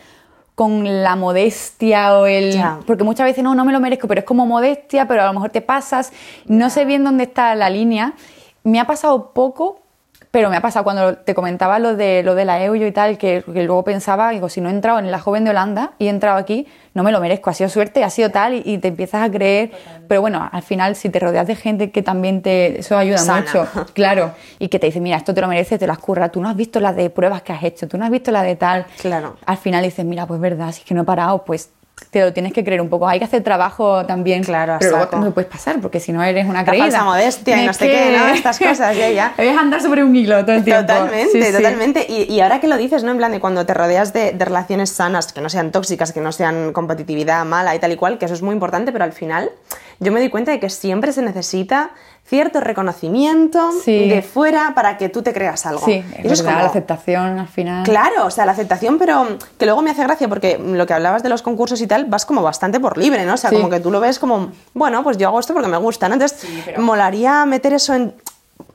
con 0.58 1.04
la 1.04 1.16
modestia 1.16 2.18
o 2.18 2.26
el... 2.26 2.60
Porque 2.88 3.04
muchas 3.04 3.28
veces 3.28 3.44
no, 3.44 3.54
no 3.54 3.64
me 3.64 3.72
lo 3.72 3.80
merezco, 3.80 4.08
pero 4.08 4.22
es 4.22 4.26
como 4.26 4.48
modestia, 4.48 5.08
pero 5.08 5.22
a 5.22 5.28
lo 5.28 5.34
mejor 5.34 5.52
te 5.52 5.62
pasas. 5.62 6.12
No 6.48 6.72
sé 6.72 6.84
bien 6.84 7.04
dónde 7.04 7.26
está 7.26 7.54
la 7.54 7.70
línea. 7.70 8.16
Me 8.64 8.80
ha 8.80 8.88
pasado 8.88 9.34
poco 9.34 9.84
pero 10.32 10.50
me 10.50 10.58
ha 10.58 10.62
pasado 10.62 10.84
cuando 10.84 11.16
te 11.16 11.34
comentaba 11.34 11.80
lo 11.80 11.96
de, 11.96 12.22
lo 12.24 12.36
de 12.36 12.46
la 12.46 12.62
EUYO 12.64 12.88
y 12.88 12.92
tal, 12.92 13.18
que, 13.18 13.44
luego 13.48 13.84
pensaba, 13.84 14.32
digo, 14.32 14.50
si 14.50 14.62
no 14.62 14.70
he 14.70 14.72
entrado 14.72 15.00
en 15.00 15.10
la 15.12 15.20
joven 15.20 15.44
de 15.44 15.52
Holanda 15.52 15.94
y 16.00 16.08
he 16.08 16.10
entrado 16.10 16.38
aquí, 16.38 16.68
no 16.94 17.04
me 17.04 17.12
lo 17.12 17.20
merezco, 17.20 17.50
ha 17.50 17.54
sido 17.54 17.70
suerte, 17.70 18.04
ha 18.04 18.10
sido 18.10 18.30
tal, 18.30 18.62
y, 18.66 18.78
te 18.80 18.90
empiezas 18.90 19.28
a 19.28 19.32
creer. 19.32 19.72
Pero 20.08 20.22
bueno, 20.22 20.48
al 20.52 20.64
final, 20.64 20.96
si 20.96 21.10
te 21.10 21.20
rodeas 21.20 21.48
de 21.48 21.56
gente 21.56 21.92
que 21.92 22.02
también 22.02 22.42
te. 22.42 22.80
Eso 22.80 22.98
ayuda 22.98 23.24
mucho, 23.24 23.68
claro. 23.94 24.32
Y 24.60 24.68
que 24.70 24.80
te 24.80 24.88
dice, 24.88 25.00
mira, 25.00 25.18
esto 25.18 25.34
te 25.34 25.42
lo 25.42 25.48
mereces, 25.48 25.80
te 25.80 25.88
las 25.88 26.00
curra, 26.00 26.30
tú 26.30 26.42
no 26.42 26.50
has 26.50 26.56
visto 26.56 26.80
las 26.80 26.96
de 26.96 27.10
pruebas 27.10 27.42
que 27.42 27.54
has 27.54 27.64
hecho, 27.64 27.88
tú 27.88 27.98
no 27.98 28.06
has 28.06 28.12
visto 28.12 28.32
la 28.32 28.44
de 28.44 28.56
tal. 28.56 28.86
Claro. 29.00 29.38
Al 29.46 29.58
final 29.58 29.84
dices, 29.84 30.06
mira, 30.06 30.26
pues 30.26 30.40
verdad, 30.40 30.72
si 30.72 30.82
es 30.82 30.86
que 30.86 30.94
no 30.94 31.02
he 31.02 31.06
parado, 31.06 31.46
pues 31.46 31.72
te 32.12 32.22
lo 32.22 32.34
tienes 32.34 32.54
que 32.54 32.64
creer 32.64 32.82
un 32.82 32.90
poco. 32.90 33.08
Hay 33.08 33.20
que 33.20 33.26
hacer 33.26 33.44
trabajo 33.44 34.06
también. 34.06 34.44
Claro, 34.44 34.78
pero 34.80 34.98
luego 34.98 35.18
no 35.18 35.32
puedes 35.32 35.50
pasar, 35.50 35.80
porque 35.82 36.00
si 36.00 36.12
no 36.12 36.24
eres 36.24 36.46
una 36.48 36.64
creída. 36.64 36.88
La 36.90 37.04
modestia 37.04 37.62
y 37.62 37.66
no 37.66 37.74
sé 37.74 37.88
qué, 37.88 38.18
¿no? 38.18 38.28
Estas 38.28 38.60
cosas, 38.60 38.96
ya, 38.96 39.10
ya. 39.10 39.34
Debes 39.38 39.58
andar 39.58 39.82
sobre 39.82 40.04
un 40.04 40.16
hilo 40.16 40.44
todo 40.46 40.56
el 40.56 40.64
tiempo. 40.64 40.82
Totalmente, 40.82 41.52
totalmente. 41.52 42.06
Y, 42.08 42.34
y, 42.34 42.42
ahora 42.42 42.60
que 42.60 42.68
lo 42.68 42.78
dices, 42.78 43.04
¿no? 43.04 43.12
En 43.12 43.18
plan 43.18 43.32
de 43.32 43.40
cuando 43.40 43.66
te 43.66 43.74
rodeas 43.74 44.14
de, 44.14 44.32
de, 44.32 44.46
relaciones 44.46 44.92
sanas, 44.92 45.34
que 45.34 45.42
no 45.42 45.50
sean 45.50 45.72
tóxicas, 45.72 46.12
que 46.12 46.22
no 46.22 46.32
sean 46.32 46.72
competitividad 46.72 47.46
mala 47.46 47.76
y 47.76 47.80
tal 47.80 47.92
y 47.92 47.96
cual, 47.96 48.18
que 48.18 48.26
eso 48.26 48.34
es 48.34 48.42
muy 48.42 48.54
importante, 48.54 48.92
pero 48.92 49.04
al 49.04 49.14
final 49.14 49.52
yo 50.00 50.12
me 50.12 50.20
doy 50.20 50.30
cuenta 50.30 50.52
de 50.52 50.60
que 50.60 50.70
siempre 50.70 51.12
se 51.12 51.22
necesita 51.22 51.92
cierto 52.28 52.60
reconocimiento 52.60 53.70
de 53.86 54.22
fuera 54.22 54.74
para 54.76 54.98
que 54.98 55.08
tú 55.08 55.22
te 55.22 55.34
creas 55.34 55.66
algo. 55.66 55.86
Sí, 55.86 56.04
es, 56.18 56.44
la 56.44 56.66
aceptación 56.66 57.40
al 57.40 57.48
final. 57.48 57.84
Claro, 57.84 58.26
o 58.26 58.32
sea, 58.32 58.46
la 58.46 58.52
aceptación, 58.52 58.98
pero 58.98 59.38
que 59.58 59.66
luego 59.66 59.82
me 59.82 59.92
hace 59.92 60.04
gracia 60.04 60.28
porque 60.28 60.58
lo 60.58 60.86
que 60.86 60.94
hablabas 60.94 61.24
de 61.24 61.30
los 61.30 61.42
concursos 61.42 61.80
y 61.80 61.88
tal, 61.88 62.06
vas 62.06 62.26
como 62.26 62.42
bastante 62.42 62.80
por 62.80 62.98
libre, 62.98 63.26
¿no? 63.26 63.36
O 63.36 63.38
sea, 63.38 63.50
como 63.50 63.70
que 63.70 63.80
tú 63.80 63.92
lo 63.92 64.02
ves 64.02 64.20
como, 64.20 64.52
bueno, 64.74 65.04
pues 65.04 65.18
yo 65.18 65.30
hago 65.30 65.40
esto 65.40 65.54
porque 65.54 65.70
me 65.70 65.78
gusta, 65.78 66.10
¿no? 66.10 66.16
Entonces, 66.16 66.46
molaría 66.78 67.46
meter 67.46 67.74
eso 67.74 67.94
en 67.94 68.14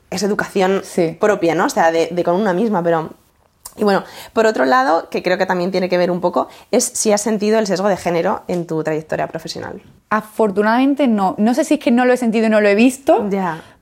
esa 0.09 0.25
educación 0.25 0.81
propia, 1.19 1.53
¿no? 1.53 1.65
O 1.65 1.69
sea, 1.69 1.91
de 1.91 2.23
con 2.23 2.35
una 2.35 2.53
misma, 2.53 2.81
pero 2.81 3.11
y 3.75 3.83
bueno, 3.83 4.03
por 4.33 4.45
otro 4.45 4.65
lado, 4.65 5.09
que 5.09 5.23
creo 5.23 5.37
que 5.37 5.45
también 5.45 5.71
tiene 5.71 5.89
que 5.89 5.97
ver 5.97 6.11
un 6.11 6.21
poco, 6.21 6.47
es 6.71 6.83
si 6.83 7.11
has 7.11 7.21
sentido 7.21 7.59
el 7.59 7.67
sesgo 7.67 7.87
de 7.87 7.97
género 7.97 8.43
en 8.47 8.67
tu 8.67 8.83
trayectoria 8.83 9.27
profesional. 9.27 9.81
Afortunadamente 10.09 11.07
no. 11.07 11.35
No 11.37 11.53
sé 11.53 11.63
si 11.63 11.75
es 11.75 11.79
que 11.79 11.91
no 11.91 12.05
lo 12.05 12.13
he 12.13 12.17
sentido 12.17 12.47
y 12.47 12.49
no 12.49 12.61
lo 12.61 12.67
he 12.67 12.75
visto, 12.75 13.27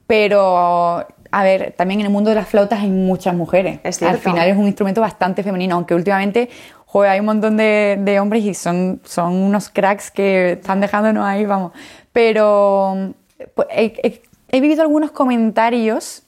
pero 0.08 1.06
a 1.34 1.43
ver, 1.43 1.73
también 1.77 2.01
en 2.01 2.08
el 2.08 2.12
mundo 2.12 2.30
de 2.30 2.36
las 2.36 2.47
flautas 2.47 2.80
hay 2.80 2.89
muchas 2.89 3.36
mujeres. 3.36 3.80
Al 4.01 4.17
final 4.17 4.47
es 4.47 4.58
un 4.58 4.67
instrumento 4.67 5.01
bastante 5.01 5.43
femenino, 5.43 5.75
aunque 5.75 5.93
últimamente 5.93 6.49
joder, 6.86 7.12
hay 7.12 7.19
un 7.21 7.25
montón 7.25 7.56
de, 7.56 8.17
hombres 8.21 8.43
y 8.43 8.54
son, 8.54 8.99
son 9.06 9.34
unos 9.34 9.69
cracks 9.69 10.12
que 10.12 10.54
están 10.54 10.82
dejándonos 10.82 11.25
ahí, 11.25 11.45
vamos. 11.45 11.71
Pero 12.12 13.13
pues, 13.56 13.67
he 13.71 14.60
vivido 14.60 14.82
algunos 14.82 15.12
comentarios 15.12 16.23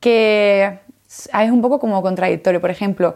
que 0.00 0.78
es 1.32 1.50
un 1.50 1.62
poco 1.62 1.78
como 1.78 2.02
contradictorio. 2.02 2.60
Por 2.60 2.70
ejemplo, 2.70 3.14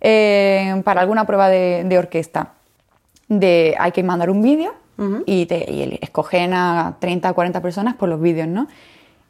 eh, 0.00 0.80
para 0.84 1.00
alguna 1.00 1.26
prueba 1.26 1.48
de, 1.48 1.98
orquesta, 1.98 2.54
de, 3.28 3.74
hay 3.78 3.92
que 3.92 4.02
mandar 4.02 4.30
un 4.30 4.42
vídeo 4.42 4.74
y, 5.26 5.46
te, 5.46 6.04
escogen 6.04 6.54
a 6.54 6.96
30 6.98 7.30
o 7.30 7.34
40 7.34 7.62
personas 7.62 7.94
por 7.94 8.08
los 8.08 8.20
vídeos, 8.20 8.48
¿no? 8.48 8.68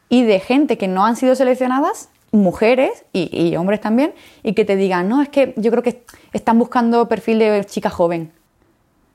Y 0.09 0.25
de 0.25 0.41
gente 0.41 0.79
que 0.79 0.89
no 0.89 1.05
han 1.05 1.17
sido 1.17 1.35
seleccionadas, 1.35 2.09
mujeres 2.31 3.05
y, 3.13 3.55
hombres 3.57 3.81
también, 3.81 4.15
y 4.43 4.55
que 4.55 4.65
te 4.65 4.77
digan, 4.77 5.09
no, 5.09 5.21
es 5.21 5.29
que 5.29 5.55
yo 5.57 5.71
creo 5.71 5.83
que 5.83 6.03
están 6.33 6.59
buscando 6.59 7.09
perfil 7.09 7.39
de 7.39 7.65
chica 7.67 7.91
joven. 7.91 8.33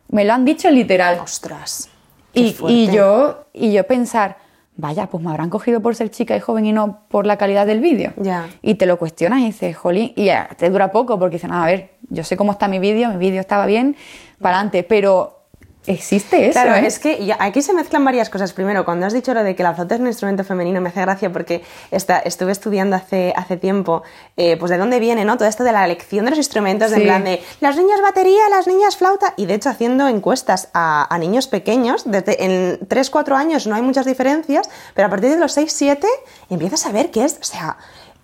Me 0.09 0.25
lo 0.25 0.33
han 0.33 0.45
dicho 0.45 0.69
literal. 0.69 1.19
Ostras. 1.19 1.89
Y, 2.35 2.55
y, 2.67 2.91
yo, 2.91 3.45
y 3.53 3.73
yo 3.73 3.83
pensar, 3.85 4.37
vaya, 4.75 5.07
pues 5.07 5.23
me 5.23 5.29
habrán 5.29 5.49
cogido 5.49 5.81
por 5.81 5.95
ser 5.95 6.09
chica 6.09 6.35
y 6.35 6.39
joven 6.39 6.65
y 6.65 6.73
no 6.73 7.01
por 7.07 7.25
la 7.25 7.37
calidad 7.37 7.65
del 7.65 7.79
vídeo. 7.79 8.13
Ya. 8.17 8.47
Y 8.61 8.75
te 8.75 8.85
lo 8.85 8.97
cuestionas 8.97 9.41
y 9.41 9.45
dices, 9.45 9.75
jolín, 9.77 10.13
y 10.15 10.29
te 10.57 10.69
dura 10.69 10.91
poco 10.91 11.19
porque 11.19 11.35
dices, 11.35 11.51
a 11.51 11.65
ver, 11.65 11.91
yo 12.09 12.23
sé 12.23 12.37
cómo 12.37 12.51
está 12.53 12.67
mi 12.67 12.79
vídeo, 12.79 13.09
mi 13.09 13.17
vídeo 13.17 13.39
estaba 13.39 13.65
bien, 13.65 13.95
para 14.39 14.57
adelante, 14.57 14.83
pero 14.83 15.42
Existe 15.85 16.47
eso. 16.47 16.53
Claro, 16.53 16.75
¿eh? 16.75 16.87
es 16.87 16.97
que 16.97 17.35
aquí 17.39 17.61
se 17.61 17.73
mezclan 17.73 18.05
varias 18.05 18.29
cosas. 18.29 18.53
Primero, 18.53 18.85
cuando 18.85 19.05
has 19.05 19.13
dicho 19.13 19.33
lo 19.33 19.43
de 19.43 19.55
que 19.55 19.63
la 19.63 19.73
flauta 19.73 19.95
es 19.95 20.01
un 20.01 20.07
instrumento 20.07 20.43
femenino, 20.45 20.79
me 20.79 20.89
hace 20.89 21.01
gracia 21.01 21.31
porque 21.31 21.63
estuve 21.91 22.51
estudiando 22.51 22.95
hace, 22.95 23.33
hace 23.35 23.57
tiempo, 23.57 24.03
eh, 24.37 24.55
pues 24.57 24.71
de 24.71 24.77
dónde 24.77 24.99
viene, 24.99 25.25
¿no? 25.25 25.37
Todo 25.37 25.49
esto 25.49 25.63
de 25.63 25.73
la 25.73 25.83
elección 25.83 26.23
de 26.25 26.31
los 26.31 26.37
instrumentos, 26.37 26.91
en 26.93 27.03
plan 27.03 27.23
de 27.23 27.43
las 27.59 27.75
niñas 27.75 28.01
batería, 28.01 28.47
las 28.49 28.65
niñas 28.65 28.95
flauta, 28.95 29.33
y 29.35 29.45
de 29.45 29.55
hecho 29.55 29.69
haciendo 29.69 30.07
encuestas 30.07 30.69
a, 30.73 31.15
niños 31.19 31.47
pequeños, 31.47 32.03
desde 32.05 32.43
en 32.43 32.79
3, 32.87 33.09
4 33.09 33.35
años 33.35 33.67
no 33.67 33.75
hay 33.75 33.81
muchas 33.81 34.05
diferencias, 34.05 34.69
pero 34.93 35.07
a 35.07 35.09
partir 35.09 35.29
de 35.29 35.37
los 35.37 35.51
6, 35.51 35.71
7 35.71 36.07
empiezas 36.49 36.85
a 36.85 36.91
ver 36.91 37.11
que 37.11 37.25
es, 37.25 37.37
o 37.41 37.43
sea, 37.43 37.77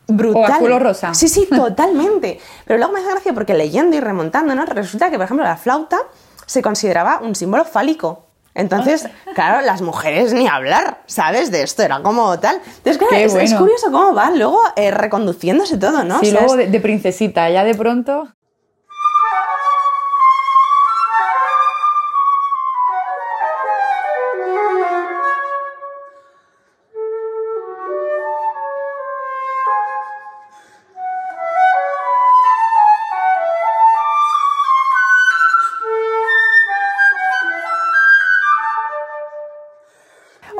brutal. 0.07 0.71
O 0.71 0.79
rosa. 0.79 1.13
Sí, 1.13 1.27
sí, 1.27 1.45
totalmente. 1.55 2.39
Pero 2.65 2.77
luego 2.77 2.93
me 2.93 2.99
hace 2.99 3.11
gracia 3.11 3.33
porque 3.33 3.53
leyendo 3.53 3.95
y 3.95 3.99
remontando, 3.99 4.55
¿no? 4.55 4.65
Resulta 4.65 5.09
que, 5.09 5.17
por 5.17 5.25
ejemplo, 5.25 5.45
la 5.45 5.57
flauta 5.57 5.97
se 6.49 6.63
consideraba 6.63 7.19
un 7.21 7.35
símbolo 7.35 7.63
fálico. 7.63 8.25
Entonces, 8.55 9.07
claro, 9.35 9.63
las 9.63 9.83
mujeres 9.83 10.33
ni 10.33 10.47
hablar, 10.47 11.03
¿sabes? 11.05 11.51
De 11.51 11.61
esto, 11.61 11.83
era 11.83 12.01
como 12.01 12.39
tal. 12.39 12.59
Entonces, 12.77 12.97
claro, 12.97 13.39
es, 13.39 13.53
curioso 13.53 13.91
cómo 13.91 14.15
va 14.15 14.31
luego 14.31 14.59
eh, 14.75 14.89
reconduciéndose 14.89 15.77
todo, 15.77 16.03
¿no? 16.03 16.19
Sí, 16.21 16.31
luego 16.31 16.55
de, 16.55 16.79
princesita, 16.79 17.47
ya 17.51 17.63
de 17.63 17.75
pronto. 17.75 18.27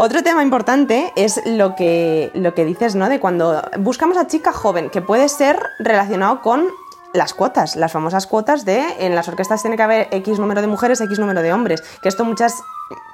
Otro 0.01 0.23
tema 0.23 0.43
importante 0.43 1.11
es 1.17 1.41
lo 1.45 1.75
que, 1.75 2.31
lo 2.33 2.53
que 2.53 2.63
dices, 2.63 2.95
¿no? 2.95 3.09
De 3.09 3.19
cuando 3.19 3.61
buscamos 3.79 4.15
a 4.15 4.27
chica 4.27 4.53
joven, 4.53 4.89
que 4.89 5.01
puede 5.01 5.27
ser 5.27 5.59
relacionado 5.77 6.41
con 6.41 6.69
las 7.13 7.33
cuotas, 7.33 7.75
las 7.75 7.91
famosas 7.91 8.25
cuotas 8.25 8.63
de 8.63 8.81
en 8.99 9.13
las 9.13 9.27
orquestas 9.27 9.61
tiene 9.61 9.75
que 9.75 9.83
haber 9.83 10.07
X 10.11 10.39
número 10.39 10.61
de 10.61 10.67
mujeres, 10.67 11.01
X 11.01 11.19
número 11.19 11.41
de 11.41 11.51
hombres. 11.51 11.83
Que 12.01 12.07
esto 12.07 12.23
muchas, 12.23 12.53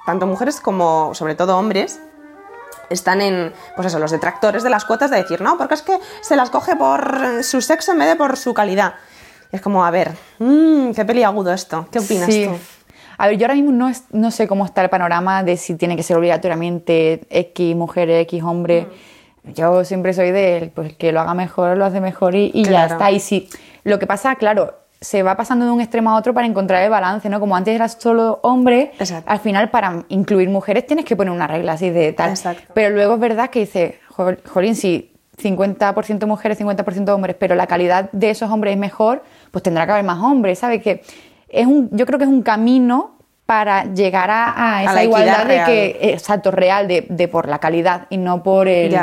tanto 0.06 0.28
mujeres 0.28 0.62
como 0.62 1.16
sobre 1.16 1.34
todo 1.34 1.58
hombres, 1.58 2.00
están 2.92 3.20
en, 3.22 3.52
pues 3.76 3.88
eso, 3.88 3.98
los 3.98 4.12
detractores 4.12 4.62
de 4.62 4.70
las 4.70 4.86
cuotas 4.86 5.10
de 5.10 5.18
decir, 5.18 5.42
no, 5.42 5.58
porque 5.58 5.74
es 5.74 5.82
que 5.82 6.00
se 6.22 6.36
las 6.36 6.52
coge 6.52 6.76
por 6.76 7.44
su 7.44 7.62
sexo 7.62 7.94
en 7.94 7.98
vez 7.98 8.10
de 8.10 8.16
por 8.16 8.38
su 8.38 8.54
calidad. 8.54 8.94
es 9.52 9.60
como, 9.60 9.84
a 9.84 9.90
ver, 9.90 10.12
mmm, 10.38 10.92
qué 10.92 11.04
peliagudo 11.04 11.52
esto. 11.52 11.88
¿Qué 11.92 11.98
opinas 11.98 12.30
tú? 12.30 12.75
A 13.18 13.28
ver, 13.28 13.38
yo 13.38 13.46
ahora 13.46 13.56
mismo 13.56 13.72
no, 13.72 13.92
no 14.12 14.32
sé 14.32 14.48
cómo 14.48 14.66
está 14.66 14.84
el 14.84 14.90
panorama 14.90 15.44
de 15.44 15.58
si 15.58 15.76
tiene 15.76 15.96
que 15.96 16.04
ser 16.04 16.18
obligatoriamente 16.18 17.22
X 17.30 17.76
mujer, 17.76 18.10
X 18.10 18.44
hombre. 18.44 18.88
Mm. 19.44 19.52
Yo 19.54 19.84
siempre 19.84 20.14
soy 20.14 20.32
de 20.32 20.72
pues 20.74 20.94
que 20.94 21.12
lo 21.12 21.22
haga 21.22 21.34
mejor, 21.34 21.78
lo 21.78 21.86
hace 21.86 22.02
mejor 22.02 22.36
y, 22.36 22.52
ya 22.64 22.86
está. 22.86 23.12
Y 23.12 23.20
si 23.20 23.48
lo 23.84 24.00
que 24.00 24.08
pasa, 24.08 24.36
claro, 24.36 24.74
se 25.00 25.22
va 25.22 25.38
pasando 25.38 25.66
de 25.66 25.72
un 25.72 25.82
extremo 25.82 26.10
a 26.10 26.18
otro 26.18 26.34
para 26.34 26.48
encontrar 26.48 26.84
el 26.84 26.90
balance, 26.90 27.30
¿no? 27.30 27.40
Como 27.40 27.56
antes 27.56 27.76
eras 27.76 27.98
solo 28.00 28.40
hombre, 28.42 28.92
al 29.26 29.40
final 29.40 29.70
para 29.70 30.06
incluir 30.10 30.50
mujeres 30.50 30.88
tienes 30.88 31.06
que 31.06 31.16
poner 31.16 31.32
una 31.32 31.48
regla 31.48 31.74
así 31.74 31.92
de 31.92 32.14
tal. 32.14 32.32
Exacto. 32.32 32.74
Pero 32.74 32.96
luego 32.96 33.16
es 33.16 33.20
verdad 33.20 33.50
que 33.52 33.60
dice, 33.60 34.00
jolín, 34.10 34.76
si 34.76 35.12
50% 35.38 36.26
mujeres, 36.26 36.60
50% 36.60 37.10
hombres, 37.10 37.36
pero 37.38 37.56
la 37.56 37.68
calidad 37.68 38.10
de 38.12 38.30
esos 38.30 38.50
hombres 38.50 38.74
es 38.74 38.80
mejor, 38.80 39.24
pues 39.52 39.64
tendrá 39.64 39.86
que 39.86 39.92
haber 39.92 40.06
más 40.06 40.24
hombres, 40.24 40.60
¿sabes? 40.60 40.82
Que 40.82 41.04
es 41.50 41.68
un, 41.68 41.90
yo 41.92 42.06
creo 42.06 42.18
que 42.20 42.26
es 42.26 42.32
un 42.32 42.42
camino 42.42 43.16
para 43.46 43.86
llegar 43.94 44.30
a, 44.32 44.84
esa 44.84 45.04
igualdad 45.04 45.46
de 45.46 45.64
que, 45.66 46.00
exacto, 46.14 46.50
real, 46.52 46.88
de, 46.88 47.06
de, 47.10 47.28
por 47.28 47.48
la 47.48 47.60
calidad 47.60 48.08
y 48.10 48.18
no 48.18 48.42
por 48.44 48.68
el... 48.68 48.98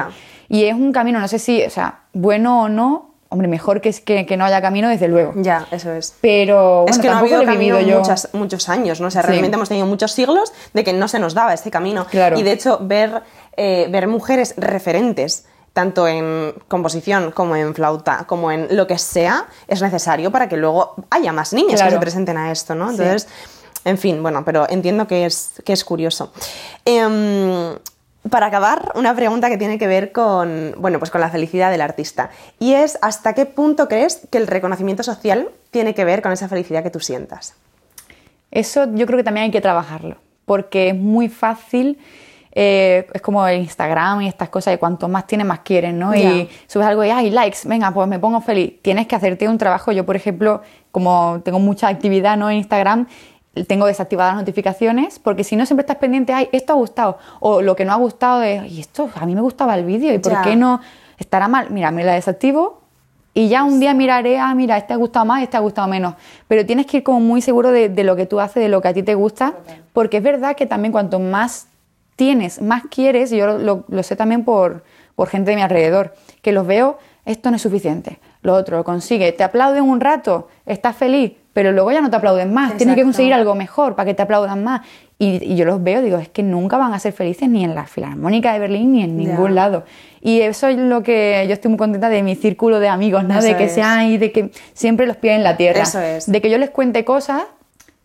Y 0.48 0.64
es 0.64 0.74
un 0.74 0.92
camino, 0.92 1.18
no 1.20 1.28
sé 1.28 1.38
si, 1.38 1.62
o 1.62 1.70
sea, 1.70 2.00
bueno 2.12 2.62
o 2.64 2.68
no, 2.68 3.14
hombre, 3.30 3.48
mejor 3.48 3.80
que, 3.80 3.90
que, 3.92 4.26
que 4.26 4.36
no 4.36 4.44
haya 4.44 4.60
camino, 4.60 4.88
desde 4.88 5.08
luego. 5.08 5.32
Ya, 5.36 5.66
eso 5.70 5.92
es. 5.92 6.14
Pero 6.20 6.82
bueno, 6.82 6.90
es 6.90 6.98
que 6.98 7.06
no 7.08 7.14
ha 7.14 7.16
tampoco 7.20 7.36
habido 7.36 7.50
lo 7.50 7.52
he 7.52 7.56
vivido 7.56 7.80
yo. 7.80 7.98
muchas- 8.00 8.28
muchos 8.34 8.68
años, 8.68 9.00
¿no? 9.00 9.06
O 9.06 9.10
sea, 9.10 9.22
Sí. 9.22 9.28
realmente 9.28 9.54
hemos 9.54 9.68
tenido 9.70 9.86
muchos 9.86 10.12
siglos 10.12 10.52
de 10.74 10.84
que 10.84 10.92
no 10.92 11.08
se 11.08 11.18
nos 11.20 11.32
daba 11.32 11.54
este 11.54 11.70
camino. 11.70 12.06
Claro. 12.10 12.38
Y 12.38 12.42
de 12.42 12.52
hecho, 12.52 12.78
ver, 12.82 13.22
eh, 13.56 13.86
ver 13.90 14.08
mujeres 14.08 14.54
referentes, 14.58 15.46
tanto 15.72 16.06
en 16.06 16.54
composición 16.68 17.30
como 17.30 17.56
en 17.56 17.74
flauta, 17.74 18.24
como 18.26 18.52
en 18.52 18.76
lo 18.76 18.86
que 18.86 18.98
sea, 18.98 19.46
es 19.68 19.80
necesario 19.80 20.30
para 20.30 20.48
que 20.48 20.56
luego 20.56 20.94
haya 21.10 21.32
más 21.32 21.52
niñas 21.52 21.82
que 21.82 21.90
se 21.90 21.98
presenten 21.98 22.36
a 22.36 22.52
esto, 22.52 22.74
¿no? 22.74 22.88
Sí. 22.88 22.96
Entonces, 23.00 23.28
en 23.84 23.98
fin, 23.98 24.22
bueno, 24.22 24.44
pero 24.44 24.68
entiendo 24.68 25.06
que 25.06 25.26
es, 25.26 25.54
que 25.64 25.72
es 25.72 25.84
curioso. 25.84 26.32
Em, 26.84 27.74
para 28.30 28.46
acabar, 28.46 28.92
una 28.94 29.14
pregunta 29.16 29.48
que 29.48 29.58
tiene 29.58 29.78
que 29.78 29.86
ver 29.86 30.12
con, 30.12 30.74
bueno, 30.78 30.98
pues 30.98 31.10
con 31.10 31.20
la 31.20 31.30
felicidad 31.30 31.70
del 31.70 31.80
artista. 31.80 32.30
Y 32.60 32.74
es, 32.74 32.98
¿hasta 33.02 33.34
qué 33.34 33.46
punto 33.46 33.88
crees 33.88 34.20
que 34.30 34.38
el 34.38 34.46
reconocimiento 34.46 35.02
social 35.02 35.48
tiene 35.70 35.94
que 35.94 36.04
ver 36.04 36.22
con 36.22 36.30
esa 36.32 36.48
felicidad 36.48 36.82
que 36.82 36.90
tú 36.90 37.00
sientas? 37.00 37.54
Eso 38.52 38.86
yo 38.94 39.06
creo 39.06 39.16
que 39.16 39.24
también 39.24 39.44
hay 39.44 39.50
que 39.50 39.60
trabajarlo, 39.60 40.18
porque 40.44 40.90
es 40.90 40.94
muy 40.94 41.28
fácil, 41.28 41.98
eh, 42.54 43.06
es 43.14 43.22
como 43.22 43.46
el 43.46 43.62
Instagram 43.62 44.22
y 44.22 44.28
estas 44.28 44.50
cosas, 44.50 44.72
de 44.72 44.78
cuanto 44.78 45.08
más 45.08 45.26
tienes, 45.26 45.46
más 45.46 45.60
quieres, 45.60 45.94
¿no? 45.94 46.14
Y 46.14 46.48
subes 46.66 46.86
algo 46.86 47.02
y, 47.02 47.10
ay, 47.10 47.30
likes, 47.30 47.60
venga, 47.64 47.90
pues 47.92 48.06
me 48.06 48.18
pongo 48.18 48.40
feliz. 48.42 48.74
Tienes 48.82 49.06
que 49.06 49.16
hacerte 49.16 49.48
un 49.48 49.56
trabajo. 49.56 49.90
Yo, 49.90 50.04
por 50.04 50.16
ejemplo, 50.16 50.60
como 50.90 51.40
tengo 51.44 51.58
mucha 51.58 51.88
actividad 51.88 52.36
¿no? 52.36 52.50
en 52.50 52.58
Instagram, 52.58 53.06
tengo 53.66 53.86
desactivadas 53.86 54.34
las 54.34 54.42
notificaciones, 54.42 55.18
porque 55.18 55.44
si 55.44 55.56
no 55.56 55.64
siempre 55.64 55.82
estás 55.82 55.96
pendiente, 55.96 56.34
ay, 56.34 56.48
esto 56.52 56.74
ha 56.74 56.76
gustado, 56.76 57.18
o 57.40 57.62
lo 57.62 57.76
que 57.76 57.84
no 57.84 57.92
ha 57.92 57.96
gustado 57.96 58.40
de, 58.40 58.66
y 58.66 58.80
esto, 58.80 59.10
a 59.14 59.26
mí 59.26 59.34
me 59.34 59.42
gustaba 59.42 59.74
el 59.74 59.84
vídeo, 59.84 60.12
¿y 60.12 60.18
por 60.18 60.40
qué 60.42 60.56
no 60.56 60.80
estará 61.18 61.48
mal? 61.48 61.70
Mira, 61.70 61.90
me 61.90 62.04
la 62.04 62.14
desactivo 62.14 62.80
y 63.34 63.48
ya 63.48 63.64
un 63.64 63.80
día 63.80 63.94
miraré, 63.94 64.38
ah, 64.38 64.54
mira, 64.54 64.76
este 64.76 64.92
ha 64.92 64.96
gustado 64.96 65.24
más, 65.26 65.42
este 65.42 65.56
ha 65.56 65.60
gustado 65.60 65.88
menos. 65.88 66.14
Pero 66.48 66.64
tienes 66.66 66.86
que 66.86 66.98
ir 66.98 67.02
como 67.02 67.20
muy 67.20 67.40
seguro 67.40 67.72
de, 67.72 67.88
de 67.88 68.04
lo 68.04 68.16
que 68.16 68.26
tú 68.26 68.40
haces, 68.40 68.62
de 68.62 68.68
lo 68.68 68.80
que 68.80 68.88
a 68.88 68.94
ti 68.94 69.02
te 69.02 69.14
gusta, 69.14 69.54
porque 69.92 70.18
es 70.18 70.22
verdad 70.22 70.56
que 70.56 70.66
también 70.66 70.92
cuanto 70.92 71.18
más 71.18 71.68
tienes, 72.22 72.60
más 72.62 72.82
quieres, 72.90 73.32
y 73.32 73.36
yo 73.38 73.46
lo, 73.46 73.58
lo- 73.58 73.84
lo 73.88 74.02
sé 74.02 74.14
también 74.16 74.44
por, 74.44 74.84
por 75.14 75.28
gente 75.28 75.50
de 75.50 75.56
mi 75.56 75.62
alrededor, 75.62 76.14
que 76.42 76.52
los 76.52 76.66
veo, 76.66 76.98
esto 77.24 77.50
no 77.50 77.56
es 77.56 77.62
suficiente, 77.62 78.18
lo 78.42 78.54
otro 78.54 78.76
lo 78.76 78.84
consigue, 78.84 79.32
te 79.32 79.44
aplauden 79.44 79.84
un 79.84 80.00
rato, 80.00 80.48
estás 80.66 80.96
feliz, 80.96 81.32
pero 81.52 81.70
luego 81.72 81.90
ya 81.92 82.00
no 82.00 82.10
te 82.10 82.16
aplauden 82.16 82.52
más, 82.54 82.76
tienes 82.78 82.94
que 82.96 83.02
conseguir 83.02 83.34
algo 83.34 83.54
mejor 83.54 83.94
para 83.94 84.06
que 84.06 84.14
te 84.14 84.22
aplaudan 84.22 84.62
más. 84.64 84.80
Y, 85.18 85.52
y 85.52 85.54
yo 85.56 85.64
los 85.66 85.80
veo, 85.82 86.02
digo, 86.02 86.18
es 86.18 86.28
que 86.28 86.42
nunca 86.42 86.78
van 86.78 86.94
a 86.94 86.98
ser 86.98 87.12
felices 87.12 87.48
ni 87.48 87.62
en 87.62 87.74
la 87.76 87.84
Filarmónica 87.86 88.52
de 88.54 88.58
Berlín 88.58 88.92
ni 88.92 89.02
en 89.04 89.16
ningún 89.16 89.54
lado. 89.54 89.84
Y 90.20 90.40
eso 90.40 90.66
es 90.66 90.76
lo 90.78 91.02
que 91.04 91.44
yo 91.46 91.52
estoy 91.52 91.68
muy 91.68 91.78
contenta 91.78 92.08
de 92.08 92.22
mi 92.24 92.34
círculo 92.34 92.80
de 92.80 92.88
amigos, 92.88 93.22
¿no? 93.24 93.38
Eso 93.38 93.46
de 93.48 93.56
que 93.56 93.64
es. 93.64 93.72
sean 93.72 94.06
y 94.06 94.16
de 94.18 94.32
que 94.32 94.50
siempre 94.72 95.06
los 95.06 95.16
pies 95.16 95.36
en 95.36 95.44
la 95.44 95.56
tierra. 95.56 95.82
Eso 95.82 96.00
es. 96.00 96.26
De 96.30 96.40
que 96.40 96.50
yo 96.50 96.58
les 96.58 96.70
cuente 96.70 97.04
cosas 97.04 97.42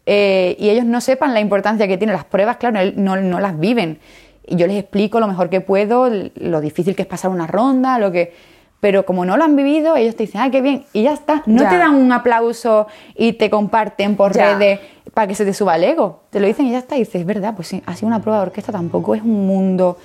eh, 0.07 0.55
y 0.57 0.69
ellos 0.69 0.85
no 0.85 1.01
sepan 1.01 1.33
la 1.33 1.39
importancia 1.41 1.87
que 1.87 1.97
tienen 1.97 2.15
las 2.15 2.25
pruebas, 2.25 2.57
claro, 2.57 2.79
no, 2.95 3.17
no 3.17 3.39
las 3.39 3.59
viven. 3.59 3.99
Y 4.47 4.55
yo 4.55 4.65
les 4.65 4.77
explico 4.79 5.19
lo 5.19 5.27
mejor 5.27 5.49
que 5.49 5.59
puedo, 5.61 6.09
lo 6.35 6.61
difícil 6.61 6.95
que 6.95 7.01
es 7.03 7.07
pasar 7.07 7.29
una 7.29 7.45
ronda, 7.45 7.99
lo 7.99 8.11
que... 8.11 8.33
Pero 8.79 9.05
como 9.07 9.25
no 9.25 9.37
lo 9.37 9.43
han 9.43 9.55
vivido, 9.55 9.95
ellos 9.95 10.15
te 10.15 10.23
dicen, 10.23 10.39
ah, 10.39 10.51
qué 10.51 10.61
bien, 10.61 10.85
y 10.93 11.01
ya 11.03 11.11
está. 11.11 11.41
No 11.47 11.63
Ya. 11.63 11.69
te 11.69 11.77
dan 11.77 11.95
un 11.95 12.11
aplauso 12.11 12.85
y 13.15 13.33
te 13.33 13.49
comparten 13.49 14.15
por 14.15 14.33
Ya. 14.33 14.53
redes 14.53 14.79
para 15.15 15.27
que 15.27 15.33
se 15.35 15.43
te 15.45 15.53
suba 15.55 15.75
el 15.77 15.83
ego. 15.83 16.23
Te 16.29 16.39
lo 16.39 16.45
dicen 16.47 16.67
y 16.67 16.71
ya 16.71 16.77
está. 16.77 16.95
Y 16.95 16.99
dices, 16.99 17.15
es 17.21 17.25
verdad, 17.25 17.53
pues 17.55 17.67
sí, 17.69 17.81
sido 17.95 18.07
una 18.07 18.21
prueba 18.21 18.37
de 18.39 18.43
orquesta, 18.47 18.71
tampoco 18.71 19.15
es 19.15 19.23
un 19.23 19.47
mundo. 19.47 19.97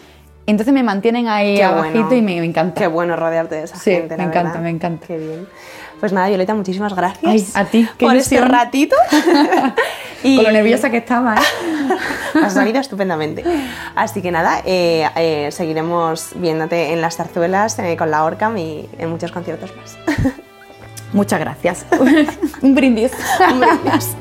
Entonces 0.46 0.72
me 0.74 0.82
mantienen 0.82 1.28
ahí 1.28 1.54
Qué 1.56 1.62
abajito 1.64 2.00
bueno. 2.06 2.16
y 2.16 2.22
me, 2.22 2.40
me 2.40 2.46
encanta. 2.46 2.80
Qué 2.80 2.86
bueno 2.86 3.14
rodearte 3.14 3.56
de 3.56 3.62
esa 3.64 3.76
Sí, 3.76 3.92
gente, 3.92 4.16
la 4.16 4.22
me 4.24 4.28
encanta, 4.30 4.48
verdad. 4.48 4.62
me 4.62 4.70
encanta. 4.70 5.06
Qué 5.06 5.18
bien. 5.18 5.46
Pues 6.02 6.12
nada, 6.12 6.26
Violeta, 6.26 6.52
muchísimas 6.52 6.96
gracias. 6.96 7.24
Ay, 7.24 7.46
a 7.54 7.64
ti, 7.64 7.88
qué 7.96 8.06
por 8.06 8.16
este 8.16 8.34
ilusión. 8.34 8.52
ratito. 8.52 8.96
y 10.24 10.34
Con 10.34 10.46
lo 10.46 10.50
nerviosa 10.50 10.90
que 10.90 10.96
estaba, 10.96 11.36
¿eh? 11.36 11.94
Has 12.42 12.54
salido 12.54 12.80
estupendamente. 12.80 13.44
Así 13.94 14.20
que 14.20 14.32
nada, 14.32 14.62
eh, 14.66 15.08
eh, 15.14 15.50
seguiremos 15.52 16.30
viéndote 16.34 16.92
en 16.92 17.00
las 17.02 17.18
zarzuelas, 17.18 17.78
eh, 17.78 17.96
con 17.96 18.10
la 18.10 18.24
Orcam 18.24 18.58
y 18.58 18.88
en 18.98 19.10
muchos 19.10 19.30
conciertos 19.30 19.70
más. 19.76 19.96
Muchas 21.12 21.38
gracias. 21.38 21.86
un 22.62 22.74
brindis. 22.74 23.12
Un 23.48 23.60
brindis. 23.60 24.16